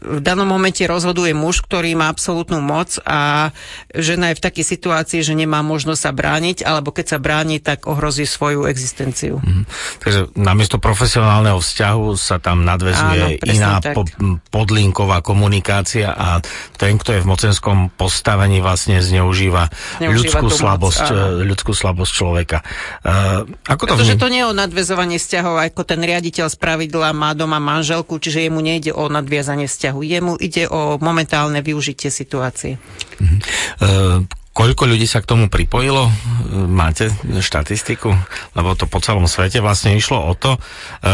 v 0.00 0.20
danom 0.24 0.48
momente 0.48 0.80
rozhoduje 0.88 1.36
muž, 1.36 1.60
ktorý 1.60 1.92
má 1.92 2.08
absolútnu 2.08 2.58
moc 2.64 2.96
a 3.04 3.52
žena 3.92 4.32
je 4.32 4.38
v 4.40 4.44
takej 4.44 4.64
situácii, 4.64 5.20
že 5.20 5.36
nemá 5.36 5.60
možnosť 5.60 6.00
sa 6.00 6.12
brániť, 6.16 6.64
alebo 6.64 6.88
keď 6.90 7.16
sa 7.16 7.18
bráni, 7.20 7.60
tak 7.60 7.84
ohrozí 7.84 8.24
svoju 8.24 8.64
existenciu. 8.64 9.38
Mm. 9.44 9.68
Takže 10.00 10.20
namiesto 10.40 10.80
profesionálneho 10.80 11.60
vzťahu 11.60 12.16
sa 12.16 12.40
tam 12.40 12.64
nadvezuje 12.64 13.40
Áno, 13.40 13.52
iná 13.52 13.84
po, 13.84 14.08
podlinková 14.48 15.20
komunikácia 15.20 16.16
a 16.16 16.40
ten, 16.80 16.96
kto 16.96 17.20
je 17.20 17.22
v 17.22 17.28
mocenskom 17.28 17.92
postavení 17.92 18.64
vlastne 18.64 19.04
z 19.04 19.20
ňou 19.20 19.29
zneužíva, 19.30 19.62
ľudskú 20.02 20.46
slabosť, 20.50 21.06
moc, 21.06 21.14
e, 21.14 21.46
ľudskú 21.46 21.72
slabosť 21.72 22.12
človeka. 22.12 22.58
Uh, 23.06 23.46
ako 23.70 23.82
to 23.86 23.92
Pretože 23.94 24.18
to 24.18 24.28
nie 24.28 24.42
je 24.42 24.50
o 24.50 24.54
nadvezovanie 24.54 25.18
vzťahov, 25.22 25.62
ako 25.62 25.82
ten 25.86 26.02
riaditeľ 26.02 26.50
z 26.50 26.56
pravidla 26.58 27.14
má 27.14 27.30
doma 27.38 27.62
manželku, 27.62 28.18
čiže 28.18 28.50
jemu 28.50 28.60
nejde 28.60 28.90
o 28.90 29.06
nadviazanie 29.06 29.70
vzťahu. 29.70 29.98
Jemu 30.02 30.32
ide 30.42 30.66
o 30.66 30.98
momentálne 30.98 31.62
využitie 31.62 32.10
situácie. 32.10 32.82
Uh, 33.78 34.26
Koľko 34.50 34.90
ľudí 34.90 35.06
sa 35.06 35.22
k 35.22 35.30
tomu 35.30 35.46
pripojilo? 35.46 36.10
Máte 36.50 37.06
štatistiku? 37.22 38.10
Lebo 38.58 38.74
to 38.74 38.90
po 38.90 38.98
celom 38.98 39.30
svete 39.30 39.62
vlastne 39.62 39.94
išlo 39.94 40.26
o 40.26 40.34
to 40.34 40.58
e, 40.58 40.60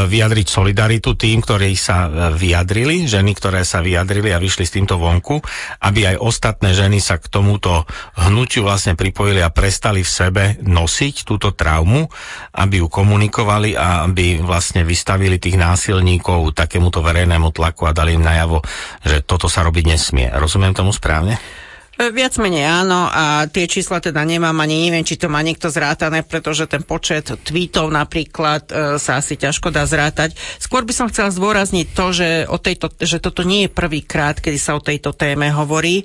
vyjadriť 0.08 0.46
solidaritu 0.48 1.12
tým, 1.20 1.44
ktorí 1.44 1.76
sa 1.76 2.08
e, 2.08 2.32
vyjadrili, 2.32 3.04
ženy, 3.04 3.36
ktoré 3.36 3.60
sa 3.68 3.84
vyjadrili 3.84 4.32
a 4.32 4.40
vyšli 4.40 4.64
s 4.64 4.74
týmto 4.80 4.96
vonku, 4.96 5.44
aby 5.84 6.16
aj 6.16 6.16
ostatné 6.16 6.72
ženy 6.72 6.96
sa 6.96 7.20
k 7.20 7.28
tomuto 7.28 7.84
hnutiu 8.16 8.64
vlastne 8.64 8.96
pripojili 8.96 9.44
a 9.44 9.52
prestali 9.52 10.00
v 10.00 10.08
sebe 10.08 10.44
nosiť 10.64 11.28
túto 11.28 11.52
traumu, 11.52 12.08
aby 12.56 12.80
ju 12.80 12.88
komunikovali 12.88 13.76
a 13.76 14.08
aby 14.08 14.40
vlastne 14.40 14.80
vystavili 14.80 15.36
tých 15.36 15.60
násilníkov 15.60 16.56
takémuto 16.56 17.04
verejnému 17.04 17.52
tlaku 17.52 17.84
a 17.84 17.92
dali 17.92 18.16
im 18.16 18.24
najavo, 18.24 18.64
že 19.04 19.20
toto 19.28 19.52
sa 19.52 19.60
robiť 19.60 19.84
nesmie. 19.92 20.32
Rozumiem 20.32 20.72
tomu 20.72 20.88
správne? 20.88 21.65
E, 21.96 22.12
viac 22.12 22.36
menej 22.36 22.68
áno 22.68 23.08
a 23.08 23.48
tie 23.48 23.64
čísla 23.64 24.04
teda 24.04 24.20
nemám 24.20 24.52
ani 24.60 24.92
neviem, 24.92 25.00
či 25.00 25.16
to 25.16 25.32
má 25.32 25.40
niekto 25.40 25.72
zrátané, 25.72 26.20
pretože 26.28 26.68
ten 26.68 26.84
počet 26.84 27.32
tweetov 27.40 27.88
napríklad 27.88 28.68
e, 28.68 28.72
sa 29.00 29.16
asi 29.16 29.40
ťažko 29.40 29.72
dá 29.72 29.88
zrátať. 29.88 30.36
Skôr 30.60 30.84
by 30.84 30.92
som 30.92 31.08
chcela 31.08 31.32
zdôrazniť 31.32 31.86
to, 31.96 32.06
že, 32.12 32.28
o 32.52 32.60
tejto, 32.60 32.92
že 33.00 33.16
toto 33.16 33.48
nie 33.48 33.64
je 33.64 33.70
prvýkrát, 33.72 34.36
kedy 34.36 34.60
sa 34.60 34.76
o 34.76 34.84
tejto 34.84 35.16
téme 35.16 35.48
hovorí 35.48 36.04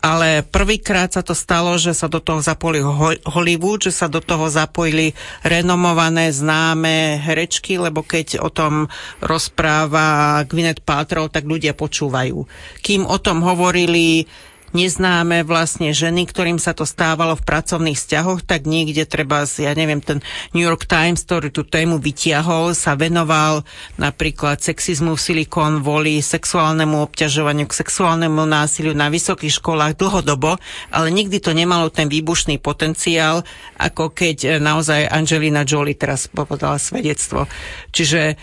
ale 0.00 0.40
prvýkrát 0.40 1.12
sa 1.12 1.20
to 1.20 1.36
stalo, 1.36 1.76
že 1.76 1.92
sa 1.92 2.08
do 2.08 2.24
toho 2.24 2.40
zapojili 2.40 2.80
Hollywood, 3.28 3.84
že 3.84 3.92
sa 3.92 4.08
do 4.08 4.24
toho 4.24 4.48
zapojili 4.48 5.12
renomované, 5.44 6.32
známe 6.32 7.20
herečky, 7.20 7.76
lebo 7.76 8.00
keď 8.00 8.40
o 8.40 8.48
tom 8.48 8.88
rozpráva 9.20 10.40
Gwyneth 10.48 10.80
Paltrow, 10.88 11.28
tak 11.28 11.44
ľudia 11.44 11.76
počúvajú. 11.76 12.48
Kým 12.80 13.04
o 13.04 13.20
tom 13.20 13.44
hovorili 13.44 14.24
neznáme 14.72 15.42
vlastne 15.42 15.90
ženy, 15.90 16.26
ktorým 16.28 16.58
sa 16.62 16.74
to 16.74 16.86
stávalo 16.86 17.34
v 17.34 17.46
pracovných 17.46 17.98
vzťahoch, 17.98 18.46
tak 18.46 18.66
niekde 18.66 19.06
treba, 19.06 19.44
ja 19.46 19.72
neviem, 19.74 19.98
ten 19.98 20.22
New 20.54 20.62
York 20.62 20.86
Times, 20.86 21.26
ktorý 21.26 21.50
tú 21.50 21.66
tému 21.66 21.98
vytiahol, 21.98 22.72
sa 22.74 22.94
venoval 22.94 23.66
napríklad 23.98 24.62
sexizmu 24.62 25.18
v 25.18 25.20
Silicon 25.20 25.82
Valley, 25.82 26.22
sexuálnemu 26.22 27.06
obťažovaniu, 27.10 27.66
k 27.66 27.78
sexuálnemu 27.82 28.42
násiliu 28.46 28.94
na 28.94 29.10
vysokých 29.10 29.58
školách 29.58 29.98
dlhodobo, 29.98 30.56
ale 30.94 31.08
nikdy 31.10 31.42
to 31.42 31.50
nemalo 31.50 31.90
ten 31.90 32.06
výbušný 32.06 32.62
potenciál, 32.62 33.42
ako 33.76 34.14
keď 34.14 34.62
naozaj 34.62 35.10
Angelina 35.10 35.66
Jolie 35.66 35.98
teraz 35.98 36.30
povedala 36.30 36.78
svedectvo. 36.78 37.50
Čiže 37.90 38.38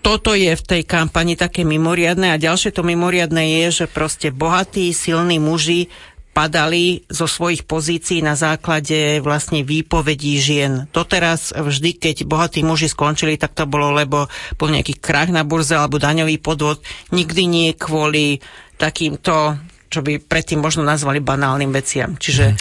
toto 0.00 0.32
je 0.32 0.54
v 0.54 0.64
tej 0.64 0.82
kampani 0.86 1.34
také 1.34 1.66
mimoriadne 1.66 2.32
a 2.34 2.40
ďalšie 2.40 2.72
to 2.74 2.86
mimoriadne 2.86 3.44
je, 3.62 3.84
že 3.84 3.86
proste 3.90 4.32
bohatí, 4.32 4.94
silní 4.94 5.42
muži 5.42 5.90
padali 6.38 7.02
zo 7.10 7.26
svojich 7.26 7.66
pozícií 7.66 8.22
na 8.22 8.38
základe 8.38 9.18
vlastne 9.18 9.66
výpovedí 9.66 10.38
žien. 10.38 10.86
Doteraz 10.94 11.50
vždy, 11.50 11.98
keď 11.98 12.16
bohatí 12.30 12.62
muži 12.62 12.86
skončili, 12.86 13.34
tak 13.34 13.58
to 13.58 13.66
bolo, 13.66 13.90
lebo 13.90 14.30
bol 14.54 14.68
nejaký 14.70 15.02
krach 15.02 15.34
na 15.34 15.42
burze 15.42 15.74
alebo 15.74 15.98
daňový 15.98 16.38
podvod. 16.38 16.78
Nikdy 17.10 17.42
nie 17.50 17.68
kvôli 17.74 18.38
takýmto 18.78 19.58
čo 19.88 20.04
by 20.04 20.20
predtým 20.20 20.60
možno 20.60 20.84
nazvali 20.84 21.18
banálnym 21.24 21.72
veciam. 21.72 22.14
Čiže 22.14 22.44
mhm. 22.54 22.56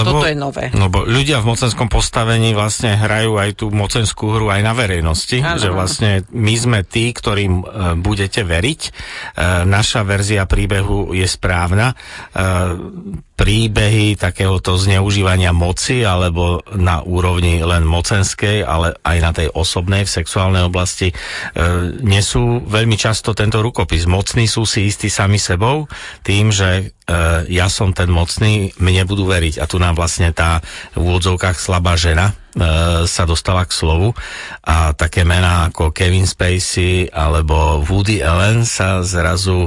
lebo, 0.00 0.08
toto 0.08 0.26
je 0.26 0.36
nové. 0.36 0.64
Lebo 0.72 1.04
ľudia 1.04 1.44
v 1.44 1.52
mocenskom 1.52 1.88
postavení 1.92 2.56
vlastne 2.56 2.96
hrajú 2.96 3.36
aj 3.36 3.50
tú 3.60 3.66
mocenskú 3.68 4.36
hru 4.36 4.48
aj 4.48 4.60
na 4.64 4.72
verejnosti, 4.72 5.38
ano. 5.40 5.60
že 5.60 5.68
vlastne 5.68 6.24
my 6.32 6.54
sme 6.56 6.80
tí, 6.82 7.12
ktorým 7.12 7.54
e, 7.60 7.64
budete 8.00 8.42
veriť. 8.42 8.80
E, 8.84 8.90
naša 9.68 10.02
verzia 10.02 10.48
príbehu 10.48 11.12
je 11.12 11.28
správna. 11.28 11.92
Príbehy 13.40 14.20
takéhoto 14.20 14.76
zneužívania 14.76 15.56
moci 15.56 16.04
alebo 16.04 16.60
na 16.76 17.00
úrovni 17.00 17.64
len 17.64 17.88
mocenskej, 17.88 18.60
ale 18.60 18.92
aj 19.00 19.16
na 19.16 19.32
tej 19.32 19.48
osobnej 19.56 20.04
v 20.04 20.12
sexuálnej 20.12 20.68
oblasti 20.68 21.08
e, 21.08 21.14
nesú 22.04 22.60
veľmi 22.60 23.00
často 23.00 23.32
tento 23.32 23.64
rukopis. 23.64 24.04
Mocní 24.04 24.44
sú 24.44 24.68
si 24.68 24.92
istí 24.92 25.08
sami 25.08 25.40
sebou 25.40 25.88
tým, 26.20 26.52
že 26.52 26.68
e, 26.84 26.84
ja 27.48 27.72
som 27.72 27.96
ten 27.96 28.12
mocný, 28.12 28.76
mne 28.76 29.08
budú 29.08 29.24
veriť. 29.24 29.56
A 29.56 29.64
tu 29.64 29.80
nám 29.80 29.96
vlastne 29.96 30.36
tá 30.36 30.60
v 30.92 31.00
úvodzovkách 31.00 31.56
slabá 31.56 31.96
žena 31.96 32.36
e, 32.52 33.08
sa 33.08 33.24
dostala 33.24 33.64
k 33.64 33.72
slovu 33.72 34.12
a 34.68 34.92
také 34.92 35.24
mená 35.24 35.72
ako 35.72 35.96
Kevin 35.96 36.28
Spacey 36.28 37.08
alebo 37.08 37.80
Woody 37.88 38.20
Allen 38.20 38.68
sa 38.68 39.00
zrazu 39.00 39.64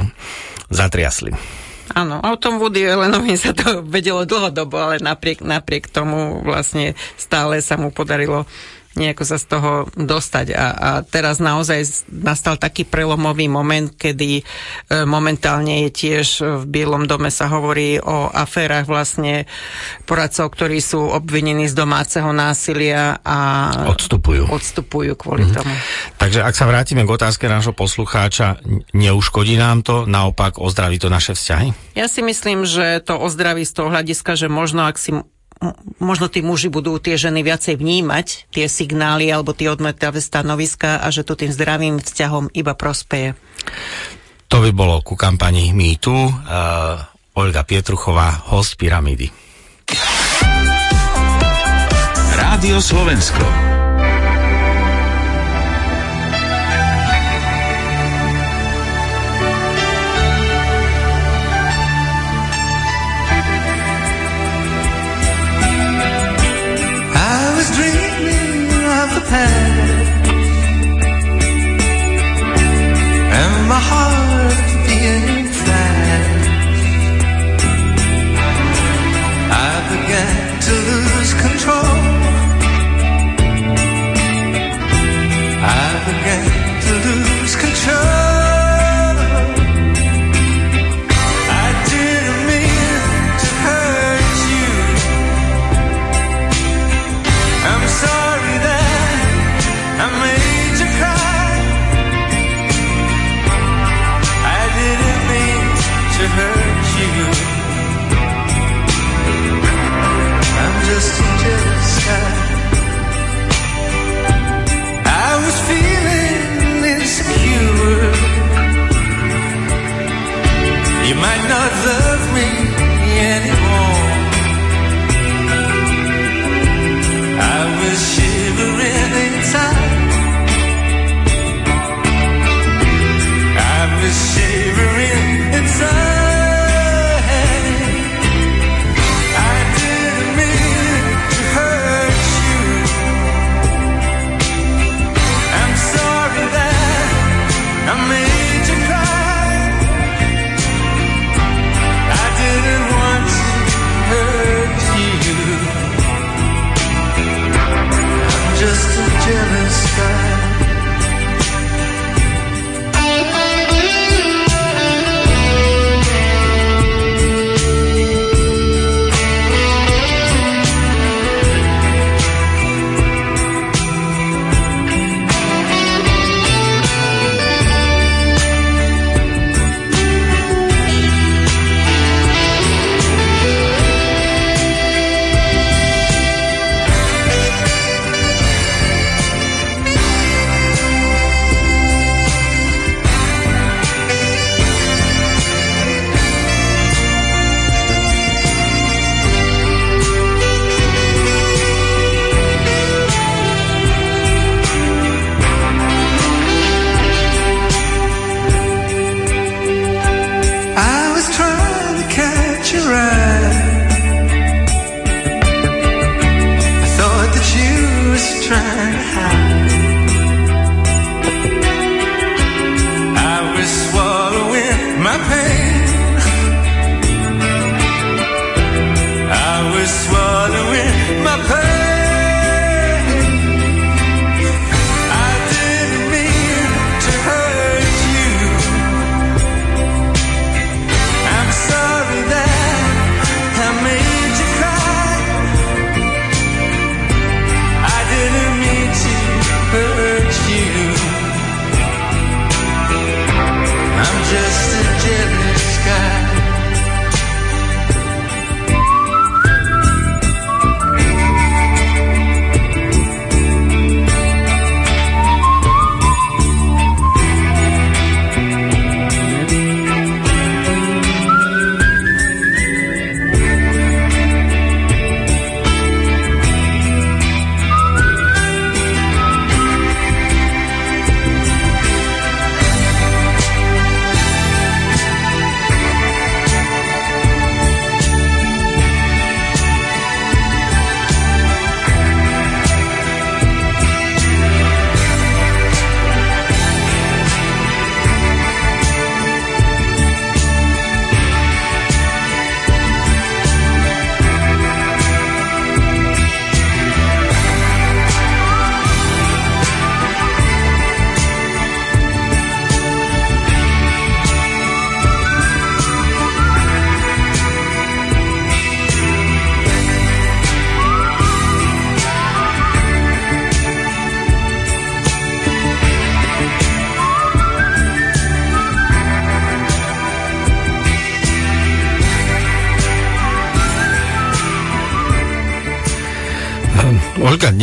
zatriasli. 0.69 1.62
Áno, 1.93 2.17
o 2.25 2.37
tom 2.41 2.57
Woody 2.57 2.89
Allenovi 2.89 3.37
sa 3.37 3.53
to 3.53 3.81
vedelo 3.95 4.25
dlhodobo, 4.25 4.81
ale 4.81 4.97
napriek, 4.97 5.45
napriek 5.45 5.93
tomu 5.93 6.41
vlastne 6.41 6.97
stále 7.17 7.61
sa 7.61 7.77
mu 7.77 7.93
podarilo 7.93 8.49
nejako 8.93 9.23
sa 9.25 9.37
z 9.41 9.45
toho 9.49 9.71
dostať. 9.97 10.53
A, 10.53 10.67
a 10.73 10.89
teraz 11.01 11.41
naozaj 11.41 12.05
nastal 12.09 12.61
taký 12.61 12.85
prelomový 12.85 13.49
moment, 13.49 13.89
kedy 13.93 14.39
e, 14.39 14.43
momentálne 15.05 15.87
je 15.87 15.89
tiež 15.89 16.27
v 16.61 16.63
Bielom 16.69 17.09
dome 17.09 17.33
sa 17.33 17.49
hovorí 17.49 17.97
o 17.97 18.29
aférach 18.29 18.85
vlastne 18.85 19.49
poradcov, 20.05 20.53
ktorí 20.53 20.77
sú 20.79 21.09
obvinení 21.09 21.65
z 21.65 21.75
domáceho 21.77 22.29
násilia 22.31 23.17
a 23.25 23.37
odstupujú. 23.89 24.49
Odstupujú 24.49 25.13
kvôli 25.17 25.49
mm. 25.49 25.53
tomu. 25.53 25.73
Takže 26.21 26.45
ak 26.45 26.53
sa 26.53 26.69
vrátime 26.69 27.03
k 27.03 27.13
otázke 27.13 27.49
nášho 27.49 27.73
poslucháča, 27.73 28.61
neuškodí 28.93 29.57
nám 29.57 29.81
to, 29.81 30.05
naopak 30.05 30.61
ozdraví 30.61 31.01
to 31.01 31.09
naše 31.09 31.33
vzťahy? 31.33 31.97
Ja 31.97 32.05
si 32.05 32.21
myslím, 32.21 32.65
že 32.65 33.01
to 33.01 33.17
ozdraví 33.17 33.65
z 33.65 33.73
toho 33.73 33.89
hľadiska, 33.89 34.37
že 34.37 34.47
možno 34.49 34.85
ak 34.85 34.97
si 35.01 35.13
možno 36.01 36.27
tí 36.27 36.43
muži 36.43 36.67
budú 36.67 36.99
tie 36.99 37.15
ženy 37.15 37.41
viacej 37.45 37.79
vnímať, 37.79 38.51
tie 38.51 38.65
signály 38.67 39.31
alebo 39.31 39.55
tie 39.55 39.71
odmetavé 39.71 40.19
stanoviska 40.19 40.99
a 40.99 41.07
že 41.09 41.23
to 41.23 41.39
tým 41.39 41.51
zdravým 41.53 42.03
vzťahom 42.03 42.51
iba 42.51 42.75
prospeje. 42.75 43.39
To 44.51 44.61
by 44.61 44.69
bolo 44.75 45.01
ku 45.01 45.17
kampani 45.17 45.73
MeToo. 45.73 46.29
Uh, 46.29 47.01
Olga 47.33 47.65
Pietruchová, 47.65 48.45
host 48.53 48.77
Pyramidy. 48.77 49.25
Rádio 52.37 52.77
Slovensko. 52.77 53.72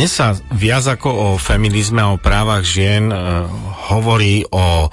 Dnes 0.01 0.17
sa 0.17 0.33
viac 0.57 0.97
ako 0.97 1.09
o 1.13 1.27
feminizme 1.37 2.01
a 2.01 2.09
o 2.09 2.17
právach 2.17 2.65
žien 2.65 3.13
e, 3.13 3.15
hovorí 3.93 4.41
o 4.49 4.89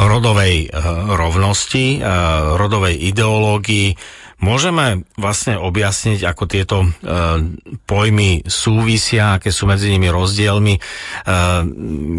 rodovej 0.00 0.64
e, 0.64 0.68
rovnosti, 1.12 2.00
e, 2.00 2.08
rodovej 2.56 2.96
ideológii. 3.04 4.00
Môžeme 4.40 5.04
vlastne 5.20 5.60
objasniť, 5.60 6.24
ako 6.24 6.44
tieto 6.48 6.88
pojmy 7.84 8.48
súvisia, 8.48 9.36
aké 9.36 9.52
sú 9.52 9.68
medzi 9.68 9.92
nimi 9.92 10.08
rozdielmi. 10.08 10.76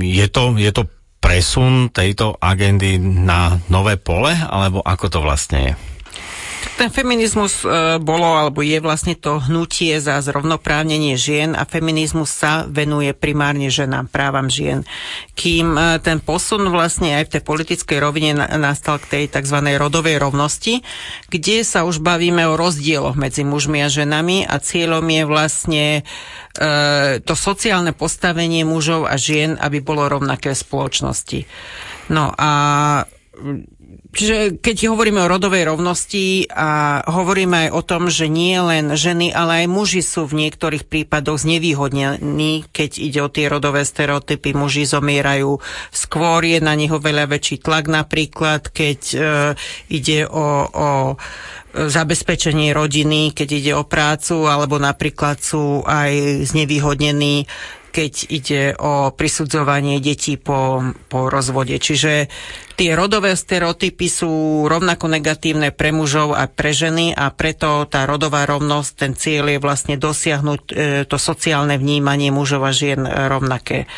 Je, 0.01 0.27
to, 0.29 0.43
je 0.57 0.71
to 0.73 0.89
presun 1.17 1.89
tejto 1.89 2.38
agendy 2.38 3.01
na 3.01 3.61
nové 3.69 3.97
pole, 3.97 4.33
alebo 4.33 4.81
ako 4.85 5.05
to 5.09 5.19
vlastne 5.25 5.57
je? 5.61 5.86
Ten 6.78 6.93
feminizmus 6.93 7.65
e, 7.65 7.97
bolo, 7.97 8.38
alebo 8.38 8.61
je 8.61 8.78
vlastne 8.78 9.17
to 9.17 9.41
hnutie 9.41 9.97
za 9.97 10.21
zrovnoprávnenie 10.21 11.17
žien 11.17 11.57
a 11.57 11.65
feminizmus 11.65 12.30
sa 12.30 12.69
venuje 12.69 13.17
primárne 13.17 13.73
ženám, 13.73 14.05
právam 14.13 14.45
žien. 14.45 14.86
Kým 15.34 15.73
e, 15.73 15.97
ten 16.05 16.21
posun 16.21 16.69
vlastne 16.69 17.17
aj 17.17 17.23
v 17.25 17.34
tej 17.34 17.41
politickej 17.41 17.97
rovine 17.97 18.38
na, 18.38 18.45
nastal 18.61 19.01
k 19.01 19.09
tej 19.09 19.23
tzv. 19.25 19.57
rodovej 19.73 20.21
rovnosti, 20.21 20.86
kde 21.34 21.65
sa 21.65 21.82
už 21.82 21.97
bavíme 21.97 22.45
o 22.45 22.53
rozdieloch 22.53 23.17
medzi 23.17 23.41
mužmi 23.41 23.82
a 23.82 23.89
ženami 23.89 24.45
a 24.45 24.61
cieľom 24.61 25.01
je 25.01 25.23
vlastne 25.25 25.86
e, 25.97 26.01
to 27.25 27.34
sociálne 27.34 27.89
postavenie 27.89 28.61
mužov 28.61 29.09
a 29.09 29.17
žien, 29.17 29.57
aby 29.57 29.82
bolo 29.82 30.05
rovnaké 30.05 30.53
v 30.53 30.61
spoločnosti. 30.61 31.39
No 32.13 32.30
a 32.38 32.51
Čiže 34.18 34.57
keď 34.57 34.89
hovoríme 34.89 35.22
o 35.22 35.30
rodovej 35.30 35.70
rovnosti 35.70 36.49
a 36.49 37.05
hovoríme 37.05 37.70
aj 37.70 37.70
o 37.70 37.82
tom, 37.86 38.09
že 38.09 38.26
nie 38.26 38.57
len 38.57 38.97
ženy, 38.97 39.30
ale 39.30 39.61
aj 39.61 39.68
muži 39.70 40.01
sú 40.01 40.26
v 40.26 40.41
niektorých 40.41 40.89
prípadoch 40.89 41.38
znevýhodnení, 41.38 42.65
keď 42.74 42.91
ide 42.97 43.20
o 43.22 43.30
tie 43.30 43.45
rodové 43.45 43.86
stereotypy, 43.86 44.57
muži 44.57 44.89
zomierajú 44.89 45.61
skôr, 45.93 46.41
je 46.49 46.57
na 46.57 46.74
nich 46.74 46.89
veľa 46.89 47.30
väčší 47.30 47.61
tlak 47.61 47.86
napríklad, 47.93 48.74
keď 48.74 48.99
e, 49.13 49.18
ide 49.93 50.26
o, 50.26 50.65
o 50.65 50.89
zabezpečenie 51.78 52.74
rodiny, 52.74 53.38
keď 53.38 53.49
ide 53.53 53.74
o 53.78 53.86
prácu, 53.86 54.49
alebo 54.49 54.82
napríklad 54.82 55.38
sú 55.38 55.86
aj 55.86 56.41
znevýhodnení 56.49 57.45
keď 57.97 58.13
ide 58.29 58.63
o 58.77 59.09
prisudzovanie 59.09 59.97
detí 59.97 60.37
po, 60.37 60.85
po 61.09 61.33
rozvode. 61.33 61.73
Čiže 61.81 62.29
tie 62.77 62.93
rodové 62.93 63.33
stereotypy 63.33 64.05
sú 64.05 64.29
rovnako 64.69 65.09
negatívne 65.09 65.73
pre 65.73 65.89
mužov 65.89 66.37
a 66.37 66.45
pre 66.45 66.77
ženy 66.77 67.17
a 67.17 67.33
preto 67.33 67.89
tá 67.89 68.05
rodová 68.05 68.45
rovnosť, 68.45 68.91
ten 68.93 69.17
cieľ 69.17 69.49
je 69.49 69.57
vlastne 69.57 69.97
dosiahnuť 69.97 70.61
e, 70.69 70.73
to 71.09 71.17
sociálne 71.17 71.73
vnímanie 71.81 72.29
mužov 72.29 72.69
a 72.69 72.71
žien 72.71 73.01
rovnaké. 73.01 73.89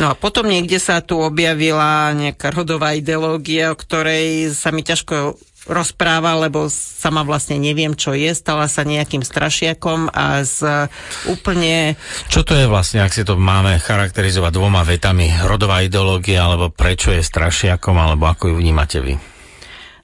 No 0.00 0.08
a 0.08 0.16
potom 0.16 0.48
niekde 0.48 0.80
sa 0.80 1.04
tu 1.04 1.20
objavila 1.20 2.16
nejaká 2.16 2.48
rodová 2.48 2.96
ideológia, 2.96 3.76
o 3.76 3.76
ktorej 3.76 4.56
sa 4.56 4.72
mi 4.72 4.80
ťažko 4.80 5.36
rozpráva, 5.64 6.36
lebo 6.36 6.68
sama 6.68 7.24
vlastne 7.24 7.56
neviem, 7.56 7.96
čo 7.96 8.12
je, 8.12 8.30
stala 8.36 8.68
sa 8.68 8.84
nejakým 8.84 9.24
strašiakom 9.24 10.12
a 10.12 10.44
z 10.44 10.88
úplne... 11.28 11.96
Čo 12.28 12.44
to 12.44 12.52
je 12.52 12.68
vlastne, 12.68 13.00
ak 13.00 13.16
si 13.16 13.24
to 13.24 13.40
máme 13.40 13.80
charakterizovať 13.80 14.52
dvoma 14.52 14.84
vetami, 14.84 15.32
rodová 15.48 15.80
ideológia, 15.80 16.44
alebo 16.44 16.68
prečo 16.68 17.12
je 17.12 17.24
strašiakom, 17.24 17.96
alebo 17.96 18.28
ako 18.28 18.52
ju 18.52 18.54
vnímate 18.60 19.00
vy? 19.00 19.16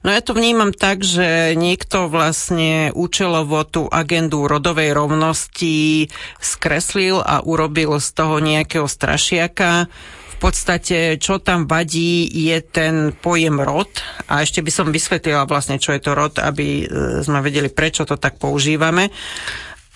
No 0.00 0.08
ja 0.08 0.24
to 0.24 0.32
vnímam 0.32 0.72
tak, 0.72 1.04
že 1.04 1.52
niekto 1.60 2.08
vlastne 2.08 2.88
účelovo 2.96 3.68
tú 3.68 3.84
agendu 3.84 4.48
rodovej 4.48 4.96
rovnosti 4.96 6.08
skreslil 6.40 7.20
a 7.20 7.44
urobil 7.44 8.00
z 8.00 8.08
toho 8.16 8.40
nejakého 8.40 8.88
strašiaka, 8.88 9.92
podstate, 10.40 11.20
čo 11.20 11.36
tam 11.38 11.68
vadí, 11.68 12.24
je 12.24 12.58
ten 12.64 13.12
pojem 13.12 13.60
rod. 13.60 13.92
A 14.32 14.40
ešte 14.40 14.64
by 14.64 14.72
som 14.72 14.88
vysvetlila 14.88 15.44
vlastne, 15.44 15.76
čo 15.76 15.92
je 15.92 16.00
to 16.00 16.16
rod, 16.16 16.40
aby 16.40 16.82
e, 16.82 16.84
sme 17.20 17.44
vedeli, 17.44 17.68
prečo 17.68 18.08
to 18.08 18.16
tak 18.16 18.40
používame. 18.40 19.12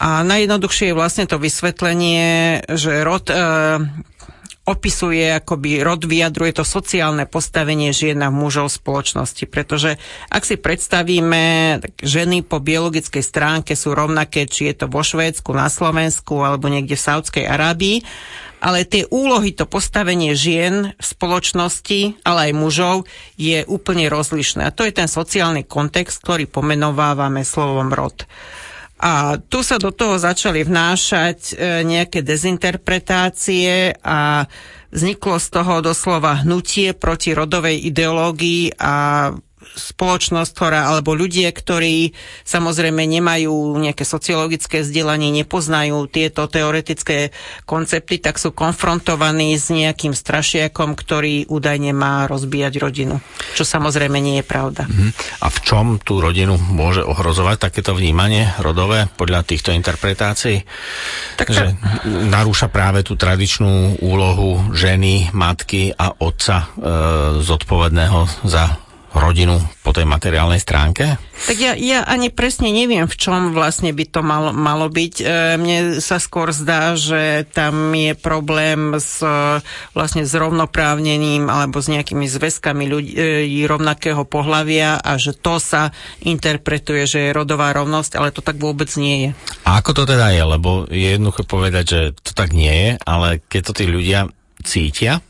A 0.04 0.20
najjednoduchšie 0.20 0.92
je 0.92 0.98
vlastne 0.98 1.24
to 1.24 1.40
vysvetlenie, 1.40 2.60
že 2.68 3.00
rod 3.00 3.32
e, 3.32 3.36
opisuje, 4.64 5.28
akoby 5.28 5.84
rod 5.84 6.08
vyjadruje 6.08 6.56
to 6.56 6.64
sociálne 6.64 7.28
postavenie 7.28 7.92
žien 7.92 8.16
a 8.24 8.32
mužov 8.32 8.72
v 8.72 8.78
spoločnosti. 8.80 9.44
Pretože 9.44 10.00
ak 10.32 10.42
si 10.44 10.56
predstavíme, 10.56 11.44
tak 11.84 11.92
ženy 12.00 12.40
po 12.44 12.64
biologickej 12.64 13.20
stránke 13.20 13.72
sú 13.76 13.92
rovnaké, 13.92 14.48
či 14.48 14.72
je 14.72 14.84
to 14.84 14.86
vo 14.88 15.04
Švédsku, 15.04 15.52
na 15.52 15.68
Slovensku 15.68 16.40
alebo 16.40 16.72
niekde 16.72 16.96
v 16.96 17.06
Saudskej 17.06 17.44
Arábii 17.44 18.04
ale 18.64 18.88
tie 18.88 19.04
úlohy, 19.12 19.52
to 19.52 19.68
postavenie 19.68 20.32
žien 20.32 20.96
v 20.96 21.04
spoločnosti, 21.04 22.24
ale 22.24 22.48
aj 22.48 22.52
mužov, 22.56 22.96
je 23.36 23.60
úplne 23.68 24.08
rozlišné. 24.08 24.64
A 24.64 24.72
to 24.72 24.88
je 24.88 24.96
ten 24.96 25.04
sociálny 25.04 25.68
kontext, 25.68 26.24
ktorý 26.24 26.48
pomenovávame 26.48 27.44
slovom 27.44 27.92
rod. 27.92 28.24
A 29.04 29.36
tu 29.36 29.60
sa 29.60 29.76
do 29.76 29.92
toho 29.92 30.16
začali 30.16 30.64
vnášať 30.64 31.38
e, 31.52 31.54
nejaké 31.84 32.24
dezinterpretácie 32.24 34.00
a 34.00 34.48
vzniklo 34.88 35.36
z 35.36 35.46
toho 35.52 35.84
doslova 35.84 36.40
hnutie 36.40 36.96
proti 36.96 37.36
rodovej 37.36 37.84
ideológii 37.84 38.80
a 38.80 39.28
spoločnosť, 39.72 40.50
ktorá, 40.52 40.92
alebo 40.92 41.16
ľudia, 41.16 41.48
ktorí 41.50 42.12
samozrejme 42.44 43.00
nemajú 43.08 43.52
nejaké 43.80 44.04
sociologické 44.04 44.84
vzdelanie, 44.84 45.32
nepoznajú 45.32 46.06
tieto 46.12 46.46
teoretické 46.46 47.32
koncepty, 47.64 48.20
tak 48.20 48.36
sú 48.36 48.52
konfrontovaní 48.52 49.56
s 49.56 49.72
nejakým 49.72 50.12
strašiakom, 50.12 50.94
ktorý 50.94 51.48
údajne 51.48 51.96
má 51.96 52.28
rozbíjať 52.28 52.74
rodinu. 52.78 53.18
Čo 53.56 53.64
samozrejme 53.64 54.20
nie 54.20 54.40
je 54.40 54.46
pravda. 54.46 54.84
Mhm. 54.84 55.10
A 55.40 55.46
v 55.48 55.58
čom 55.64 55.86
tú 55.98 56.20
rodinu 56.20 56.60
môže 56.60 57.00
ohrozovať 57.00 57.70
takéto 57.70 57.96
vnímanie 57.96 58.52
rodové 58.60 59.08
podľa 59.16 59.46
týchto 59.48 59.72
interpretácií? 59.72 60.62
Tak 61.40 61.48
že 61.54 61.74
narúša 62.06 62.68
práve 62.68 63.06
tú 63.06 63.14
tradičnú 63.14 64.02
úlohu 64.02 64.74
ženy, 64.74 65.30
matky 65.30 65.94
a 65.94 66.12
otca 66.18 66.56
e, 66.58 66.66
zodpovedného 67.40 68.44
za 68.44 68.83
rodinu 69.14 69.62
po 69.86 69.94
tej 69.94 70.04
materiálnej 70.04 70.58
stránke? 70.58 71.16
Tak 71.46 71.56
ja, 71.58 71.72
ja 71.78 72.02
ani 72.02 72.34
presne 72.34 72.74
neviem, 72.74 73.06
v 73.06 73.16
čom 73.16 73.54
vlastne 73.54 73.94
by 73.94 74.04
to 74.10 74.20
malo, 74.26 74.50
malo 74.50 74.90
byť. 74.90 75.14
E, 75.20 75.24
mne 75.58 75.78
sa 76.02 76.18
skôr 76.18 76.50
zdá, 76.50 76.98
že 76.98 77.46
tam 77.54 77.94
je 77.94 78.18
problém 78.18 78.98
s 78.98 79.22
vlastne 79.94 80.26
s 80.26 80.32
rovnoprávnením 80.34 81.46
alebo 81.46 81.78
s 81.78 81.90
nejakými 81.90 82.26
zväzkami 82.26 82.84
ľudí 82.90 83.12
e, 83.14 83.70
rovnakého 83.70 84.26
pohlavia 84.26 84.98
a 84.98 85.14
že 85.14 85.34
to 85.34 85.62
sa 85.62 85.94
interpretuje, 86.22 87.06
že 87.06 87.18
je 87.30 87.36
rodová 87.36 87.70
rovnosť, 87.70 88.18
ale 88.18 88.34
to 88.34 88.42
tak 88.42 88.58
vôbec 88.58 88.90
nie 88.98 89.28
je. 89.28 89.30
A 89.66 89.78
ako 89.78 90.02
to 90.02 90.02
teda 90.10 90.34
je? 90.34 90.42
Lebo 90.42 90.90
je 90.90 91.14
jednoduché 91.14 91.42
povedať, 91.46 91.84
že 91.86 92.00
to 92.18 92.32
tak 92.34 92.50
nie 92.50 92.72
je, 92.72 92.90
ale 93.06 93.38
keď 93.46 93.60
to 93.70 93.72
tí 93.78 93.84
ľudia 93.86 94.26
cítia, 94.64 95.20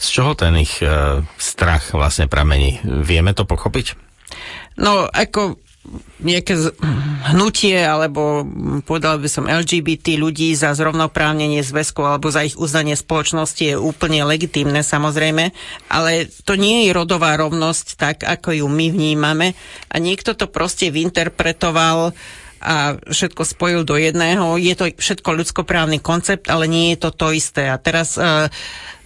z 0.00 0.06
čoho 0.08 0.32
ten 0.38 0.56
ich 0.58 0.80
e, 0.80 1.20
strach 1.36 1.92
vlastne 1.92 2.26
pramení? 2.30 2.80
Vieme 2.84 3.34
to 3.36 3.44
pochopiť? 3.44 3.98
No, 4.80 5.04
ako 5.10 5.60
nejaké 6.20 6.76
hnutie, 7.32 7.80
alebo 7.80 8.44
povedal 8.84 9.16
by 9.16 9.28
som 9.32 9.48
LGBT 9.48 10.20
ľudí 10.20 10.52
za 10.52 10.76
zrovnoprávnenie 10.76 11.64
zväzkov 11.64 12.04
alebo 12.04 12.28
za 12.28 12.44
ich 12.44 12.54
uznanie 12.60 12.92
spoločnosti 12.94 13.64
je 13.64 13.80
úplne 13.80 14.20
legitímne 14.28 14.84
samozrejme, 14.84 15.56
ale 15.88 16.28
to 16.44 16.60
nie 16.60 16.84
je 16.86 16.90
rodová 16.92 17.32
rovnosť 17.40 17.86
tak, 17.96 18.16
ako 18.28 18.60
ju 18.60 18.66
my 18.68 18.92
vnímame 18.92 19.56
a 19.88 19.96
niekto 19.96 20.36
to 20.36 20.52
proste 20.52 20.92
vyinterpretoval 20.92 22.12
a 22.60 23.00
všetko 23.00 23.42
spojil 23.42 23.82
do 23.88 23.96
jedného. 23.96 24.60
Je 24.60 24.76
to 24.76 24.92
všetko 24.92 25.32
ľudskoprávny 25.40 25.98
koncept, 26.04 26.52
ale 26.52 26.68
nie 26.68 26.92
je 26.94 27.08
to 27.08 27.10
to 27.16 27.32
isté. 27.32 27.72
A 27.72 27.80
teraz 27.80 28.20
uh, 28.20 28.52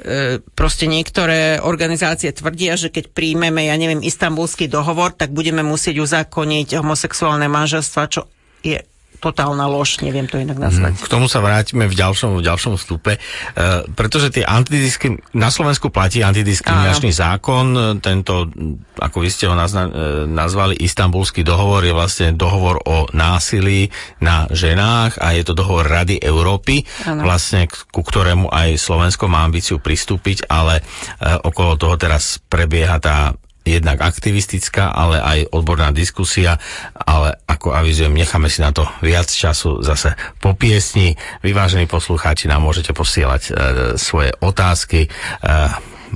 E, 0.04 0.36
proste 0.52 0.84
niektoré 0.84 1.62
organizácie 1.64 2.28
tvrdia, 2.28 2.76
že 2.76 2.92
keď 2.92 3.14
príjmeme, 3.14 3.70
ja 3.70 3.78
neviem, 3.78 4.04
istambulský 4.04 4.68
dohovor, 4.68 5.16
tak 5.16 5.32
budeme 5.32 5.64
musieť 5.64 6.02
uzákoniť 6.04 6.76
homosexuálne 6.76 7.48
manželstva, 7.48 8.12
čo 8.12 8.28
je 8.60 8.84
totálna 9.22 9.64
lož, 9.70 10.04
neviem 10.04 10.28
to 10.28 10.36
inak 10.36 10.58
nazvať. 10.60 11.00
K 11.00 11.08
tomu 11.08 11.26
sa 11.30 11.40
vrátime 11.40 11.88
v 11.88 11.94
ďalšom, 11.96 12.40
v 12.40 12.42
ďalšom 12.44 12.74
vstupe, 12.76 13.16
uh, 13.16 13.86
pretože 13.96 14.30
tie 14.34 14.44
antidiskrim... 14.44 15.20
na 15.32 15.48
Slovensku 15.48 15.88
platí 15.88 16.20
antidiskriminačný 16.20 17.10
Áno. 17.14 17.20
zákon, 17.24 17.66
tento, 18.04 18.50
ako 18.98 19.16
vy 19.22 19.28
ste 19.30 19.48
ho 19.48 19.54
nazna... 19.56 19.88
E, 19.88 19.92
nazvali, 20.24 20.74
istambulský 20.76 21.46
dohovor 21.46 21.84
je 21.84 21.94
vlastne 21.94 22.28
dohovor 22.34 22.80
o 22.84 23.06
násilí 23.12 23.92
na 24.18 24.48
ženách 24.50 25.20
a 25.20 25.36
je 25.36 25.42
to 25.46 25.56
dohovor 25.56 25.86
Rady 25.86 26.20
Európy, 26.20 26.84
Áno. 27.06 27.24
vlastne 27.24 27.68
ku 27.68 28.02
ktorému 28.02 28.50
aj 28.50 28.76
Slovensko 28.80 29.30
má 29.30 29.44
ambíciu 29.44 29.78
pristúpiť, 29.80 30.48
ale 30.50 30.80
uh, 30.80 31.40
okolo 31.44 31.78
toho 31.78 31.94
teraz 31.96 32.40
prebieha 32.48 32.98
tá 32.98 33.36
jednak 33.64 34.04
aktivistická, 34.04 34.92
ale 34.92 35.18
aj 35.18 35.38
odborná 35.56 35.88
diskusia, 35.90 36.60
ale 36.92 37.40
ako 37.48 37.72
avizujem, 37.72 38.12
necháme 38.12 38.52
si 38.52 38.60
na 38.60 38.70
to 38.70 38.84
viac 39.00 39.26
času 39.26 39.80
zase 39.80 40.12
po 40.38 40.52
piesni. 40.52 41.16
Vyvážení 41.40 41.88
poslucháči, 41.88 42.46
nám 42.46 42.60
môžete 42.60 42.92
posielať 42.92 43.42
e, 43.48 43.52
svoje 43.96 44.36
otázky. 44.44 45.08
E, 45.08 45.08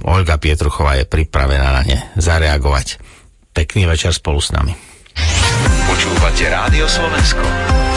Olga 0.05 0.37
Pietruchová 0.39 1.01
je 1.01 1.09
pripravená 1.09 1.69
na 1.81 1.83
ne 1.83 1.99
zareagovať. 2.21 3.01
Pekný 3.57 3.89
večer 3.89 4.15
spolu 4.15 4.39
s 4.39 4.55
nami. 4.55 4.77
Počúvate 5.89 6.47
Rádio 6.47 6.87
Slovensko. 6.87 7.88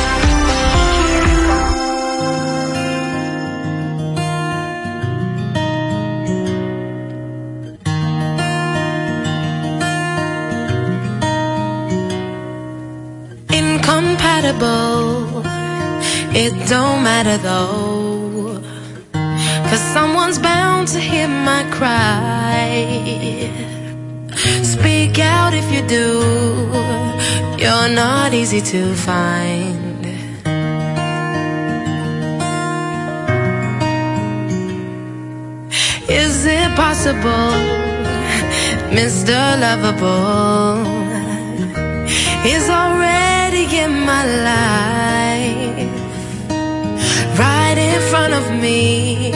Incompatible. 14.52 15.44
It 16.34 16.54
don't 16.70 17.04
matter 17.04 17.38
though. 17.38 18.62
Cause 19.70 19.80
someone's 19.94 20.40
bound 20.40 20.88
to 20.90 21.00
hear 21.00 21.28
my 21.28 21.64
cry. 21.72 23.50
Speak 24.64 25.20
out 25.20 25.54
if 25.54 25.72
you 25.72 25.82
do. 25.88 26.22
You're 27.58 27.90
not 27.90 28.34
easy 28.34 28.62
to 28.62 28.94
find. 28.96 30.06
Is 36.10 36.46
it 36.46 36.76
possible, 36.76 37.54
Mr. 38.92 39.38
Lovable? 39.60 41.02
Is 42.44 42.70
already 42.70 43.31
in 43.54 44.06
my 44.06 44.26
life 44.26 45.90
right 47.38 47.78
in 47.78 48.02
front 48.10 48.34
of 48.34 48.46
me, 48.62 49.34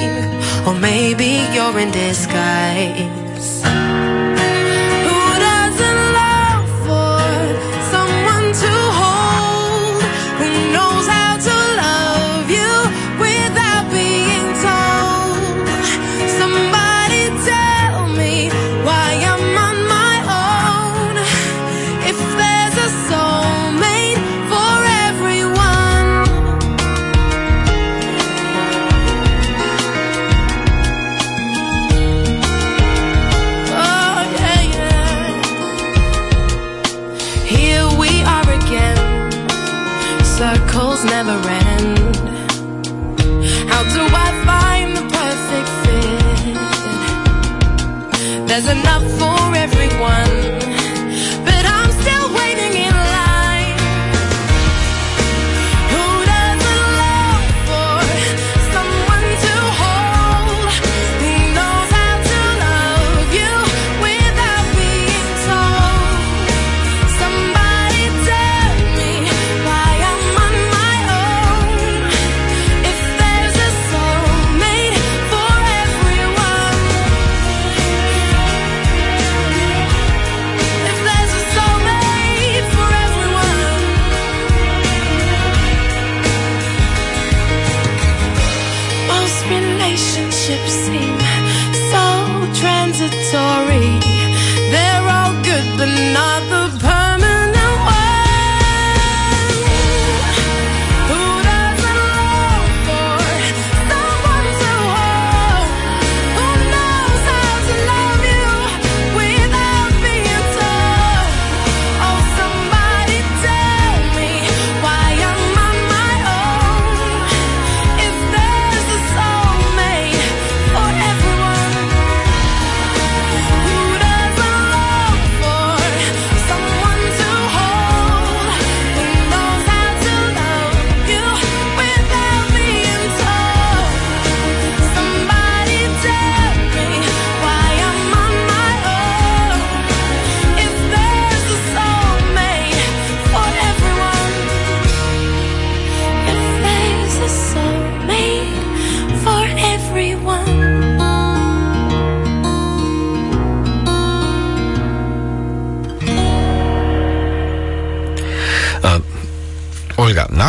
or 0.65 0.73
maybe 0.73 1.45
you're 1.53 1.77
in 1.79 1.91
disguise. 1.91 3.55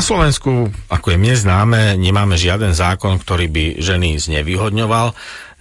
Slovensku, 0.07 0.71
ako 0.87 1.07
je 1.11 1.19
mne 1.19 1.35
známe, 1.35 1.83
nemáme 1.99 2.39
žiaden 2.39 2.71
zákon, 2.79 3.19
ktorý 3.19 3.51
by 3.51 3.65
ženy 3.83 4.23
znevýhodňoval. 4.23 5.11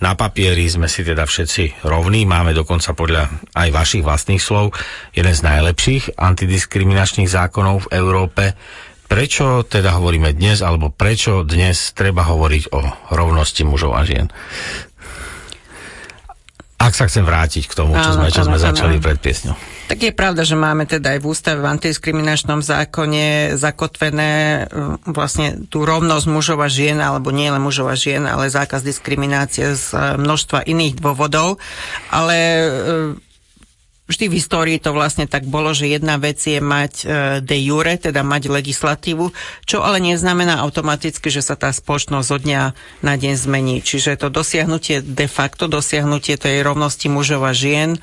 Na 0.06 0.14
papieri 0.14 0.70
sme 0.70 0.86
si 0.86 1.02
teda 1.02 1.26
všetci 1.26 1.82
rovní, 1.82 2.30
máme 2.30 2.54
dokonca 2.54 2.94
podľa 2.94 3.26
aj 3.58 3.74
vašich 3.74 4.06
vlastných 4.06 4.38
slov 4.38 4.78
jeden 5.18 5.34
z 5.34 5.42
najlepších 5.42 6.22
antidiskriminačných 6.22 7.26
zákonov 7.26 7.90
v 7.90 7.98
Európe. 7.98 8.54
Prečo 9.10 9.66
teda 9.66 9.98
hovoríme 9.98 10.30
dnes, 10.38 10.62
alebo 10.62 10.94
prečo 10.94 11.42
dnes 11.42 11.98
treba 11.98 12.22
hovoriť 12.30 12.70
o 12.70 12.86
rovnosti 13.18 13.66
mužov 13.66 13.98
a 13.98 14.06
žien? 14.06 14.30
Ak 16.78 16.94
sa 16.94 17.10
chcem 17.10 17.26
vrátiť 17.26 17.66
k 17.66 17.74
tomu, 17.74 17.98
čo 17.98 18.14
sme, 18.14 18.30
čo 18.30 18.46
sme 18.46 18.62
začali 18.62 19.02
pred 19.02 19.18
piesňou. 19.18 19.75
Tak 19.86 20.02
je 20.02 20.18
pravda, 20.18 20.42
že 20.42 20.58
máme 20.58 20.90
teda 20.90 21.14
aj 21.14 21.20
v 21.22 21.30
ústave 21.30 21.60
v 21.62 21.70
antidiskriminačnom 21.78 22.66
zákone 22.66 23.54
zakotvené 23.54 24.66
mm, 24.66 25.14
vlastne 25.14 25.62
tú 25.70 25.86
rovnosť 25.86 26.26
mužov 26.26 26.66
a 26.66 26.70
žien, 26.70 26.98
alebo 26.98 27.30
nie 27.30 27.54
len 27.54 27.62
mužov 27.62 27.94
a 27.94 27.96
žien, 27.96 28.26
ale 28.26 28.50
zákaz 28.50 28.82
diskriminácie 28.82 29.78
z 29.78 29.86
e, 29.94 30.18
množstva 30.18 30.66
iných 30.66 30.98
dôvodov. 30.98 31.62
Ale 32.10 32.36
e, 32.36 32.68
vždy 34.10 34.26
v 34.26 34.38
histórii 34.42 34.78
to 34.82 34.90
vlastne 34.90 35.30
tak 35.30 35.46
bolo, 35.46 35.70
že 35.78 35.86
jedna 35.86 36.18
vec 36.18 36.42
je 36.42 36.58
mať 36.58 36.94
e, 37.02 37.06
de 37.46 37.58
jure, 37.62 37.94
teda 38.02 38.26
mať 38.26 38.50
legislatívu, 38.50 39.38
čo 39.70 39.86
ale 39.86 40.02
neznamená 40.02 40.66
automaticky, 40.66 41.30
že 41.30 41.46
sa 41.46 41.54
tá 41.54 41.70
spoločnosť 41.70 42.26
zo 42.26 42.38
dňa 42.42 42.62
na 43.06 43.14
deň 43.22 43.34
zmení. 43.38 43.86
Čiže 43.86 44.18
to 44.18 44.34
dosiahnutie, 44.34 45.06
de 45.06 45.28
facto 45.30 45.70
dosiahnutie 45.70 46.42
tej 46.42 46.66
rovnosti 46.66 47.06
mužov 47.06 47.46
a 47.46 47.54
žien, 47.54 48.02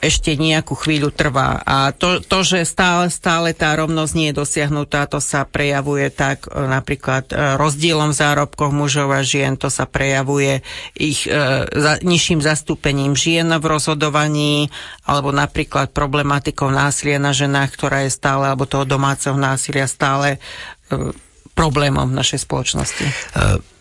ešte 0.00 0.34
nejakú 0.34 0.72
chvíľu 0.72 1.12
trvá. 1.12 1.60
A 1.62 1.92
to, 1.92 2.24
to, 2.24 2.40
že 2.40 2.64
stále, 2.64 3.12
stále 3.12 3.52
tá 3.52 3.76
rovnosť 3.76 4.12
nie 4.16 4.32
je 4.32 4.38
dosiahnutá, 4.40 5.04
to 5.04 5.20
sa 5.20 5.44
prejavuje 5.44 6.08
tak 6.08 6.48
e, 6.48 6.56
napríklad 6.56 7.28
e, 7.30 7.60
rozdielom 7.60 8.12
v 8.12 8.18
zárobkoch 8.18 8.72
mužov 8.72 9.12
a 9.12 9.20
žien, 9.20 9.60
to 9.60 9.68
sa 9.68 9.84
prejavuje 9.84 10.64
ich 10.96 11.28
za, 11.72 12.00
nižším 12.00 12.40
zastúpením 12.40 13.12
žien 13.12 13.48
v 13.52 13.64
rozhodovaní, 13.64 14.72
alebo 15.04 15.30
napríklad 15.30 15.92
problematikou 15.92 16.72
násilia 16.72 17.20
na 17.20 17.36
ženách, 17.36 17.70
ktorá 17.76 18.04
je 18.04 18.12
stále, 18.12 18.48
alebo 18.48 18.64
toho 18.64 18.88
domáceho 18.88 19.36
násilia 19.36 19.84
stále 19.84 20.40
problémom 21.52 22.08
v 22.08 22.16
našej 22.16 22.48
spoločnosti. 22.48 23.04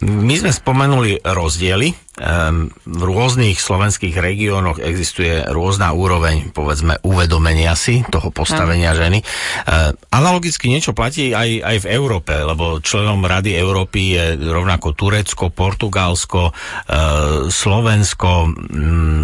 My 0.03 0.35
sme 0.35 0.52
spomenuli 0.52 1.23
rozdiely 1.23 2.10
v 2.19 3.01
rôznych 3.07 3.55
slovenských 3.55 4.19
regiónoch 4.19 4.83
existuje 4.83 5.47
rôzna 5.47 5.95
úroveň, 5.95 6.51
povedzme, 6.51 6.99
uvedomenia 7.07 7.71
si 7.79 8.03
toho 8.03 8.35
postavenia 8.35 8.91
ženy. 8.91 9.23
Ehm, 9.23 9.95
analogicky 10.11 10.67
niečo 10.67 10.91
platí 10.91 11.31
aj, 11.31 11.63
aj 11.63 11.77
v 11.79 11.89
Európe, 11.95 12.35
lebo 12.35 12.83
členom 12.83 13.23
Rady 13.23 13.55
Európy 13.55 14.19
je 14.19 14.25
rovnako 14.43 14.91
Turecko, 14.91 15.55
Portugalsko, 15.55 16.51
ehm, 16.51 17.47
Slovensko, 17.47 18.31
mm, 18.59 19.23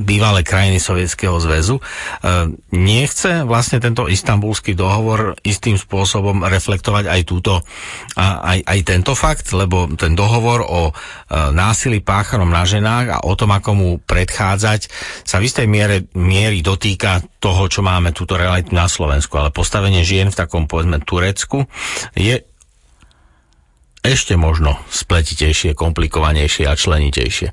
bývalé 0.00 0.40
krajiny 0.40 0.80
Sovietskeho 0.80 1.36
zväzu. 1.42 1.82
Nechce 2.72 3.42
vlastne 3.44 3.82
tento 3.82 4.06
istambulský 4.06 4.72
dohovor 4.78 5.34
istým 5.42 5.76
spôsobom 5.76 6.46
reflektovať 6.46 7.10
aj 7.10 7.20
túto, 7.26 7.60
aj, 8.16 8.62
aj 8.62 8.78
tento 8.86 9.12
fakt, 9.18 9.50
lebo 9.50 9.90
ten 9.98 10.14
dohovor 10.14 10.62
o 10.62 10.80
násilí 11.50 11.89
páchanom 11.98 12.46
na 12.46 12.62
ženách 12.62 13.06
a 13.10 13.18
o 13.26 13.34
tom, 13.34 13.50
ako 13.50 13.70
mu 13.74 13.88
predchádzať, 13.98 14.86
sa 15.26 15.42
v 15.42 15.50
istej 15.50 15.66
miere, 15.66 16.06
miery 16.14 16.62
dotýka 16.62 17.26
toho, 17.42 17.66
čo 17.66 17.82
máme 17.82 18.14
túto 18.14 18.38
realitu 18.38 18.70
na 18.70 18.86
Slovensku. 18.86 19.34
Ale 19.34 19.50
postavenie 19.50 20.06
žien 20.06 20.30
v 20.30 20.38
takom, 20.38 20.70
povedzme, 20.70 21.02
Turecku 21.02 21.66
je 22.14 22.46
ešte 24.00 24.38
možno 24.38 24.78
spletitejšie, 24.88 25.74
komplikovanejšie 25.74 26.70
a 26.70 26.78
členitejšie. 26.78 27.50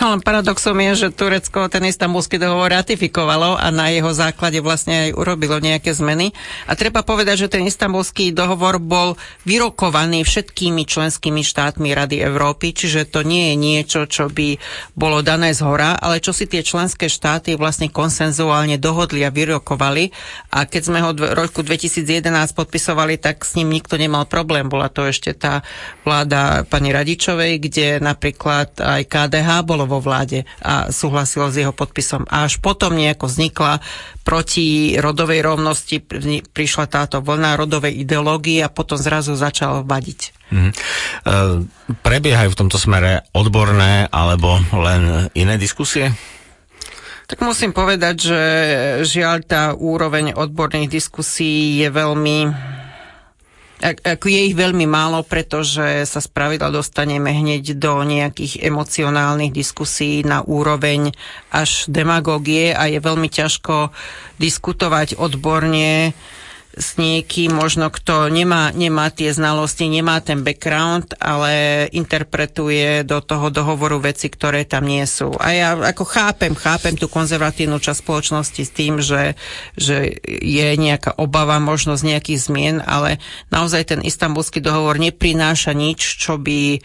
No 0.00 0.16
paradoxom 0.16 0.80
je, 0.80 0.92
že 0.96 1.08
Turecko 1.12 1.68
ten 1.68 1.84
istambulský 1.84 2.40
dohovor 2.40 2.72
ratifikovalo 2.72 3.60
a 3.60 3.68
na 3.68 3.92
jeho 3.92 4.08
základe 4.16 4.56
vlastne 4.64 4.96
aj 4.96 5.10
urobilo 5.12 5.60
nejaké 5.60 5.92
zmeny. 5.92 6.32
A 6.64 6.72
treba 6.72 7.04
povedať, 7.04 7.44
že 7.44 7.52
ten 7.52 7.68
istambulský 7.68 8.32
dohovor 8.32 8.80
bol 8.80 9.20
vyrokovaný 9.44 10.24
všetkými 10.24 10.88
členskými 10.88 11.44
štátmi 11.44 11.92
Rady 11.92 12.16
Európy, 12.16 12.72
čiže 12.72 13.12
to 13.12 13.20
nie 13.28 13.52
je 13.52 13.56
niečo, 13.60 14.00
čo 14.08 14.32
by 14.32 14.56
bolo 14.96 15.20
dané 15.20 15.52
z 15.52 15.60
hora, 15.68 16.00
ale 16.00 16.24
čo 16.24 16.32
si 16.32 16.48
tie 16.48 16.64
členské 16.64 17.12
štáty 17.12 17.60
vlastne 17.60 17.92
konsenzuálne 17.92 18.80
dohodli 18.80 19.20
a 19.20 19.28
vyrokovali. 19.28 20.16
A 20.56 20.64
keď 20.64 20.80
sme 20.80 21.04
ho 21.04 21.12
v 21.12 21.28
roku 21.36 21.60
2011 21.60 22.24
podpisovali, 22.56 23.20
tak 23.20 23.44
s 23.44 23.52
ním 23.60 23.76
nikto 23.76 24.00
nemal 24.00 24.24
problém. 24.24 24.72
Bola 24.72 24.88
to 24.88 25.04
ešte 25.04 25.36
tá 25.36 25.60
vláda 26.08 26.64
pani 26.64 26.88
Radičovej, 26.88 27.60
kde 27.60 28.00
napríklad 28.00 28.80
aj 28.80 29.04
KDH 29.04 29.68
bolo 29.68 29.89
vo 29.90 29.98
vláde 29.98 30.46
a 30.62 30.94
súhlasilo 30.94 31.50
s 31.50 31.58
jeho 31.58 31.74
podpisom. 31.74 32.30
A 32.30 32.46
až 32.46 32.62
potom 32.62 32.94
nejako 32.94 33.26
vznikla 33.26 33.82
proti 34.22 34.94
rodovej 34.94 35.42
rovnosti, 35.42 35.98
prišla 36.54 36.86
táto 36.86 37.18
vlna 37.18 37.58
rodovej 37.58 38.06
ideológie 38.06 38.62
a 38.62 38.70
potom 38.70 38.94
zrazu 38.94 39.34
začal 39.34 39.82
vadiť. 39.82 40.20
Mm. 40.54 40.70
E, 40.70 40.74
prebiehajú 42.06 42.54
v 42.54 42.60
tomto 42.62 42.78
smere 42.78 43.26
odborné 43.34 44.06
alebo 44.06 44.62
len 44.70 45.26
iné 45.34 45.58
diskusie? 45.58 46.14
Tak 47.30 47.46
musím 47.46 47.70
povedať, 47.70 48.14
že 48.18 48.42
žiaľ 49.06 49.46
tá 49.46 49.70
úroveň 49.70 50.34
odborných 50.34 50.90
diskusí 50.90 51.78
je 51.78 51.86
veľmi 51.86 52.38
ako 53.80 54.26
je 54.28 54.52
ich 54.52 54.56
veľmi 54.56 54.84
málo, 54.84 55.24
pretože 55.24 56.04
sa 56.04 56.20
spravidla 56.20 56.68
dostaneme 56.68 57.32
hneď 57.32 57.80
do 57.80 58.04
nejakých 58.04 58.60
emocionálnych 58.60 59.56
diskusí 59.56 60.20
na 60.20 60.44
úroveň 60.44 61.16
až 61.48 61.88
demagógie 61.88 62.76
a 62.76 62.92
je 62.92 63.00
veľmi 63.00 63.32
ťažko 63.32 63.88
diskutovať 64.36 65.16
odborne 65.16 66.12
s 66.70 66.94
niekým, 67.02 67.50
možno 67.50 67.90
kto 67.90 68.30
nemá, 68.30 68.70
nemá 68.70 69.10
tie 69.10 69.34
znalosti, 69.34 69.90
nemá 69.90 70.22
ten 70.22 70.46
background, 70.46 71.18
ale 71.18 71.86
interpretuje 71.90 73.02
do 73.02 73.18
toho 73.18 73.50
dohovoru 73.50 73.98
veci, 73.98 74.30
ktoré 74.30 74.62
tam 74.62 74.86
nie 74.86 75.02
sú. 75.02 75.34
A 75.42 75.50
ja 75.50 75.68
ako 75.74 76.06
chápem, 76.06 76.54
chápem 76.54 76.94
tú 76.94 77.10
konzervatívnu 77.10 77.82
časť 77.82 77.98
spoločnosti 78.06 78.62
s 78.62 78.70
tým, 78.70 79.02
že, 79.02 79.34
že 79.74 80.14
je 80.22 80.68
nejaká 80.78 81.18
obava, 81.18 81.58
možnosť 81.58 82.02
nejakých 82.06 82.40
zmien, 82.40 82.76
ale 82.86 83.18
naozaj 83.50 83.90
ten 83.90 84.00
istambulský 84.06 84.62
dohovor 84.62 85.02
neprináša 85.02 85.74
nič, 85.74 86.22
čo 86.22 86.38
by 86.38 86.78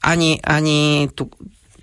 ani, 0.00 0.40
ani 0.40 1.12
tú, 1.12 1.28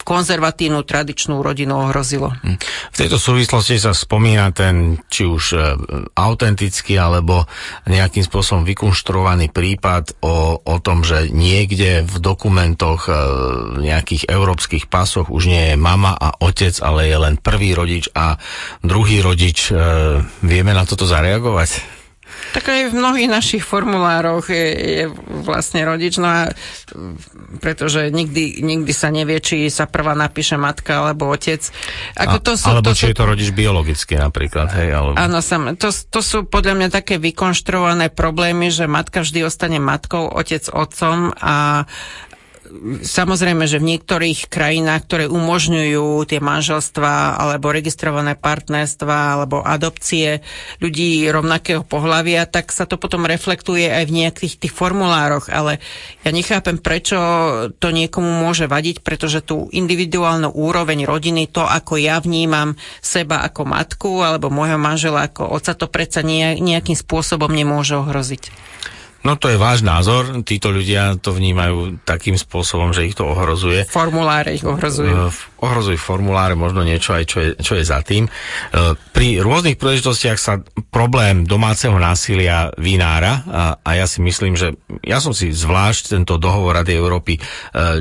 konzervatívnu 0.04 0.84
tradičnú 0.84 1.40
rodinu 1.40 1.90
ohrozilo. 1.90 2.32
Hm. 2.44 2.58
V 2.94 2.96
tejto 2.96 3.18
súvislosti 3.18 3.80
sa 3.80 3.96
spomína 3.96 4.52
ten 4.52 5.00
či 5.08 5.24
už 5.26 5.44
e, 5.56 5.60
autentický 6.14 7.00
alebo 7.00 7.48
nejakým 7.88 8.24
spôsobom 8.24 8.68
vykonštruovaný 8.68 9.50
prípad 9.50 10.22
o, 10.22 10.60
o 10.60 10.76
tom, 10.84 11.02
že 11.08 11.32
niekde 11.32 12.04
v 12.04 12.16
dokumentoch 12.20 13.08
v 13.08 13.80
e, 13.80 13.90
nejakých 13.90 14.30
európskych 14.30 14.92
pasoch 14.92 15.32
už 15.32 15.50
nie 15.50 15.74
je 15.74 15.76
mama 15.80 16.14
a 16.14 16.36
otec, 16.44 16.76
ale 16.84 17.10
je 17.10 17.18
len 17.18 17.36
prvý 17.40 17.74
rodič 17.74 18.12
a 18.14 18.38
druhý 18.84 19.24
rodič. 19.24 19.72
E, 19.72 19.74
vieme 20.44 20.76
na 20.76 20.84
toto 20.84 21.08
zareagovať? 21.08 22.03
Tak 22.54 22.70
aj 22.70 22.94
v 22.94 22.98
mnohých 23.02 23.30
našich 23.34 23.66
formulároch 23.66 24.46
je, 24.54 24.68
je 24.78 25.04
vlastne 25.42 25.82
rodič, 25.84 26.22
no 26.22 26.30
a 26.30 26.42
pretože 27.58 28.14
nikdy, 28.14 28.62
nikdy 28.62 28.94
sa 28.94 29.10
nevie, 29.10 29.42
či 29.42 29.74
sa 29.74 29.90
prvá 29.90 30.14
napíše 30.14 30.54
matka 30.54 31.02
alebo 31.02 31.34
otec. 31.34 31.66
Ako 32.14 32.38
to 32.46 32.54
sú, 32.54 32.70
alebo 32.70 32.94
to 32.94 32.94
či 32.94 33.10
sú, 33.10 33.12
je 33.12 33.18
to 33.18 33.26
rodič 33.26 33.50
biologický 33.50 34.22
napríklad, 34.22 34.70
hej? 34.78 34.94
Alebo... 34.94 35.18
Áno, 35.18 35.42
sam, 35.42 35.74
to, 35.74 35.90
to 35.90 36.22
sú 36.22 36.46
podľa 36.46 36.78
mňa 36.78 36.90
také 36.94 37.18
vykonštruované 37.18 38.14
problémy, 38.14 38.70
že 38.70 38.86
matka 38.86 39.26
vždy 39.26 39.50
ostane 39.50 39.82
matkou, 39.82 40.30
otec 40.30 40.70
otcom 40.70 41.34
a 41.34 41.90
samozrejme, 43.04 43.70
že 43.70 43.78
v 43.78 43.96
niektorých 43.96 44.50
krajinách, 44.50 45.02
ktoré 45.06 45.26
umožňujú 45.30 46.26
tie 46.26 46.40
manželstva 46.42 47.38
alebo 47.38 47.70
registrované 47.70 48.34
partnerstva 48.34 49.38
alebo 49.38 49.62
adopcie 49.62 50.42
ľudí 50.82 51.26
rovnakého 51.30 51.86
pohľavia, 51.86 52.50
tak 52.50 52.74
sa 52.74 52.90
to 52.90 52.98
potom 52.98 53.30
reflektuje 53.30 53.88
aj 53.88 54.04
v 54.10 54.16
nejakých 54.26 54.54
tých 54.58 54.74
formulároch, 54.74 55.48
ale 55.54 55.78
ja 56.26 56.32
nechápem, 56.34 56.82
prečo 56.82 57.18
to 57.78 57.94
niekomu 57.94 58.30
môže 58.30 58.66
vadiť, 58.66 59.06
pretože 59.06 59.46
tú 59.46 59.70
individuálnu 59.70 60.52
úroveň 60.52 61.06
rodiny, 61.06 61.50
to 61.52 61.62
ako 61.62 62.02
ja 62.02 62.18
vnímam 62.20 62.74
seba 63.00 63.46
ako 63.46 63.70
matku 63.70 64.12
alebo 64.26 64.50
môjho 64.50 64.82
manžela 64.82 65.30
ako 65.30 65.54
oca, 65.54 65.78
to 65.78 65.86
predsa 65.90 66.26
nejakým 66.26 66.98
spôsobom 66.98 67.52
nemôže 67.52 67.98
ohroziť. 68.00 68.50
No 69.24 69.40
to 69.40 69.48
je 69.48 69.56
váš 69.56 69.88
názor, 69.88 70.44
títo 70.44 70.68
ľudia 70.68 71.16
to 71.16 71.32
vnímajú 71.32 72.04
takým 72.04 72.36
spôsobom, 72.36 72.92
že 72.92 73.08
ich 73.08 73.16
to 73.16 73.24
ohrozuje. 73.24 73.88
Formuláre 73.88 74.60
ich 74.60 74.68
ohrozujú. 74.68 75.32
Ohrozujú 75.64 75.96
formuláre, 75.96 76.60
možno 76.60 76.84
niečo 76.84 77.16
aj, 77.16 77.24
čo 77.24 77.38
je, 77.40 77.50
čo 77.64 77.74
je 77.80 77.84
za 77.88 78.04
tým. 78.04 78.28
E, 78.28 78.32
pri 79.16 79.40
rôznych 79.40 79.80
príležitostiach 79.80 80.36
sa 80.36 80.60
problém 80.92 81.48
domáceho 81.48 81.96
násilia 81.96 82.76
vynára 82.76 83.34
a, 83.48 83.64
a 83.80 83.90
ja 83.96 84.06
si 84.06 84.20
myslím, 84.20 84.60
že 84.60 84.76
ja 85.02 85.24
som 85.24 85.32
si 85.32 85.56
zvlášť 85.56 86.20
tento 86.20 86.36
dohovor 86.36 86.76
Rady 86.84 86.94
Európy 86.94 87.40
e, 87.40 87.42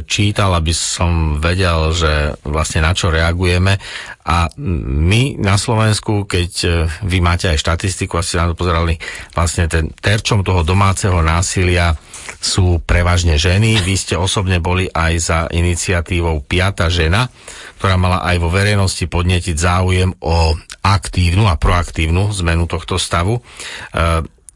čítal, 0.04 0.58
aby 0.58 0.74
som 0.74 1.38
vedel, 1.38 1.94
že 1.94 2.34
vlastne 2.42 2.82
na 2.82 2.92
čo 2.92 3.14
reagujeme 3.14 3.78
a 4.22 4.46
my 4.58 5.38
na 5.42 5.58
Slovensku, 5.58 6.26
keď 6.26 6.50
e, 6.62 6.68
vy 7.06 7.18
máte 7.18 7.50
aj 7.50 7.58
štatistiku, 7.58 8.18
asi 8.18 8.38
na 8.38 8.50
to 8.50 8.54
pozerali, 8.54 8.94
vlastne 9.34 9.66
ten 9.66 9.90
terčom 9.90 10.46
toho 10.46 10.62
domáceho 10.62 11.18
násilia 11.22 11.94
sú 12.42 12.82
prevažne 12.82 13.38
ženy. 13.38 13.78
Vy 13.82 13.94
ste 13.94 14.14
osobne 14.18 14.58
boli 14.58 14.90
aj 14.90 15.12
za 15.18 15.38
iniciatívou 15.50 16.42
Piata 16.42 16.90
žena, 16.90 17.30
ktorá 17.78 17.94
mala 17.98 18.22
aj 18.22 18.36
vo 18.42 18.50
verejnosti 18.50 19.06
podnetiť 19.06 19.56
záujem 19.58 20.10
o 20.22 20.54
aktívnu 20.82 21.46
a 21.46 21.54
proaktívnu 21.54 22.34
zmenu 22.42 22.66
tohto 22.66 22.98
stavu. 22.98 23.38
E, 23.38 23.42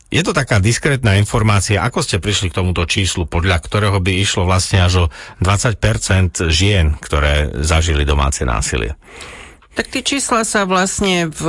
je 0.06 0.22
to 0.22 0.30
taká 0.30 0.62
diskrétna 0.62 1.18
informácia, 1.18 1.82
ako 1.82 1.98
ste 2.02 2.22
prišli 2.22 2.55
k 2.55 2.59
tomuto 2.62 2.86
číslu, 2.86 3.26
podľa 3.26 3.59
ktorého 3.59 3.98
by 3.98 4.12
išlo 4.22 4.47
vlastne 4.47 4.86
až 4.86 5.06
o 5.06 5.10
20% 5.43 6.47
žien, 6.47 6.94
ktoré 7.02 7.51
zažili 7.62 8.06
domáce 8.06 8.47
násilie? 8.47 8.94
Tak 9.77 9.93
tie 9.93 10.01
čísla 10.01 10.40
sa 10.48 10.65
vlastne, 10.65 11.28
v, 11.28 11.43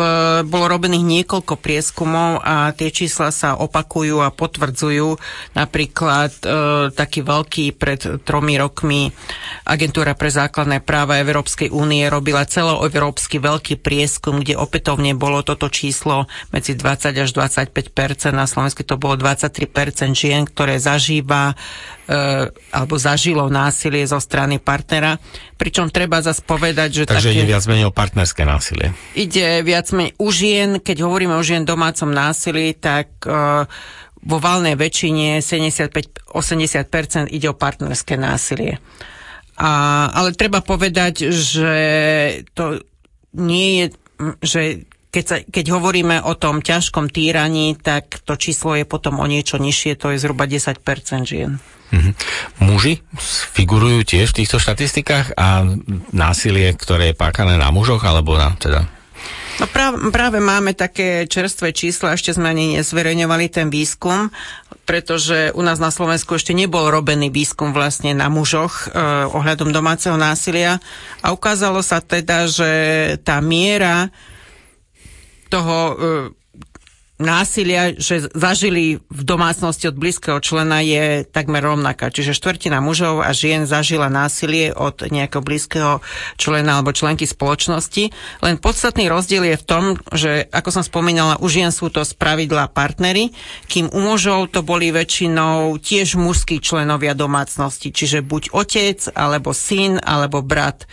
bolo 0.43 0.67
robených 0.67 1.23
niekoľko 1.23 1.55
prieskumov 1.55 2.43
a 2.43 2.75
tie 2.75 2.91
čísla 2.91 3.31
sa 3.31 3.55
opakujú 3.55 4.19
a 4.19 4.35
potvrdzujú. 4.35 5.15
Napríklad 5.55 6.35
e, 6.43 6.47
taký 6.91 7.23
veľký 7.23 7.79
pred 7.79 8.19
tromi 8.27 8.59
rokmi 8.59 9.15
Agentúra 9.63 10.11
pre 10.11 10.27
základné 10.27 10.83
práva 10.83 11.23
Európskej 11.23 11.71
únie 11.71 12.03
robila 12.11 12.43
celoeurópsky 12.43 13.39
veľký 13.39 13.79
prieskum, 13.79 14.43
kde 14.43 14.59
opätovne 14.59 15.15
bolo 15.15 15.39
toto 15.39 15.71
číslo 15.71 16.27
medzi 16.51 16.75
20 16.75 17.15
až 17.23 17.29
25 17.31 17.71
Na 18.35 18.43
Slovensku 18.43 18.83
to 18.83 18.99
bolo 18.99 19.15
23% 19.15 19.71
žien, 20.11 20.43
ktoré 20.43 20.83
zažíva 20.83 21.55
alebo 22.71 22.95
zažilo 22.99 23.47
násilie 23.47 24.03
zo 24.03 24.19
strany 24.19 24.59
partnera. 24.59 25.19
Pričom 25.55 25.91
treba 25.91 26.19
zase 26.23 26.43
povedať, 26.43 26.89
že... 26.91 27.03
Takže 27.07 27.31
také... 27.31 27.35
ide 27.39 27.45
viac 27.47 27.63
menej 27.67 27.87
o 27.87 27.93
partner 27.95 28.17
partnerské 28.17 28.49
násilie? 28.49 28.97
Ide 29.13 29.61
viac 29.61 29.93
menej 29.93 30.17
u 30.17 30.33
žien, 30.33 30.81
keď 30.81 31.05
hovoríme 31.05 31.37
o 31.37 31.43
žien 31.45 31.69
domácom 31.69 32.09
násilí, 32.09 32.73
tak 32.73 33.13
uh, 33.29 33.69
vo 34.25 34.37
valnej 34.41 34.73
väčšine 34.73 35.37
75-80% 35.37 37.29
ide 37.29 37.47
o 37.47 37.53
partnerské 37.53 38.17
násilie. 38.17 38.81
A, 39.61 39.69
ale 40.09 40.33
treba 40.33 40.65
povedať, 40.65 41.29
že 41.29 41.77
to 42.57 42.81
nie 43.37 43.69
je, 43.77 43.85
že 44.41 44.61
keď, 45.13 45.25
sa, 45.29 45.37
keď 45.45 45.65
hovoríme 45.77 46.25
o 46.25 46.33
tom 46.33 46.65
ťažkom 46.65 47.13
týraní, 47.13 47.77
tak 47.77 48.17
to 48.25 48.33
číslo 48.33 48.73
je 48.73 48.85
potom 48.89 49.21
o 49.21 49.25
niečo 49.29 49.61
nižšie, 49.61 49.93
to 49.93 50.09
je 50.09 50.17
zhruba 50.17 50.49
10% 50.49 50.81
žien. 51.21 51.61
Mm-hmm. 51.87 52.13
Muži 52.67 52.99
figurujú 53.55 54.03
tiež 54.03 54.35
v 54.35 54.43
týchto 54.43 54.59
štatistikách 54.59 55.39
a 55.39 55.63
násilie, 56.11 56.75
ktoré 56.75 57.11
je 57.11 57.19
pákané 57.19 57.55
na 57.55 57.71
mužoch, 57.71 58.03
alebo 58.03 58.35
na 58.35 58.51
teda 58.59 58.87
No 59.57 59.65
práve, 60.13 60.37
máme 60.37 60.77
také 60.77 61.25
čerstvé 61.25 61.73
čísla, 61.73 62.13
ešte 62.13 62.29
sme 62.29 62.53
ani 62.53 62.77
nezverejňovali 62.77 63.49
ten 63.49 63.73
výskum, 63.73 64.29
pretože 64.85 65.49
u 65.57 65.65
nás 65.65 65.81
na 65.81 65.89
Slovensku 65.89 66.37
ešte 66.37 66.53
nebol 66.53 66.93
robený 66.93 67.33
výskum 67.33 67.73
vlastne 67.73 68.13
na 68.13 68.29
mužoch 68.29 68.85
e, 68.85 68.93
ohľadom 69.33 69.73
domáceho 69.73 70.13
násilia 70.13 70.77
a 71.25 71.33
ukázalo 71.33 71.81
sa 71.81 72.05
teda, 72.05 72.45
že 72.45 72.71
tá 73.25 73.41
miera 73.41 74.13
toho 75.49 75.75
e, 75.75 75.95
násilia, 77.17 77.97
že 77.97 78.29
zažili 78.33 79.01
v 79.09 79.21
domácnosti 79.25 79.89
od 79.89 79.97
blízkeho 79.97 80.37
člena 80.37 80.85
je 80.85 81.25
takmer 81.25 81.65
rovnaká. 81.65 82.13
Čiže 82.13 82.37
štvrtina 82.37 82.77
mužov 82.77 83.25
a 83.25 83.33
žien 83.33 83.65
zažila 83.65 84.05
násilie 84.07 84.69
od 84.69 85.01
nejakého 85.01 85.41
blízkeho 85.41 86.05
člena 86.37 86.77
alebo 86.77 86.93
členky 86.93 87.25
spoločnosti. 87.25 88.13
Len 88.45 88.55
podstatný 88.61 89.09
rozdiel 89.09 89.49
je 89.49 89.57
v 89.57 89.65
tom, 89.65 89.83
že 90.13 90.45
ako 90.53 90.69
som 90.69 90.83
spomínala, 90.85 91.41
u 91.41 91.49
žien 91.49 91.73
sú 91.73 91.89
to 91.89 92.05
spravidla 92.05 92.69
partnery, 92.69 93.33
kým 93.65 93.89
u 93.89 93.99
mužov 93.99 94.53
to 94.53 94.61
boli 94.61 94.93
väčšinou 94.93 95.73
tiež 95.81 96.21
mužskí 96.21 96.61
členovia 96.61 97.17
domácnosti, 97.17 97.89
čiže 97.89 98.21
buď 98.21 98.53
otec, 98.53 98.99
alebo 99.17 99.57
syn, 99.57 99.97
alebo 99.97 100.45
brat 100.45 100.85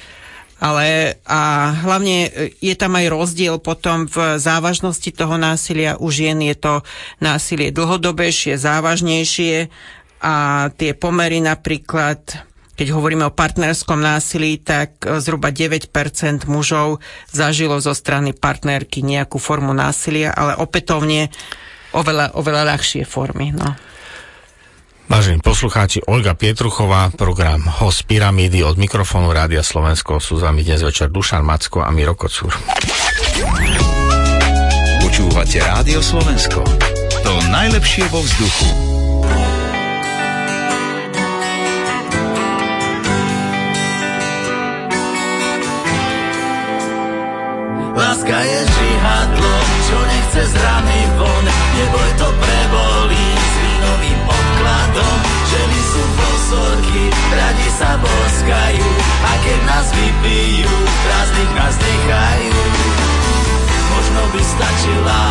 ale 0.64 1.20
a 1.28 1.72
hlavne 1.84 2.32
je 2.56 2.72
tam 2.72 2.96
aj 2.96 3.12
rozdiel 3.12 3.60
potom 3.60 4.08
v 4.08 4.40
závažnosti 4.40 5.12
toho 5.12 5.36
násilia. 5.36 6.00
U 6.00 6.08
žien 6.08 6.40
je 6.40 6.56
to 6.56 6.74
násilie 7.20 7.68
dlhodobejšie, 7.68 8.56
závažnejšie 8.56 9.68
a 10.24 10.34
tie 10.72 10.96
pomery 10.96 11.44
napríklad 11.44 12.48
keď 12.74 12.90
hovoríme 12.90 13.22
o 13.22 13.30
partnerskom 13.30 14.02
násilí, 14.02 14.58
tak 14.58 14.98
zhruba 15.22 15.54
9% 15.54 15.94
mužov 16.50 16.98
zažilo 17.30 17.78
zo 17.78 17.94
strany 17.94 18.34
partnerky 18.34 19.06
nejakú 19.06 19.38
formu 19.38 19.70
násilia, 19.70 20.34
ale 20.34 20.58
opätovne 20.58 21.30
oveľa, 21.94 22.34
oveľa 22.34 22.74
ľahšie 22.74 23.06
formy. 23.06 23.54
No. 23.54 23.78
Vážení 25.04 25.36
poslucháči, 25.44 26.00
Olga 26.08 26.32
Pietruchová, 26.32 27.12
program 27.12 27.60
Host 27.68 28.08
Pyramídy 28.08 28.64
od 28.64 28.80
mikrofónu 28.80 29.36
Rádia 29.36 29.60
Slovensko 29.60 30.16
sú 30.16 30.40
za 30.40 30.48
dnes 30.48 30.80
večer 30.80 31.12
Dušan 31.12 31.44
Macko 31.44 31.84
a 31.84 31.92
Miro 31.92 32.16
Kocúr. 32.16 32.56
Počúvate 35.04 35.60
Rádio 35.60 36.00
Slovensko. 36.00 36.64
To 37.20 37.32
najlepšie 37.52 38.08
vo 38.08 38.24
vzduchu. 38.24 38.68
Láska 47.92 48.38
je 48.40 48.60
žihadlo, 48.72 49.52
čo 49.84 49.96
nechce 50.00 50.42
z 50.48 50.54
rany 50.64 50.98
von, 51.20 51.44
neboj 51.76 52.10
to 52.16 52.28
sa 57.74 57.98
boskajú 57.98 58.88
a 59.26 59.32
keď 59.42 59.58
nás 59.66 59.86
vypijú, 59.90 60.70
prázdnych 61.02 61.52
nás 61.58 61.74
nechajú. 61.74 62.58
Možno 63.90 64.22
by 64.30 64.42
stačila 64.46 65.22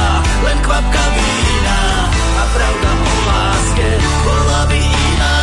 len 0.44 0.58
kvapka 0.60 1.04
vína 1.16 1.82
a 2.12 2.44
pravda 2.52 2.90
o 3.00 3.14
láske 3.32 3.90
bola 4.28 4.62
by 4.68 4.82
iná. 4.84 5.40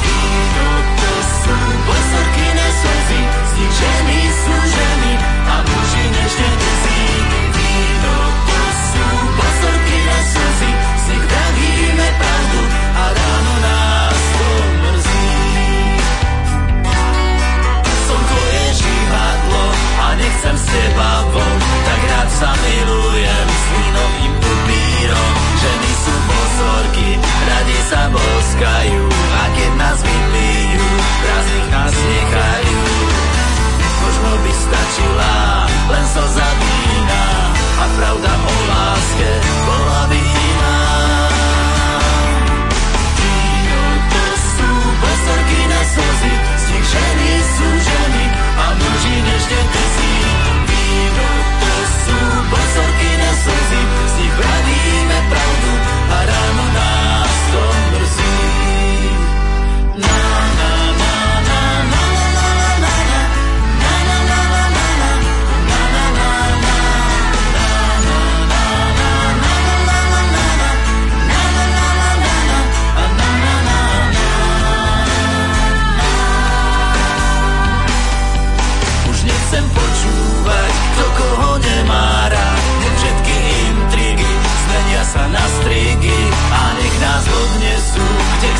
Víno 0.00 0.68
to 0.96 1.12
sú 1.20 1.56
bosorky 1.84 2.46
neslzy, 2.56 3.20
z 3.28 3.52
nich 3.60 3.74
ženy 3.76 4.18
sú 4.24 4.54
ženy 4.56 5.12
a 5.52 5.54
muži 5.68 6.04
nežne 6.16 6.91
sa 22.42 22.50
milujem 22.58 23.46
s 23.54 23.64
vínovým 23.70 24.34
upírom. 24.34 25.32
Ženy 25.62 25.92
sú 25.94 26.14
pozorky, 26.26 27.08
radi 27.22 27.78
sa 27.86 28.02
boskajú. 28.10 29.02
A 29.14 29.42
keď 29.54 29.70
nás 29.78 29.98
vypijú, 30.02 30.86
prázdnych 31.22 31.68
nás 31.70 31.94
nechajú. 31.94 32.82
Možno 34.02 34.30
by 34.42 34.52
stačila 34.58 35.34
len 35.86 36.04
so 36.10 36.24
vína 36.58 37.24
A 37.78 37.84
pravda 37.94 38.32
o 38.34 38.54
láske 38.66 39.30
bola 39.62 40.02
by 40.10 40.18
iná 40.18 40.78
Víno 43.22 43.82
to 44.10 44.24
sú 44.42 44.70
bosorky 44.98 45.60
na 45.70 45.80
slzy. 45.86 46.34
Z 46.34 46.64
nich 46.74 46.86
ženy 46.90 47.30
sú 47.46 47.68
ženy 47.78 48.24
a 48.58 48.64
muži 48.74 49.16
než 49.22 49.42
deti 49.46 49.81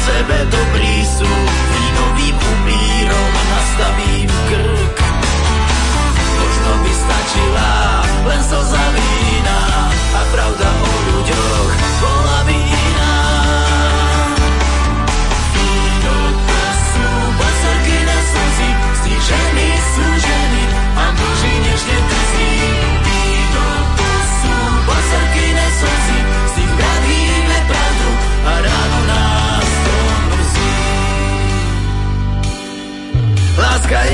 sebe 0.02 0.38
dobrý 0.50 0.94
sú, 1.06 1.30
vínovým 1.70 2.34
upírom 2.34 3.30
nastavím 3.54 4.30
krk. 4.50 4.98
Možno 6.42 6.70
by 6.82 6.92
stačila 6.92 7.70
len 8.26 8.40
slza 8.42 8.84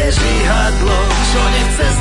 žihadlo, 0.09 0.99
čo 1.33 1.43
nechce 1.53 1.87
z 1.97 2.01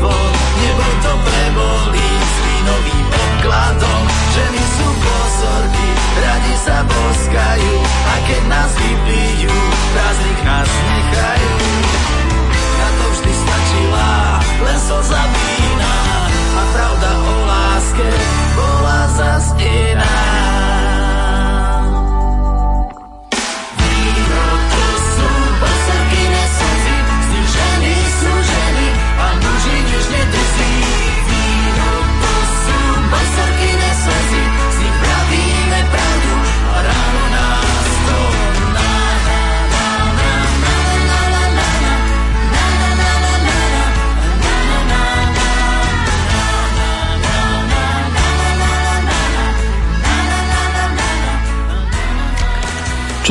von, 0.00 0.32
nebo 0.64 0.84
to 1.04 1.12
prebolí 1.28 2.10
s 2.16 2.36
vínovým 2.40 3.06
obkladom. 3.12 4.02
Ženy 4.32 4.62
sú 4.64 4.88
pozorky, 5.04 5.88
radi 6.24 6.54
sa 6.56 6.76
boskajú, 6.88 7.74
a 7.84 8.14
keď 8.24 8.42
nás 8.48 8.70
vypijú, 8.80 9.56
prázdnik 9.92 10.40
nás 10.48 10.70
nechajú. 10.72 11.52
Na 12.80 12.88
to 12.96 13.04
vždy 13.12 13.32
stačila 13.32 14.10
len 14.64 14.78
slza 14.80 15.23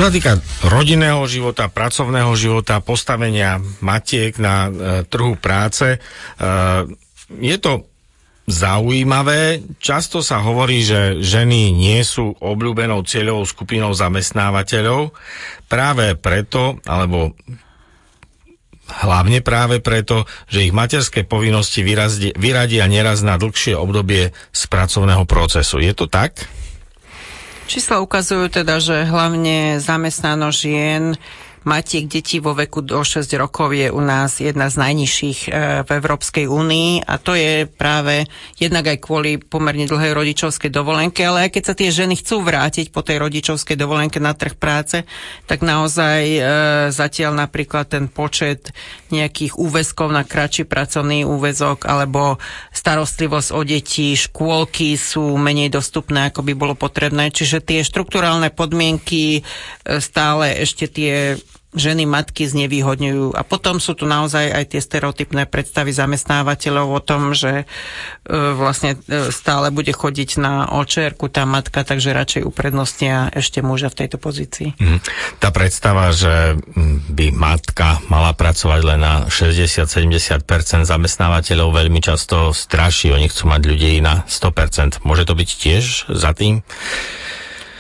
sa 0.04 0.12
týka 0.12 0.36
rodinného 0.68 1.24
života, 1.32 1.72
pracovného 1.72 2.36
života, 2.36 2.84
postavenia 2.84 3.64
matiek 3.80 4.36
na 4.36 4.68
e, 4.68 4.72
trhu 5.08 5.40
práce, 5.40 5.96
e, 5.96 5.98
je 7.40 7.56
to 7.56 7.88
zaujímavé. 8.44 9.64
Často 9.80 10.20
sa 10.20 10.44
hovorí, 10.44 10.84
že 10.84 11.24
ženy 11.24 11.72
nie 11.72 12.04
sú 12.04 12.36
obľúbenou 12.36 13.08
cieľovou 13.08 13.48
skupinou 13.48 13.96
zamestnávateľov 13.96 15.16
práve 15.72 16.20
preto, 16.20 16.84
alebo 16.84 17.32
hlavne 19.08 19.40
práve 19.40 19.80
preto, 19.80 20.28
že 20.52 20.68
ich 20.68 20.76
materské 20.76 21.24
povinnosti 21.24 21.80
vyradia 22.36 22.84
neraz 22.92 23.24
na 23.24 23.40
dlhšie 23.40 23.80
obdobie 23.80 24.36
z 24.52 24.62
pracovného 24.68 25.24
procesu. 25.24 25.80
Je 25.80 25.96
to 25.96 26.12
tak? 26.12 26.44
Čísla 27.64 28.04
ukazujú 28.04 28.52
teda, 28.52 28.78
že 28.84 29.08
hlavne 29.08 29.80
zamestnanosť 29.80 30.58
žien 30.60 31.04
matiek 31.64 32.06
detí 32.08 32.44
vo 32.44 32.52
veku 32.52 32.84
do 32.84 33.00
6 33.04 33.28
rokov 33.40 33.72
je 33.72 33.88
u 33.88 34.02
nás 34.04 34.44
jedna 34.44 34.68
z 34.68 34.76
najnižších 34.80 35.40
e, 35.48 35.50
v 35.88 35.90
Európskej 35.90 36.46
únii 36.48 37.08
a 37.08 37.16
to 37.20 37.36
je 37.36 37.66
práve 37.68 38.28
jednak 38.60 38.92
aj 38.92 39.00
kvôli 39.00 39.40
pomerne 39.40 39.88
dlhej 39.88 40.12
rodičovskej 40.12 40.72
dovolenke, 40.72 41.24
ale 41.24 41.48
aj 41.48 41.50
keď 41.56 41.64
sa 41.64 41.76
tie 41.76 41.90
ženy 41.90 42.20
chcú 42.20 42.44
vrátiť 42.44 42.92
po 42.92 43.02
tej 43.02 43.24
rodičovskej 43.24 43.80
dovolenke 43.80 44.20
na 44.20 44.36
trh 44.36 44.60
práce, 44.60 45.08
tak 45.48 45.64
naozaj 45.64 46.20
e, 46.24 46.42
zatiaľ 46.92 47.48
napríklad 47.48 47.88
ten 47.88 48.12
počet 48.12 48.76
nejakých 49.10 49.56
úväzkov 49.56 50.12
na 50.12 50.28
kratší 50.28 50.68
pracovný 50.68 51.24
úväzok 51.24 51.88
alebo 51.88 52.42
starostlivosť 52.76 53.50
o 53.56 53.62
deti, 53.64 54.18
škôlky 54.20 55.00
sú 55.00 55.40
menej 55.40 55.72
dostupné, 55.72 56.28
ako 56.28 56.44
by 56.44 56.54
bolo 56.58 56.76
potrebné. 56.76 57.32
Čiže 57.32 57.64
tie 57.64 57.80
štruktúrálne 57.86 58.52
podmienky 58.52 59.40
e, 59.40 59.42
stále 60.04 60.60
ešte 60.60 60.92
tie 60.92 61.40
ženy, 61.74 62.06
matky 62.06 62.46
znevýhodňujú. 62.48 63.34
A 63.34 63.42
potom 63.46 63.78
sú 63.78 63.98
tu 63.98 64.06
naozaj 64.06 64.50
aj 64.54 64.66
tie 64.74 64.82
stereotypné 64.82 65.50
predstavy 65.50 65.94
zamestnávateľov 65.94 66.88
o 66.90 67.02
tom, 67.02 67.34
že 67.34 67.64
e, 67.64 67.66
vlastne 68.34 68.98
e, 69.10 69.30
stále 69.30 69.74
bude 69.74 69.92
chodiť 69.92 70.30
na 70.40 70.70
očerku 70.74 71.30
tá 71.30 71.44
matka, 71.44 71.82
takže 71.86 72.16
radšej 72.16 72.44
uprednostnia 72.46 73.34
ešte 73.34 73.66
muža 73.66 73.90
v 73.90 74.06
tejto 74.06 74.18
pozícii. 74.22 74.78
Mm. 74.78 75.00
Tá 75.42 75.50
predstava, 75.50 76.14
že 76.14 76.58
by 77.10 77.34
matka 77.34 78.00
mala 78.08 78.32
pracovať 78.38 78.82
len 78.86 79.00
na 79.02 79.14
60-70% 79.28 80.46
zamestnávateľov 80.88 81.70
veľmi 81.74 82.00
často 82.00 82.56
straší. 82.56 83.12
Oni 83.12 83.28
chcú 83.28 83.50
mať 83.50 83.62
ľudí 83.66 84.00
na 84.00 84.24
100%. 84.30 85.04
Môže 85.04 85.28
to 85.28 85.34
byť 85.34 85.50
tiež 85.50 85.84
za 86.14 86.32
tým? 86.38 86.62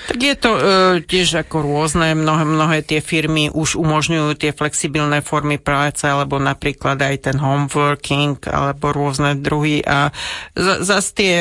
Tak 0.03 0.19
je 0.19 0.35
to 0.35 0.51
e, 0.55 0.61
tiež 1.03 1.47
ako 1.47 1.63
rôzne, 1.63 2.11
mnohé, 2.11 2.43
mnohé 2.43 2.77
tie 2.83 2.99
firmy 2.99 3.47
už 3.47 3.79
umožňujú 3.79 4.35
tie 4.35 4.51
flexibilné 4.51 5.23
formy 5.23 5.55
práce, 5.55 6.03
alebo 6.03 6.35
napríklad 6.37 6.99
aj 6.99 7.31
ten 7.31 7.37
home 7.39 7.71
working, 7.71 8.35
alebo 8.49 8.91
rôzne 8.91 9.39
druhy. 9.39 9.79
A 9.87 10.11
zase 10.59 11.09
tie 11.15 11.35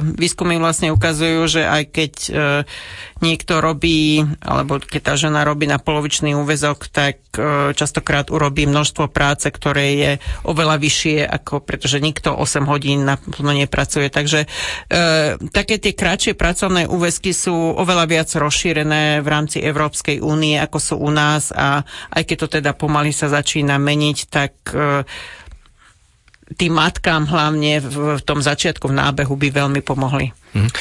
výskumy 0.00 0.56
vlastne 0.56 0.96
ukazujú, 0.96 1.60
že 1.60 1.62
aj 1.68 1.82
keď 1.92 2.12
e, 2.26 2.32
niekto 3.24 3.64
robí, 3.64 4.20
alebo 4.44 4.76
keď 4.76 5.00
tá 5.00 5.14
žena 5.16 5.40
robí 5.40 5.64
na 5.64 5.80
polovičný 5.80 6.36
úvezok, 6.36 6.92
tak 6.92 7.16
e, 7.32 7.72
častokrát 7.72 8.28
urobí 8.28 8.68
množstvo 8.68 9.08
práce, 9.08 9.48
ktoré 9.48 9.86
je 9.96 10.12
oveľa 10.44 10.76
vyššie, 10.76 11.24
ako 11.24 11.64
pretože 11.64 12.04
nikto 12.04 12.36
8 12.36 12.68
hodín 12.68 13.08
naplno 13.08 13.56
nepracuje. 13.56 14.12
Takže 14.12 14.44
e, 14.44 14.48
také 15.48 15.80
tie 15.80 15.96
kratšie 15.96 16.36
pracovné 16.36 16.84
úväzky 16.84 17.32
sú 17.32 17.56
oveľa 17.80 18.04
viac 18.04 18.28
rozšírené 18.36 19.24
v 19.24 19.28
rámci 19.28 19.64
Európskej 19.64 20.20
únie, 20.20 20.60
ako 20.60 20.76
sú 20.76 20.94
u 21.00 21.08
nás 21.08 21.56
a 21.56 21.80
aj 22.12 22.22
keď 22.28 22.36
to 22.36 22.48
teda 22.60 22.70
pomaly 22.76 23.16
sa 23.16 23.32
začína 23.32 23.80
meniť, 23.80 24.18
tak 24.28 24.52
e, 24.76 25.08
tým 26.54 26.78
matkám 26.78 27.26
hlavne 27.26 27.82
v, 27.82 28.22
tom 28.22 28.38
začiatku 28.38 28.86
v 28.86 28.98
nábehu 29.02 29.34
by 29.34 29.48
veľmi 29.50 29.80
pomohli. 29.82 30.30
Hm. 30.54 30.62
E, 30.62 30.72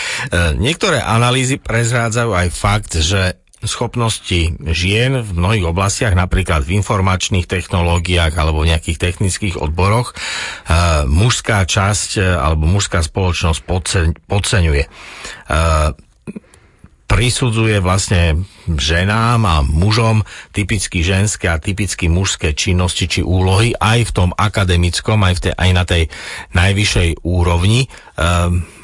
niektoré 0.62 1.02
analýzy 1.02 1.58
prezrádzajú 1.58 2.32
aj 2.32 2.48
fakt, 2.54 2.94
že 3.02 3.42
schopnosti 3.66 4.54
žien 4.62 5.26
v 5.26 5.30
mnohých 5.34 5.66
oblastiach, 5.66 6.14
napríklad 6.14 6.62
v 6.62 6.78
informačných 6.78 7.50
technológiách 7.50 8.38
alebo 8.38 8.62
v 8.62 8.70
nejakých 8.78 9.02
technických 9.02 9.58
odboroch, 9.58 10.14
e, 10.14 10.16
mužská 11.10 11.66
časť 11.66 12.10
e, 12.22 12.24
alebo 12.38 12.70
mužská 12.70 13.02
spoločnosť 13.02 13.60
podceň, 13.66 14.08
podceňuje. 14.30 14.84
Prisudzuje 17.06 17.77
vlastne 17.86 18.49
ženám 18.65 19.40
a 19.45 19.61
mužom 19.61 20.26
typicky 20.49 21.06
ženské 21.06 21.45
a 21.53 21.61
typicky 21.61 22.10
mužské 22.10 22.57
činnosti 22.57 23.06
či 23.06 23.22
úlohy 23.22 23.77
aj 23.77 24.10
v 24.10 24.11
tom 24.11 24.30
akademickom, 24.34 25.22
aj, 25.22 25.34
v 25.38 25.41
tej, 25.45 25.53
aj 25.53 25.69
na 25.72 25.84
tej 25.86 26.03
najvyššej 26.57 27.10
úrovni. 27.22 27.86
E, 27.86 27.90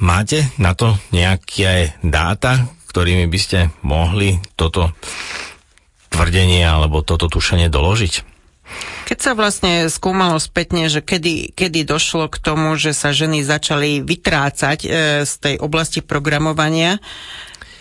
máte 0.06 0.54
na 0.62 0.78
to 0.78 1.02
nejaké 1.10 1.98
dáta, 2.06 2.70
ktorými 2.94 3.26
by 3.26 3.40
ste 3.42 3.60
mohli 3.82 4.38
toto 4.54 4.94
tvrdenie 6.14 6.62
alebo 6.62 7.02
toto 7.02 7.26
tušenie 7.26 7.72
doložiť? 7.74 8.14
Keď 9.12 9.20
sa 9.20 9.36
vlastne 9.36 9.92
skúmalo 9.92 10.40
spätne, 10.40 10.88
že 10.88 11.04
kedy, 11.04 11.52
kedy 11.52 11.84
došlo 11.84 12.32
k 12.32 12.38
tomu, 12.40 12.80
že 12.80 12.96
sa 12.96 13.12
ženy 13.12 13.44
začali 13.44 14.00
vytrácať 14.00 14.80
e, 14.86 14.90
z 15.28 15.34
tej 15.42 15.56
oblasti 15.60 16.00
programovania, 16.00 17.02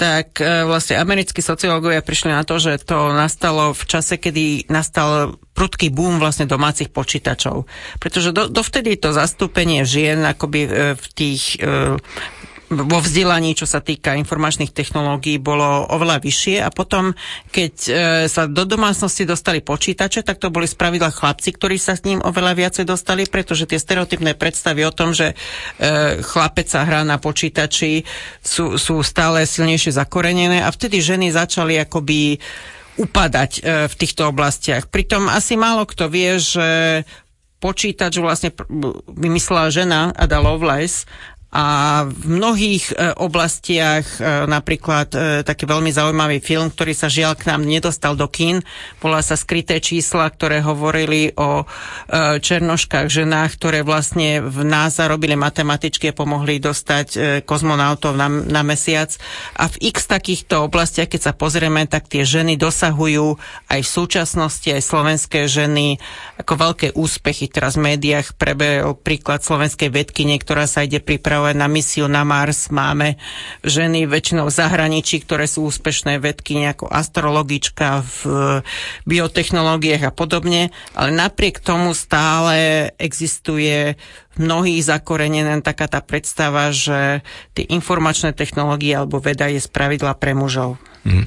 tak 0.01 0.41
e, 0.41 0.65
vlastne 0.65 0.97
americkí 0.97 1.45
sociológovia 1.45 2.01
prišli 2.01 2.33
na 2.33 2.41
to, 2.41 2.57
že 2.57 2.81
to 2.81 3.13
nastalo 3.13 3.77
v 3.77 3.83
čase, 3.85 4.17
kedy 4.17 4.65
nastal 4.73 5.37
prudký 5.53 5.93
boom 5.93 6.17
vlastne 6.17 6.49
domácich 6.49 6.89
počítačov. 6.89 7.69
Pretože 8.01 8.33
do, 8.33 8.49
dovtedy 8.49 8.97
to 8.97 9.13
zastúpenie 9.13 9.85
žien 9.85 10.25
akoby 10.25 10.61
e, 10.65 10.71
v 10.97 11.07
tých 11.13 11.61
e, 11.61 12.01
vo 12.71 13.03
vzdelaní, 13.03 13.59
čo 13.59 13.67
sa 13.67 13.83
týka 13.83 14.15
informačných 14.15 14.71
technológií, 14.71 15.43
bolo 15.43 15.91
oveľa 15.91 16.23
vyššie 16.23 16.63
a 16.63 16.71
potom, 16.71 17.19
keď 17.51 17.75
e, 17.75 17.91
sa 18.31 18.47
do 18.47 18.63
domácnosti 18.63 19.27
dostali 19.27 19.59
počítače, 19.59 20.23
tak 20.23 20.39
to 20.39 20.55
boli 20.55 20.71
spravidla 20.71 21.11
chlapci, 21.11 21.51
ktorí 21.51 21.83
sa 21.83 21.99
s 21.99 22.07
ním 22.07 22.23
oveľa 22.23 22.55
viacej 22.55 22.85
dostali, 22.87 23.27
pretože 23.27 23.67
tie 23.67 23.83
stereotypné 23.83 24.39
predstavy 24.39 24.87
o 24.87 24.95
tom, 24.95 25.11
že 25.11 25.35
e, 25.35 26.23
chlapec 26.23 26.71
sa 26.71 26.87
hrá 26.87 27.03
na 27.03 27.19
počítači, 27.19 28.07
sú, 28.39 28.79
sú 28.79 29.03
stále 29.03 29.43
silnejšie 29.51 29.99
zakorenené 29.99 30.63
a 30.63 30.71
vtedy 30.71 31.03
ženy 31.03 31.35
začali 31.35 31.75
akoby 31.83 32.39
upadať 33.03 33.51
e, 33.59 33.61
v 33.91 33.95
týchto 33.99 34.31
oblastiach. 34.31 34.87
Pritom 34.87 35.27
asi 35.27 35.59
málo 35.59 35.91
kto 35.91 36.07
vie, 36.07 36.39
že 36.39 37.03
počítač 37.59 38.23
vlastne 38.23 38.55
vymyslela 39.11 39.75
žena 39.75 40.15
Ada 40.15 40.39
Lovelace 40.39 41.05
a 41.51 42.07
v 42.07 42.39
mnohých 42.39 42.95
e, 42.95 43.11
oblastiach, 43.19 44.23
e, 44.23 44.47
napríklad 44.47 45.09
e, 45.11 45.19
taký 45.43 45.67
veľmi 45.67 45.91
zaujímavý 45.91 46.39
film, 46.39 46.71
ktorý 46.71 46.95
sa 46.95 47.11
žiaľ 47.11 47.35
k 47.35 47.51
nám 47.51 47.67
nedostal 47.67 48.15
do 48.15 48.31
kín, 48.31 48.63
bola 49.03 49.19
sa 49.19 49.35
skryté 49.35 49.83
čísla, 49.83 50.31
ktoré 50.31 50.63
hovorili 50.63 51.35
o 51.35 51.67
černoškách, 52.41 53.07
ženách, 53.11 53.51
ktoré 53.59 53.81
vlastne 53.83 54.43
v 54.45 54.63
NASA 54.63 55.11
robili 55.11 55.35
matematičky 55.35 56.11
a 56.11 56.17
pomohli 56.17 56.63
dostať 56.63 57.43
kozmonautov 57.47 58.15
na, 58.15 58.31
na 58.31 58.63
mesiac. 58.63 59.11
A 59.59 59.67
v 59.67 59.91
x 59.91 60.07
takýchto 60.07 60.67
oblastiach, 60.67 61.11
keď 61.11 61.31
sa 61.31 61.33
pozrieme, 61.35 61.87
tak 61.87 62.07
tie 62.07 62.23
ženy 62.23 62.55
dosahujú 62.61 63.39
aj 63.71 63.81
v 63.81 63.91
súčasnosti, 63.91 64.69
aj 64.71 64.83
slovenské 64.83 65.47
ženy 65.51 65.99
ako 66.39 66.53
veľké 66.55 66.87
úspechy. 66.95 67.51
Teraz 67.51 67.75
v 67.75 67.95
médiách 67.95 68.37
prebehol 68.37 68.99
príklad 68.99 69.43
slovenskej 69.43 69.91
vedkyne, 69.91 70.37
ktorá 70.39 70.67
sa 70.69 70.85
ide 70.85 71.01
pripravovať 71.01 71.40
pripravovať 71.41 71.57
na 71.57 71.69
misiu 71.73 72.05
na 72.05 72.21
Mars. 72.21 72.69
Máme 72.69 73.17
ženy 73.65 74.05
väčšinou 74.05 74.53
v 74.53 74.57
zahraničí, 74.61 75.25
ktoré 75.25 75.49
sú 75.49 75.73
úspešné 75.73 76.21
vedky, 76.21 76.61
ako 76.69 76.85
astrologička 76.93 78.05
v 78.05 78.21
biotechnológiách 79.09 80.05
a 80.05 80.13
podobne, 80.13 80.69
ale 80.93 81.09
napriek 81.17 81.65
tomu 81.65 81.97
stále 81.97 82.93
existuje 83.01 83.97
mnohých 84.37 84.85
zakorenená 84.85 85.65
taká 85.65 85.89
tá 85.89 86.05
predstava, 86.05 86.77
že 86.77 87.25
tie 87.57 87.65
informačné 87.73 88.37
technológie 88.37 88.93
alebo 88.93 89.17
veda 89.17 89.49
je 89.49 89.65
spravidla 89.65 90.13
pre 90.21 90.37
mužov. 90.37 90.77
Mm. 91.09 91.25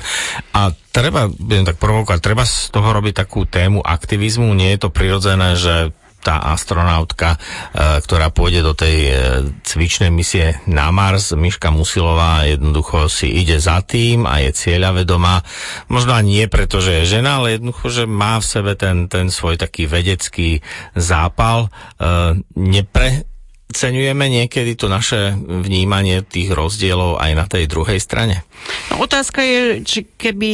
A 0.53 0.69
treba, 0.93 1.25
budem 1.25 1.65
tak 1.65 1.81
provokovať, 1.81 2.21
treba 2.21 2.45
z 2.45 2.69
toho 2.69 2.85
robiť 2.93 3.17
takú 3.17 3.49
tému 3.49 3.81
aktivizmu. 3.81 4.53
Nie 4.53 4.77
je 4.77 4.85
to 4.85 4.89
prirodzené, 4.93 5.57
že 5.57 5.89
tá 6.23 6.39
astronautka, 6.55 7.35
e, 7.35 7.99
ktorá 7.99 8.31
pôjde 8.31 8.63
do 8.63 8.71
tej 8.71 8.97
e, 9.05 9.13
cvičnej 9.61 10.07
misie 10.07 10.63
na 10.65 10.87
Mars, 10.89 11.35
Miška 11.35 11.69
Musilová 11.69 12.47
jednoducho 12.47 13.11
si 13.11 13.27
ide 13.27 13.59
za 13.59 13.83
tým 13.83 14.23
a 14.23 14.39
je 14.39 14.55
cieľavedomá. 14.55 15.43
Možno 15.91 16.15
nie 16.23 16.47
preto, 16.47 16.79
že 16.79 17.03
je 17.03 17.19
žena, 17.19 17.43
ale 17.43 17.59
jednoducho, 17.59 17.91
že 17.91 18.03
má 18.07 18.39
v 18.39 18.47
sebe 18.47 18.71
ten, 18.79 19.11
ten 19.11 19.27
svoj 19.27 19.59
taký 19.59 19.85
vedecký 19.85 20.63
zápal. 20.95 21.67
E, 21.99 22.39
nepre, 22.55 23.27
Ceňujeme 23.73 24.29
niekedy 24.29 24.77
to 24.77 24.85
naše 24.85 25.33
vnímanie 25.35 26.21
tých 26.21 26.53
rozdielov 26.53 27.17
aj 27.17 27.31
na 27.33 27.45
tej 27.49 27.65
druhej 27.65 27.97
strane? 27.97 28.45
No, 28.93 29.03
otázka 29.03 29.43
je, 29.43 29.83
či 29.83 29.99
keby 30.05 30.51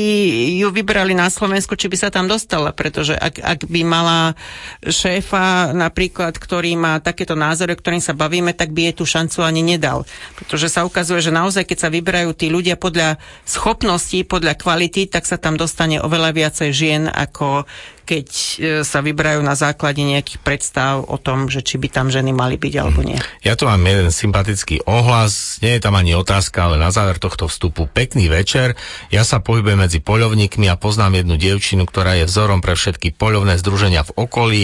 ju 0.64 0.72
vybrali 0.72 1.14
na 1.14 1.28
Slovensku, 1.30 1.76
či 1.76 1.91
by 1.91 1.98
sa 2.00 2.10
tam 2.10 2.26
dostala, 2.26 2.72
pretože 2.74 3.14
ak, 3.14 3.38
ak 3.38 3.60
by 3.68 3.82
mala 3.84 4.34
šéfa 4.82 5.76
napríklad, 5.76 6.40
ktorý 6.40 6.74
má 6.80 6.98
takéto 7.04 7.38
názory, 7.38 7.76
o 7.76 7.80
ktorým 7.80 8.02
sa 8.02 8.18
bavíme, 8.18 8.56
tak 8.56 8.72
by 8.74 8.90
jej 8.90 8.96
tú 8.98 9.06
šancu 9.06 9.46
ani 9.46 9.62
nedal. 9.62 10.08
Pretože 10.40 10.72
sa 10.72 10.88
ukazuje, 10.88 11.22
že 11.22 11.36
naozaj, 11.36 11.68
keď 11.68 11.78
sa 11.78 11.94
vyberajú 11.94 12.34
tí 12.34 12.50
ľudia 12.50 12.80
podľa 12.80 13.20
schopností, 13.46 14.26
podľa 14.26 14.58
kvality, 14.58 15.12
tak 15.12 15.28
sa 15.28 15.38
tam 15.38 15.60
dostane 15.60 16.02
oveľa 16.02 16.34
viacej 16.34 16.70
žien 16.72 17.04
ako 17.12 17.68
keď 18.10 18.27
e, 18.34 18.53
sa 18.81 19.06
vyberajú 19.06 19.45
na 19.45 19.53
základe 19.53 20.02
nejakých 20.02 20.41
predstav 20.41 21.06
o 21.06 21.22
tom, 21.22 21.45
že 21.45 21.61
či 21.61 21.77
by 21.77 21.94
tam 21.94 22.10
ženy 22.10 22.34
mali 22.34 22.57
byť 22.57 22.73
alebo 22.81 23.06
nie. 23.06 23.22
Ja 23.45 23.53
tu 23.53 23.69
mám 23.69 23.86
jeden 23.86 24.10
sympatický 24.10 24.81
ohlas, 24.90 25.61
nie 25.61 25.77
je 25.77 25.86
tam 25.86 25.94
ani 25.94 26.18
otázka, 26.18 26.65
ale 26.65 26.81
na 26.81 26.90
záver 26.90 27.22
tohto 27.22 27.45
vstupu 27.45 27.86
pekný 27.86 28.26
večer. 28.26 28.73
Ja 29.14 29.22
sa 29.22 29.38
pohybujem 29.38 29.86
medzi 29.86 30.02
poľovníkmi 30.02 30.65
a 30.73 30.80
poznám 30.81 31.22
jednu 31.22 31.38
dievčinu, 31.38 31.86
ktorá 31.86 32.18
je 32.18 32.26
vzorom 32.26 32.65
pre 32.65 32.73
všetky 32.73 33.14
poľovné 33.14 33.61
združenia 33.61 34.02
v 34.10 34.15
okolí. 34.18 34.64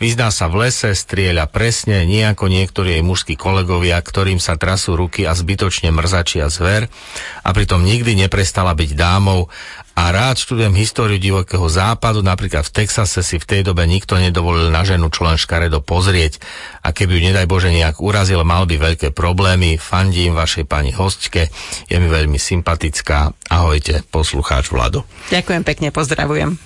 Vyzná 0.00 0.32
sa 0.32 0.48
v 0.48 0.64
lese, 0.64 0.96
strieľa 0.96 1.52
presne, 1.52 2.08
nie 2.08 2.24
ako 2.24 2.48
niektorí 2.48 2.96
jej 2.96 3.04
mužskí 3.04 3.36
kolegovia, 3.36 4.00
ktorým 4.00 4.40
sa 4.40 4.56
trasú 4.56 4.96
ruky 4.96 5.28
a 5.28 5.36
zbytočne 5.36 5.92
mrzačia 5.92 6.48
zver 6.48 6.88
a 7.44 7.48
pritom 7.52 7.84
nikdy 7.84 8.16
neprestala 8.16 8.72
byť 8.72 8.90
dámou 8.96 9.52
a 9.96 10.12
rád 10.12 10.36
študujem 10.36 10.76
históriu 10.76 11.16
divokého 11.16 11.64
západu, 11.72 12.20
napríklad 12.20 12.68
v 12.68 12.84
Texase 12.84 13.24
si 13.24 13.40
v 13.40 13.48
tej 13.48 13.60
dobe 13.64 13.88
nikto 13.88 14.20
nedovolil 14.20 14.68
na 14.68 14.84
ženu 14.84 15.08
čo 15.08 15.24
len 15.24 15.40
škaredo 15.40 15.80
pozrieť 15.80 16.36
a 16.84 16.92
keby 16.92 17.16
ju 17.16 17.20
nedaj 17.32 17.48
Bože 17.48 17.72
nejak 17.72 18.04
urazil, 18.04 18.44
mal 18.44 18.68
by 18.68 18.76
veľké 18.76 19.16
problémy. 19.16 19.80
Fandím 19.80 20.36
vašej 20.36 20.68
pani 20.68 20.92
hostke, 20.92 21.48
je 21.88 21.96
mi 21.96 22.12
veľmi 22.12 22.36
sympatická. 22.36 23.32
Ahojte, 23.48 24.04
poslucháč 24.12 24.68
Vlado. 24.68 25.08
Ďakujem 25.32 25.62
pekne, 25.64 25.88
pozdravujem. 25.88 26.60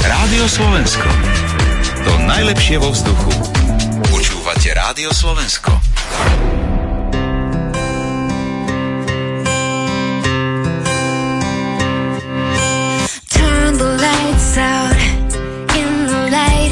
Rádio 0.00 0.44
Slovensko. 0.48 1.08
To 2.08 2.12
najlepšie 2.24 2.80
vo 2.80 2.90
vzduchu. 2.96 3.30
Počúvate 4.08 4.72
Rádio 4.72 5.12
Slovensko. 5.12 5.76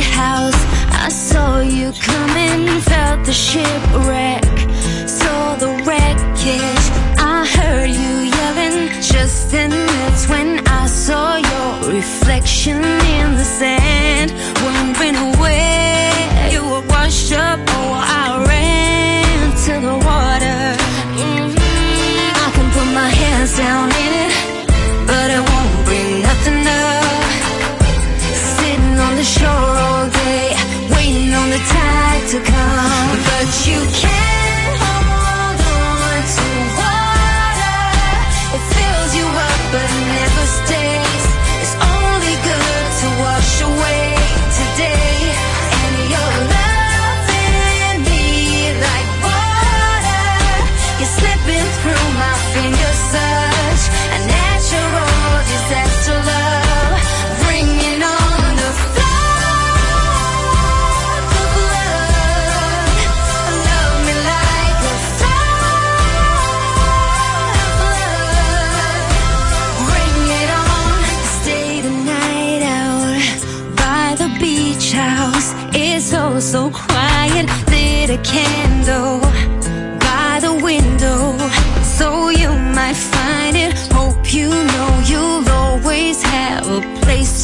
Lighthouse. 0.01 0.61
I 0.93 1.09
saw 1.09 1.61
you 1.61 1.93
coming, 1.93 2.81
felt 2.81 3.25
the 3.25 3.33
shipwreck, 3.33 4.45
saw 5.07 5.57
the 5.57 5.71
wreckage. 5.87 6.87
I 7.19 7.47
heard 7.57 7.91
you 7.91 8.15
yelling, 8.37 8.91
just 9.03 9.51
then 9.51 9.71
that's 9.71 10.29
when 10.29 10.67
I 10.67 10.87
saw 10.87 11.37
your 11.37 11.93
reflection 11.93 12.77
in 13.19 13.35
the 13.37 13.45
sand, 13.45 14.33
wondering 14.65 15.39
where 15.39 16.51
you 16.53 16.63
were 16.63 16.87
washed 16.89 17.33
up. 17.33 17.61
Oh, 17.69 17.93
I 18.23 18.45
ran 18.47 19.51
to 19.65 19.73
the 19.87 19.97
water. 20.11 20.61
Mm-hmm. 21.21 22.45
I 22.45 22.51
can 22.55 22.69
put 22.77 22.89
my 22.95 23.11
hands 23.23 23.57
down 23.57 23.89
in 24.05 24.13
it, 24.25 24.30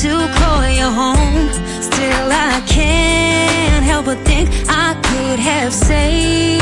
to 0.08 0.28
call 0.38 0.68
your 0.68 0.92
home. 1.02 1.48
Still, 1.82 2.28
I 2.30 2.62
can't 2.66 3.84
help 3.84 4.06
but 4.06 4.18
think 4.24 4.48
I 4.68 4.94
could 5.06 5.38
have 5.38 5.72
saved 5.72 6.55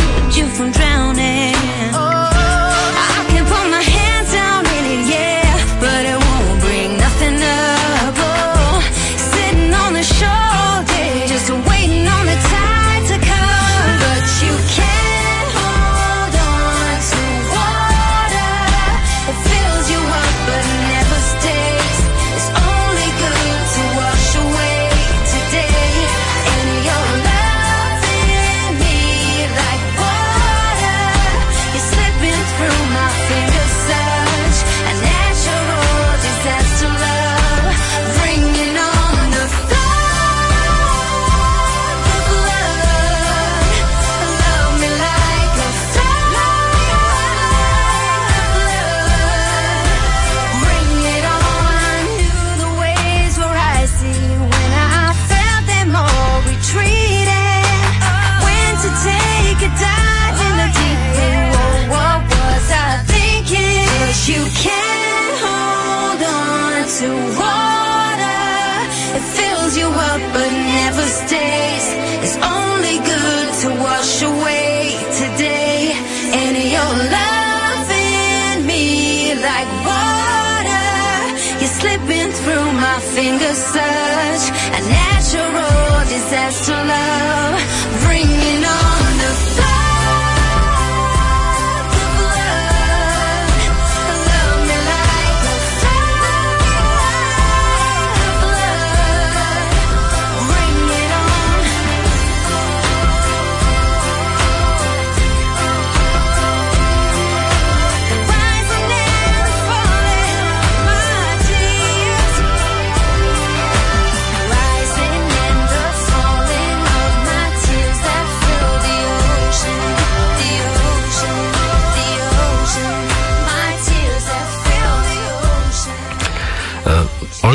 fingers, 83.15 83.59
such 83.59 84.45
a 84.77 84.81
natural 84.89 86.05
disaster 86.11 86.73
love. 86.73 88.03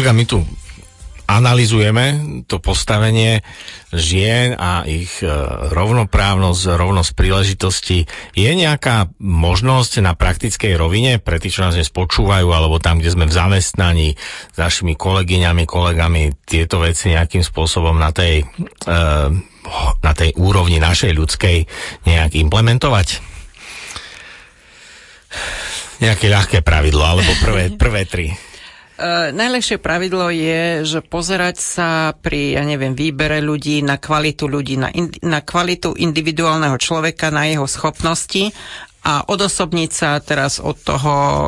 Olga, 0.10 0.26
my 0.26 0.26
tu 0.26 0.42
analizujeme 1.30 2.06
to 2.50 2.58
postavenie 2.58 3.46
žien 3.94 4.58
a 4.58 4.82
ich 4.90 5.22
e, 5.22 5.30
rovnoprávnosť, 5.70 6.74
rovnosť 6.74 7.12
príležitosti. 7.14 8.10
Je 8.34 8.50
nejaká 8.50 9.14
možnosť 9.22 10.02
na 10.02 10.18
praktickej 10.18 10.74
rovine 10.82 11.22
pre 11.22 11.38
tých, 11.38 11.62
čo 11.62 11.70
nás 11.70 11.78
dnes 11.78 11.94
počúvajú, 11.94 12.50
alebo 12.50 12.82
tam, 12.82 12.98
kde 12.98 13.14
sme 13.14 13.30
v 13.30 13.38
zamestnaní 13.38 14.10
s 14.50 14.58
našimi 14.58 14.98
kolegyňami, 14.98 15.70
kolegami, 15.70 16.34
tieto 16.42 16.82
veci 16.82 17.14
nejakým 17.14 17.46
spôsobom 17.46 17.94
na 17.94 18.10
tej, 18.10 18.50
e, 18.90 18.98
na 20.02 20.14
tej 20.18 20.34
úrovni 20.42 20.82
našej 20.82 21.14
ľudskej 21.14 21.70
nejak 22.10 22.34
implementovať? 22.34 23.22
Nejaké 26.02 26.34
ľahké 26.34 26.66
pravidlo, 26.66 27.06
alebo 27.06 27.30
prvé, 27.46 27.78
prvé 27.78 28.10
tri. 28.10 28.49
Uh, 29.00 29.32
najlepšie 29.32 29.80
pravidlo 29.80 30.28
je, 30.28 30.84
že 30.84 31.00
pozerať 31.00 31.56
sa 31.56 32.12
pri, 32.12 32.60
ja 32.60 32.68
neviem, 32.68 32.92
výbere 32.92 33.40
ľudí 33.40 33.80
na 33.80 33.96
kvalitu 33.96 34.44
ľudí, 34.44 34.76
na, 34.76 34.92
in, 34.92 35.08
na 35.24 35.40
kvalitu 35.40 35.96
individuálneho 35.96 36.76
človeka, 36.76 37.32
na 37.32 37.48
jeho 37.48 37.64
schopnosti 37.64 38.52
a 39.08 39.24
odosobniť 39.24 39.92
sa 39.96 40.20
teraz 40.20 40.60
od 40.60 40.76
toho 40.84 41.16
uh, 41.16 41.48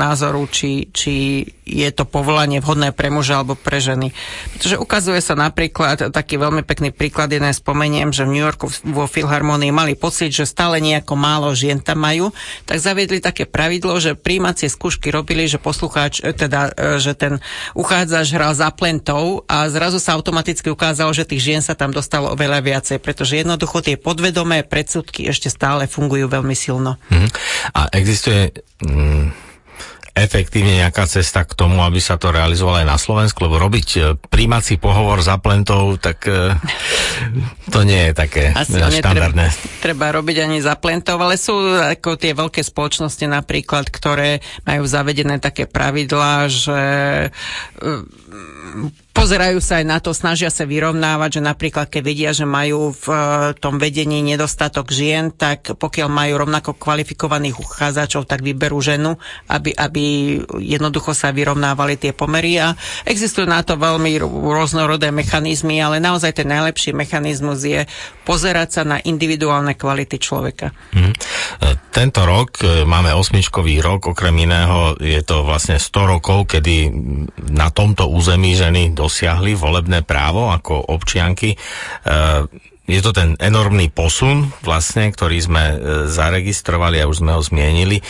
názoru, 0.00 0.48
či, 0.48 0.88
či 0.88 1.44
je 1.70 1.88
to 1.94 2.02
povolanie 2.02 2.58
vhodné 2.58 2.90
pre 2.90 3.14
muža 3.14 3.40
alebo 3.40 3.54
pre 3.54 3.78
ženy. 3.78 4.10
Pretože 4.58 4.76
ukazuje 4.76 5.22
sa 5.22 5.38
napríklad, 5.38 6.10
taký 6.10 6.36
veľmi 6.36 6.66
pekný 6.66 6.90
príklad, 6.90 7.30
jeden 7.30 7.54
spomeniem, 7.54 8.10
že 8.10 8.26
v 8.26 8.34
New 8.34 8.42
Yorku 8.42 8.66
vo 8.90 9.06
Filharmonii 9.06 9.70
mali 9.70 9.94
pocit, 9.94 10.34
že 10.34 10.50
stále 10.50 10.82
nejako 10.82 11.14
málo 11.14 11.54
žien 11.54 11.78
tam 11.78 12.02
majú, 12.02 12.34
tak 12.66 12.82
zaviedli 12.82 13.22
také 13.22 13.46
pravidlo, 13.46 14.02
že 14.02 14.18
príjmacie 14.18 14.66
skúšky 14.66 15.14
robili, 15.14 15.46
že 15.46 15.62
poslucháč, 15.62 16.18
e, 16.20 16.34
teda, 16.34 16.74
e, 16.74 16.98
že 16.98 17.14
ten 17.14 17.38
uchádzač 17.78 18.34
hral 18.34 18.52
za 18.56 18.74
plentou 18.74 19.46
a 19.46 19.70
zrazu 19.70 20.02
sa 20.02 20.18
automaticky 20.18 20.72
ukázalo, 20.72 21.14
že 21.14 21.28
tých 21.28 21.42
žien 21.54 21.62
sa 21.62 21.78
tam 21.78 21.94
dostalo 21.94 22.34
oveľa 22.34 22.60
viacej, 22.64 22.98
pretože 22.98 23.38
jednoducho 23.38 23.84
tie 23.84 23.94
podvedomé 23.94 24.66
predsudky 24.66 25.30
ešte 25.30 25.52
stále 25.52 25.86
fungujú 25.86 26.26
veľmi 26.26 26.56
silno. 26.56 26.98
Mhm. 27.12 27.28
A 27.76 27.80
existuje 27.94 28.50
mm, 28.82 29.49
efektívne 30.14 30.82
nejaká 30.82 31.06
cesta 31.06 31.46
k 31.46 31.54
tomu, 31.54 31.80
aby 31.86 32.02
sa 32.02 32.18
to 32.18 32.34
realizovalo 32.34 32.82
aj 32.82 32.88
na 32.88 32.98
Slovensku, 32.98 33.38
lebo 33.46 33.62
robiť 33.62 33.88
e, 33.96 34.00
príjmací 34.18 34.76
pohovor 34.76 35.22
za 35.22 35.38
plentou, 35.38 35.94
tak 35.96 36.26
e, 36.26 36.54
to 37.74 37.86
nie 37.86 38.10
je 38.10 38.12
také 38.14 38.44
Asi 38.52 38.78
štandardné. 38.78 39.46
Netreba, 39.50 39.78
treba 39.80 40.06
robiť 40.10 40.36
ani 40.46 40.58
za 40.58 40.74
plentov, 40.76 41.22
ale 41.22 41.38
sú 41.38 41.54
ako 41.76 42.18
tie 42.18 42.34
veľké 42.34 42.60
spoločnosti 42.60 43.26
napríklad, 43.26 43.88
ktoré 43.88 44.42
majú 44.66 44.84
zavedené 44.86 45.38
také 45.38 45.70
pravidlá, 45.70 46.50
že 46.50 46.80
e, 47.28 47.90
pozerajú 49.20 49.60
sa 49.60 49.84
aj 49.84 49.86
na 49.86 49.98
to, 50.00 50.16
snažia 50.16 50.48
sa 50.48 50.64
vyrovnávať, 50.64 51.36
že 51.36 51.42
napríklad 51.44 51.92
keď 51.92 52.02
vidia, 52.02 52.30
že 52.32 52.48
majú 52.48 52.96
v 52.96 53.06
e, 53.12 53.16
tom 53.60 53.76
vedení 53.76 54.24
nedostatok 54.24 54.88
žien, 54.88 55.28
tak 55.28 55.76
pokiaľ 55.76 56.08
majú 56.08 56.32
rovnako 56.40 56.80
kvalifikovaných 56.80 57.60
uchádzačov, 57.60 58.24
tak 58.24 58.40
vyberú 58.40 58.80
ženu, 58.80 59.20
aby, 59.52 59.76
aby 59.76 60.04
jednoducho 60.56 61.12
sa 61.12 61.36
vyrovnávali 61.36 62.00
tie 62.00 62.16
pomery 62.16 62.64
a 62.64 62.72
existujú 63.04 63.44
na 63.44 63.60
to 63.60 63.76
veľmi 63.76 64.16
rôznorodé 64.24 65.12
mechanizmy, 65.12 65.84
ale 65.84 66.00
naozaj 66.00 66.40
ten 66.40 66.48
najlepší 66.48 66.96
mechanizmus 66.96 67.60
je 67.60 67.84
pozerať 68.24 68.68
sa 68.72 68.82
na 68.88 69.04
individuálne 69.04 69.76
kvality 69.76 70.16
človeka. 70.16 70.72
E, 70.96 71.12
Tento 71.90 72.22
rok 72.22 72.64
e, 72.64 72.88
máme 72.88 73.12
osmičkový 73.12 73.84
rok, 73.84 74.16
okrem 74.16 74.48
iného 74.48 74.96
je 74.96 75.20
to 75.20 75.44
vlastne 75.44 75.76
100 75.76 76.12
rokov, 76.16 76.48
kedy 76.48 76.88
na 77.50 77.68
tomto 77.68 78.08
území 78.08 78.56
ženy 78.56 78.94
dosiahli 79.10 79.58
volebné 79.58 80.06
právo 80.06 80.54
ako 80.54 80.94
občianky. 80.94 81.50
E, 81.50 81.58
je 82.86 83.00
to 83.02 83.10
ten 83.10 83.34
enormný 83.42 83.90
posun, 83.90 84.54
vlastne, 84.62 85.10
ktorý 85.10 85.38
sme 85.42 85.64
e, 85.66 85.76
zaregistrovali 86.06 87.02
a 87.02 87.10
už 87.10 87.26
sme 87.26 87.34
ho 87.34 87.42
zmienili. 87.42 87.98
E, 87.98 88.04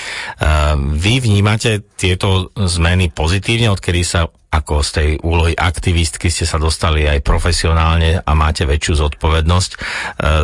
vy 0.77 1.25
vnímate 1.25 1.81
tieto 1.97 2.53
zmeny 2.53 3.09
pozitívne, 3.09 3.73
odkedy 3.73 4.05
sa 4.05 4.29
ako 4.51 4.83
z 4.83 4.91
tej 4.91 5.11
úlohy 5.23 5.55
aktivistky 5.55 6.27
ste 6.27 6.43
sa 6.43 6.59
dostali 6.59 7.07
aj 7.07 7.23
profesionálne 7.23 8.19
a 8.19 8.33
máte 8.35 8.67
väčšiu 8.67 8.99
zodpovednosť. 8.99 9.71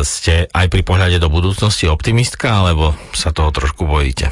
Ste 0.07 0.47
aj 0.47 0.67
pri 0.71 0.79
pohľade 0.87 1.19
do 1.19 1.27
budúcnosti 1.27 1.91
optimistka, 1.91 2.63
alebo 2.63 2.95
sa 3.11 3.35
toho 3.35 3.51
trošku 3.51 3.83
bojíte? 3.83 4.31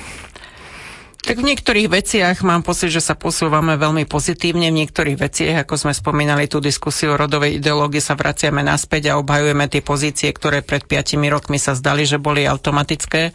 Tak 1.25 1.41
v 1.41 1.49
niektorých 1.57 1.89
veciach 1.89 2.45
mám 2.45 2.61
pocit, 2.61 2.93
že 2.93 3.01
sa 3.01 3.17
posúvame 3.17 3.81
veľmi 3.81 4.05
pozitívne, 4.05 4.69
v 4.69 4.85
niektorých 4.85 5.17
veciach, 5.17 5.65
ako 5.65 5.73
sme 5.73 5.93
spomínali 5.97 6.45
tú 6.45 6.61
diskusiu 6.61 7.17
o 7.17 7.19
rodovej 7.19 7.57
ideológii, 7.57 7.97
sa 7.97 8.13
vraciame 8.13 8.61
naspäť 8.61 9.09
a 9.09 9.17
obhajujeme 9.17 9.65
tie 9.65 9.81
pozície, 9.81 10.29
ktoré 10.29 10.61
pred 10.61 10.85
piatimi 10.85 11.25
rokmi 11.33 11.57
sa 11.57 11.73
zdali, 11.73 12.05
že 12.05 12.21
boli 12.21 12.45
automatické, 12.45 13.33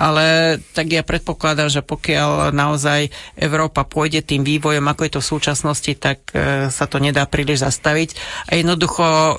ale 0.00 0.56
tak 0.72 0.88
ja 0.88 1.04
predpokladám, 1.04 1.68
že 1.68 1.84
pokiaľ 1.84 2.56
naozaj 2.56 3.12
Európa 3.36 3.84
pôjde 3.84 4.24
tým 4.24 4.40
vývojom, 4.40 4.88
ako 4.88 5.04
je 5.04 5.12
to 5.12 5.20
v 5.20 5.30
súčasnosti, 5.36 5.92
tak 6.00 6.32
e, 6.32 6.72
sa 6.72 6.88
to 6.88 7.04
nedá 7.04 7.28
príliš 7.28 7.68
zastaviť. 7.68 8.16
A 8.48 8.56
jednoducho 8.56 9.04
e, 9.04 9.32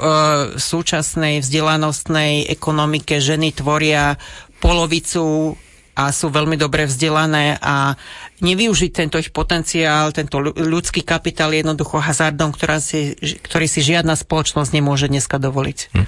v 0.54 0.62
súčasnej 0.62 1.42
vzdelanostnej 1.42 2.46
ekonomike 2.46 3.18
ženy 3.18 3.58
tvoria 3.58 4.22
polovicu 4.62 5.58
a 5.98 6.14
sú 6.14 6.30
veľmi 6.30 6.54
dobre 6.62 6.86
vzdelané 6.86 7.58
a 7.58 7.98
nevyužiť 8.46 8.92
tento 8.94 9.18
ich 9.18 9.34
potenciál, 9.34 10.14
tento 10.14 10.38
ľudský 10.38 11.02
kapitál 11.02 11.58
je 11.58 11.66
jednoducho 11.66 11.98
hazardom, 11.98 12.54
ktorá 12.54 12.78
si, 12.78 13.18
ktorý 13.18 13.66
si 13.66 13.82
žiadna 13.82 14.14
spoločnosť 14.14 14.70
nemôže 14.78 15.10
dneska 15.10 15.42
dovoliť. 15.42 15.80
Hm. 15.98 16.06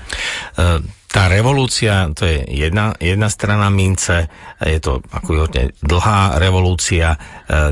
Uh 0.61 0.98
tá 1.09 1.25
revolúcia, 1.25 2.05
to 2.13 2.29
je 2.29 2.45
jedna, 2.53 2.93
jedna 3.01 3.33
strana 3.33 3.73
mince, 3.73 4.29
je 4.61 4.77
to 4.77 5.01
ako 5.09 5.49
dlhá 5.81 6.37
revolúcia, 6.37 7.17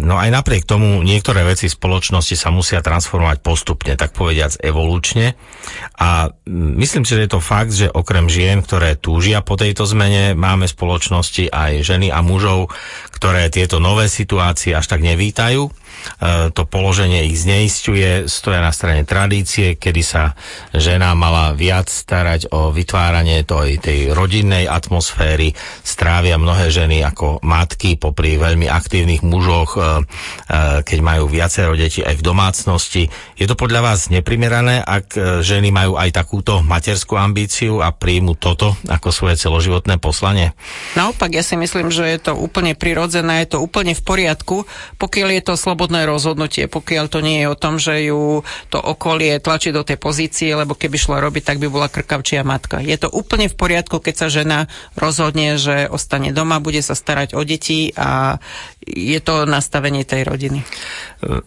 no 0.01 0.17
aj 0.17 0.33
napriek 0.33 0.65
tomu 0.65 1.05
niektoré 1.05 1.45
veci 1.45 1.69
spoločnosti 1.69 2.33
sa 2.33 2.49
musia 2.49 2.81
transformovať 2.81 3.45
postupne, 3.45 3.93
tak 3.93 4.17
povediac 4.17 4.57
evolučne. 4.57 5.37
A 6.01 6.33
myslím 6.49 7.05
si, 7.05 7.13
že 7.13 7.29
je 7.29 7.31
to 7.37 7.41
fakt, 7.41 7.77
že 7.77 7.93
okrem 7.93 8.25
žien, 8.25 8.65
ktoré 8.65 8.97
túžia 8.97 9.45
po 9.45 9.53
tejto 9.53 9.85
zmene, 9.85 10.33
máme 10.33 10.65
spoločnosti 10.65 11.53
aj 11.53 11.85
ženy 11.85 12.09
a 12.09 12.25
mužov, 12.25 12.73
ktoré 13.13 13.53
tieto 13.53 13.77
nové 13.77 14.09
situácie 14.09 14.73
až 14.73 14.89
tak 14.89 15.05
nevítajú 15.05 15.69
to 16.53 16.61
položenie 16.65 17.29
ich 17.29 17.37
zneistuje, 17.37 18.25
stoja 18.25 18.59
na 18.59 18.73
strane 18.73 19.05
tradície, 19.05 19.77
kedy 19.77 20.01
sa 20.01 20.33
žena 20.73 21.13
mala 21.13 21.53
viac 21.53 21.87
starať 21.87 22.49
o 22.51 22.73
vytváranie 22.73 23.45
tej, 23.45 23.77
tej 23.77 23.99
rodinnej 24.11 24.65
atmosféry, 24.65 25.53
strávia 25.85 26.41
mnohé 26.41 26.69
ženy 26.73 27.05
ako 27.05 27.39
matky 27.45 27.95
popri 27.95 28.35
veľmi 28.35 28.67
aktívnych 28.67 29.23
mužoch, 29.23 29.79
keď 30.83 30.99
majú 30.99 31.31
viacero 31.31 31.73
detí 31.77 32.03
aj 32.03 32.19
v 32.19 32.25
domácnosti. 32.25 33.03
Je 33.39 33.47
to 33.47 33.55
podľa 33.55 33.93
vás 33.93 34.11
neprimerané, 34.11 34.83
ak 34.83 35.05
e, 35.15 35.19
ženy 35.39 35.71
majú 35.71 35.95
aj 35.95 36.11
takúto 36.11 36.59
materskú 36.59 37.15
ambíciu 37.15 37.79
a 37.79 37.95
príjmu 37.95 38.35
toto 38.35 38.75
ako 38.91 39.09
svoje 39.15 39.39
celoživotné 39.39 39.97
poslanie? 39.97 40.51
Naopak, 40.99 41.31
ja 41.31 41.43
si 41.45 41.55
myslím, 41.55 41.87
že 41.87 42.03
je 42.03 42.19
to 42.19 42.33
úplne 42.35 42.75
prirodzené, 42.75 43.47
je 43.47 43.55
to 43.55 43.63
úplne 43.63 43.95
v 43.95 44.03
poriadku, 44.03 44.67
pokiaľ 44.99 45.29
je 45.39 45.43
to 45.47 45.53
slobodné 45.55 45.86
rozhodnutie, 45.91 46.67
pokiaľ 46.67 47.05
to 47.07 47.19
nie 47.23 47.43
je 47.43 47.47
o 47.47 47.59
tom, 47.59 47.79
že 47.79 48.09
ju 48.09 48.43
to 48.67 48.79
okolie 48.79 49.39
tlačí 49.39 49.71
do 49.71 49.87
tej 49.87 49.95
pozície, 49.95 50.51
lebo 50.51 50.75
keby 50.75 50.97
šla 50.99 51.23
robiť, 51.23 51.43
tak 51.43 51.57
by 51.63 51.67
bola 51.71 51.87
krkavčia 51.87 52.43
matka. 52.43 52.83
Je 52.83 52.97
to 52.99 53.07
úplne 53.07 53.47
v 53.47 53.55
poriadku, 53.55 54.03
keď 54.03 54.15
sa 54.15 54.27
žena 54.27 54.67
rozhodne, 54.99 55.55
že 55.55 55.87
ostane 55.87 56.35
doma, 56.35 56.59
bude 56.59 56.83
sa 56.83 56.97
starať 56.97 57.37
o 57.37 57.41
deti 57.47 57.95
a 57.95 58.41
je 58.87 59.19
to 59.19 59.43
nastavenie 59.43 60.07
tej 60.07 60.23
rodiny. 60.23 60.63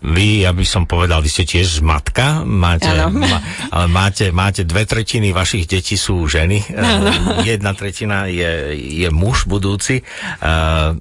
Vy, 0.04 0.44
ja 0.44 0.52
by 0.52 0.64
som 0.66 0.84
povedal, 0.84 1.24
vy 1.24 1.30
ste 1.32 1.48
tiež 1.48 1.80
matka, 1.80 2.44
máte, 2.44 2.90
ma, 2.90 3.40
ale 3.72 3.86
máte, 3.88 4.28
máte 4.28 4.62
dve 4.68 4.84
tretiny 4.84 5.32
vašich 5.32 5.64
detí 5.64 5.96
sú 5.96 6.28
ženy, 6.28 6.60
ano. 6.76 7.40
jedna 7.48 7.72
tretina 7.72 8.28
je, 8.28 8.76
je 8.76 9.08
muž 9.08 9.48
budúci. 9.48 10.04
Uh, 10.44 10.96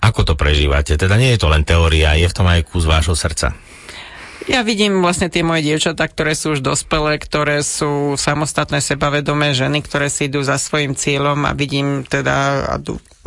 ako 0.00 0.32
to 0.32 0.34
prežívate? 0.34 0.96
Teda 0.96 1.14
nie 1.20 1.36
je 1.36 1.40
to 1.40 1.52
len 1.52 1.62
teória, 1.64 2.16
je 2.16 2.26
v 2.26 2.36
tom 2.36 2.48
aj 2.48 2.64
kus 2.66 2.88
vášho 2.88 3.14
srdca. 3.14 3.52
Ja 4.48 4.64
vidím 4.64 5.04
vlastne 5.04 5.28
tie 5.28 5.44
moje 5.44 5.68
dievčatá, 5.68 6.08
ktoré 6.08 6.32
sú 6.32 6.56
už 6.56 6.64
dospelé, 6.64 7.20
ktoré 7.20 7.60
sú 7.60 8.16
samostatné, 8.16 8.80
sebavedomé 8.80 9.52
ženy, 9.52 9.84
ktoré 9.84 10.08
si 10.08 10.32
idú 10.32 10.40
za 10.40 10.56
svojim 10.56 10.96
cieľom 10.96 11.44
a 11.44 11.52
vidím 11.52 12.08
teda, 12.08 12.64
a 12.72 12.74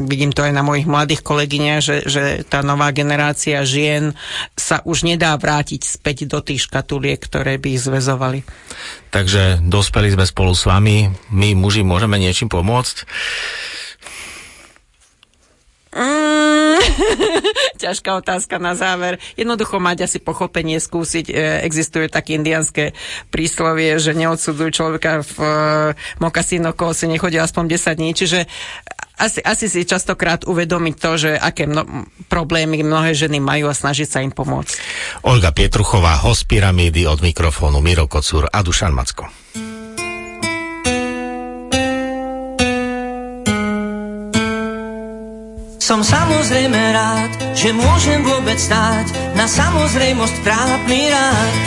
vidím 0.02 0.34
to 0.34 0.42
aj 0.42 0.52
na 0.58 0.66
mojich 0.66 0.90
mladých 0.90 1.22
kolegyniach, 1.22 1.82
že, 1.86 1.98
že 2.10 2.24
tá 2.50 2.66
nová 2.66 2.90
generácia 2.90 3.62
žien 3.62 4.18
sa 4.58 4.82
už 4.90 5.06
nedá 5.06 5.38
vrátiť 5.38 5.86
späť 5.86 6.26
do 6.26 6.42
tých 6.42 6.66
škatuliek, 6.66 7.22
ktoré 7.22 7.62
by 7.62 7.78
ich 7.78 7.86
zväzovali. 7.86 8.42
Takže 9.14 9.62
dospeli 9.62 10.10
sme 10.18 10.26
spolu 10.26 10.58
s 10.58 10.66
vami, 10.66 11.14
my 11.30 11.54
muži 11.54 11.86
môžeme 11.86 12.18
niečím 12.18 12.50
pomôcť? 12.50 13.06
Mm, 15.94 16.82
ťažká 17.84 18.18
otázka 18.18 18.58
na 18.58 18.74
záver. 18.74 19.22
Jednoducho 19.38 19.78
mať 19.78 20.10
asi 20.10 20.18
pochopenie, 20.18 20.82
skúsiť. 20.82 21.26
E, 21.30 21.34
existuje 21.66 22.10
také 22.10 22.34
indianské 22.38 22.98
príslovie, 23.30 24.02
že 24.02 24.18
neodsudzujú 24.18 24.70
človeka 24.74 25.22
v 25.22 25.36
e, 25.38 25.54
mokasíno, 26.18 26.74
koho 26.74 26.98
si 26.98 27.06
nechodí 27.06 27.38
aspoň 27.38 27.78
10 27.78 28.00
dní. 28.00 28.12
Čiže 28.18 28.40
asi, 29.14 29.40
asi 29.46 29.70
si 29.70 29.86
častokrát 29.86 30.50
uvedomiť 30.50 30.96
to, 30.98 31.12
že 31.16 31.32
aké 31.38 31.70
mno, 31.70 32.10
problémy 32.26 32.82
mnohé 32.82 33.14
ženy 33.14 33.38
majú 33.38 33.70
a 33.70 33.78
snažiť 33.78 34.10
sa 34.10 34.20
im 34.26 34.34
pomôcť. 34.34 34.74
Olga 35.30 35.54
Pietruchová, 35.54 36.18
host 36.26 36.50
Pyramídy 36.50 37.06
od 37.06 37.22
mikrofónu 37.22 37.78
Miro 37.78 38.10
Kocúr 38.10 38.50
a 38.50 38.60
Dušan 38.66 38.92
Macko. 38.92 39.30
Som 45.84 46.00
samozrejme 46.00 46.80
rád, 46.96 47.28
že 47.52 47.76
môžem 47.76 48.24
vôbec 48.24 48.56
stáť 48.56 49.36
na 49.36 49.52
samozrejmosť 49.52 50.36
trápny 50.40 51.12
rád. 51.12 51.60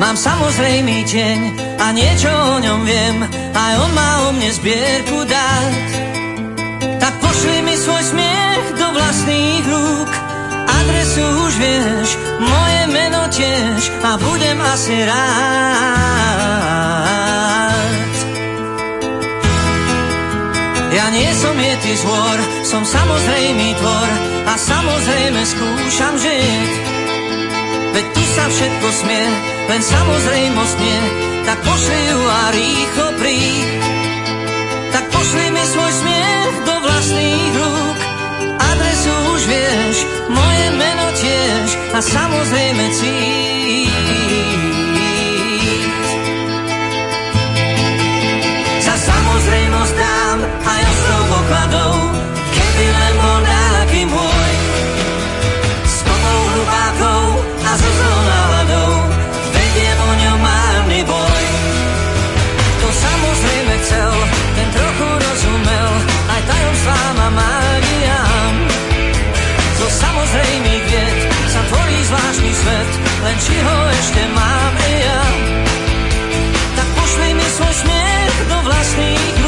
Mám 0.00 0.16
samozrejmý 0.16 1.04
deň 1.04 1.38
a 1.84 1.92
niečo 1.92 2.32
o 2.32 2.56
ňom 2.64 2.80
viem, 2.88 3.28
aj 3.52 3.72
on 3.76 3.92
má 3.92 4.10
o 4.24 4.28
mne 4.32 4.48
zbierku 4.56 5.20
dát. 5.28 5.84
Tak 6.96 7.20
pošli 7.20 7.60
mi 7.68 7.76
svoj 7.76 8.08
smiech 8.08 8.66
do 8.80 8.86
vlastných 8.96 9.64
rúk, 9.68 10.10
adresu 10.64 11.24
už 11.44 11.52
vieš, 11.60 12.08
moje 12.40 12.82
meno 12.88 13.28
tiež 13.28 13.80
a 14.00 14.16
budem 14.16 14.56
asi 14.64 14.96
rád. 15.04 16.33
Som 21.34 21.58
ty 21.58 21.92
zvor, 21.98 22.38
som 22.62 22.82
samozrejmý 22.86 23.74
tvor 23.74 24.10
a 24.46 24.54
samozrejme 24.54 25.42
skúšam 25.42 26.14
žiť. 26.14 26.70
Veď 27.94 28.06
tu 28.14 28.22
sa 28.38 28.44
všetko 28.46 28.88
smie, 29.02 29.24
len 29.66 29.82
samozrejmosť 29.82 30.76
nie, 30.78 31.00
tak 31.42 31.58
pošli 31.66 32.00
ju 32.10 32.20
a 32.22 32.42
rýchlo 32.54 33.08
príď. 33.18 33.68
Tak 34.94 35.04
pošli 35.10 35.46
mi 35.50 35.64
svoj 35.66 35.92
smiech 36.06 36.54
do 36.62 36.74
vlastných 36.86 37.54
rúk, 37.58 37.98
adresu 38.54 39.14
už 39.34 39.42
vieš, 39.50 39.96
moje 40.30 40.66
meno 40.78 41.06
tiež 41.18 41.68
a 41.94 41.98
samozrejme 41.98 42.84
cít. 42.94 44.83
Ostrov 51.44 51.68
pokladov, 51.68 51.94
keby 52.52 52.86
len 52.88 53.14
bol 53.20 53.38
nejaký 53.44 54.00
môj. 54.08 54.52
S 55.84 55.96
kopou 56.00 56.40
hlubákov 56.56 57.22
a 57.64 57.70
so 57.76 57.88
zlou 57.88 58.20
náladou, 58.24 58.92
vediem 59.52 59.98
o 60.00 60.12
ňom 60.24 60.38
márny 60.40 61.00
boj. 61.04 61.44
To 62.80 62.88
samozrejme 62.88 63.74
chcel, 63.84 64.12
ten 64.56 64.68
trochu 64.72 65.06
rozumel, 65.20 65.90
aj 66.32 66.40
tajomstvám 66.48 67.16
a 67.20 67.28
mágiám. 67.28 68.54
Zo 69.84 69.88
samozrejmých 70.00 70.84
vied 70.88 71.18
sa 71.52 71.60
tvorí 71.68 71.98
zvláštny 72.08 72.52
svet, 72.56 72.90
len 73.20 73.36
či 73.44 73.54
ho 73.60 73.76
ešte 73.92 74.22
mám 74.32 74.72
i 74.80 74.92
ja. 74.96 75.24
Tak 76.72 76.88
pošli 76.96 77.28
mi 77.36 77.46
svoj 77.52 77.74
smiech 77.84 78.36
do 78.48 78.56
vlastných 78.64 79.43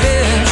rúk, 0.00 0.06
adresu 0.06 0.51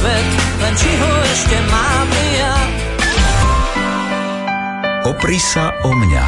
svet, 0.00 0.26
len 0.62 0.72
či 0.76 0.90
ho 0.96 1.12
ešte 1.28 1.56
mám 1.68 2.08
ja. 2.36 2.54
Opri 5.02 5.38
sa 5.42 5.74
o 5.82 5.90
mňa. 5.90 6.24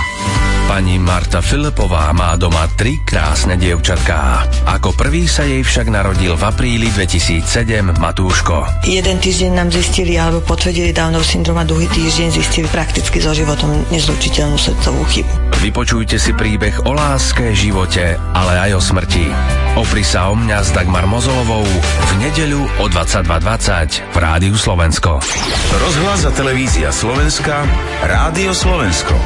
Pani 0.65 0.97
Marta 0.97 1.45
Filipová 1.45 2.11
má 2.17 2.35
doma 2.41 2.65
tri 2.73 2.97
krásne 3.05 3.61
dievčatká. 3.61 4.49
Ako 4.65 4.97
prvý 4.97 5.29
sa 5.29 5.45
jej 5.45 5.61
však 5.61 5.93
narodil 5.93 6.35
v 6.35 6.43
apríli 6.43 6.89
2007 6.89 7.95
Matúško. 8.01 8.83
Jeden 8.89 9.21
týždeň 9.21 9.53
nám 9.61 9.69
zistili 9.69 10.17
alebo 10.17 10.41
potvrdili 10.41 10.97
Downov 10.97 11.23
syndrom 11.23 11.61
a 11.61 11.69
druhý 11.69 11.85
týždeň 11.93 12.29
zistili 12.33 12.67
prakticky 12.73 13.21
so 13.21 13.37
životom 13.37 13.87
nezlučiteľnú 13.93 14.57
srdcovú 14.57 15.05
chybu. 15.13 15.44
Vypočujte 15.65 16.21
si 16.21 16.37
príbeh 16.37 16.85
o 16.85 16.93
láske, 16.93 17.57
živote, 17.57 18.21
ale 18.37 18.69
aj 18.69 18.71
o 18.77 18.81
smrti. 18.85 19.33
Opri 19.81 20.05
sa 20.05 20.29
o 20.29 20.37
mňa 20.37 20.61
s 20.61 20.69
Dagmar 20.77 21.09
Mozolovou 21.09 21.65
v 21.65 22.11
nedeľu 22.21 22.85
o 22.85 22.87
22.20 22.93 24.13
v 24.13 24.17
Rádiu 24.21 24.61
Slovensko. 24.61 25.25
Rozhlas 25.73 26.29
a 26.29 26.37
televízia 26.37 26.93
Slovenska, 26.93 27.65
Rádio 28.05 28.53
Slovensko. 28.53 29.17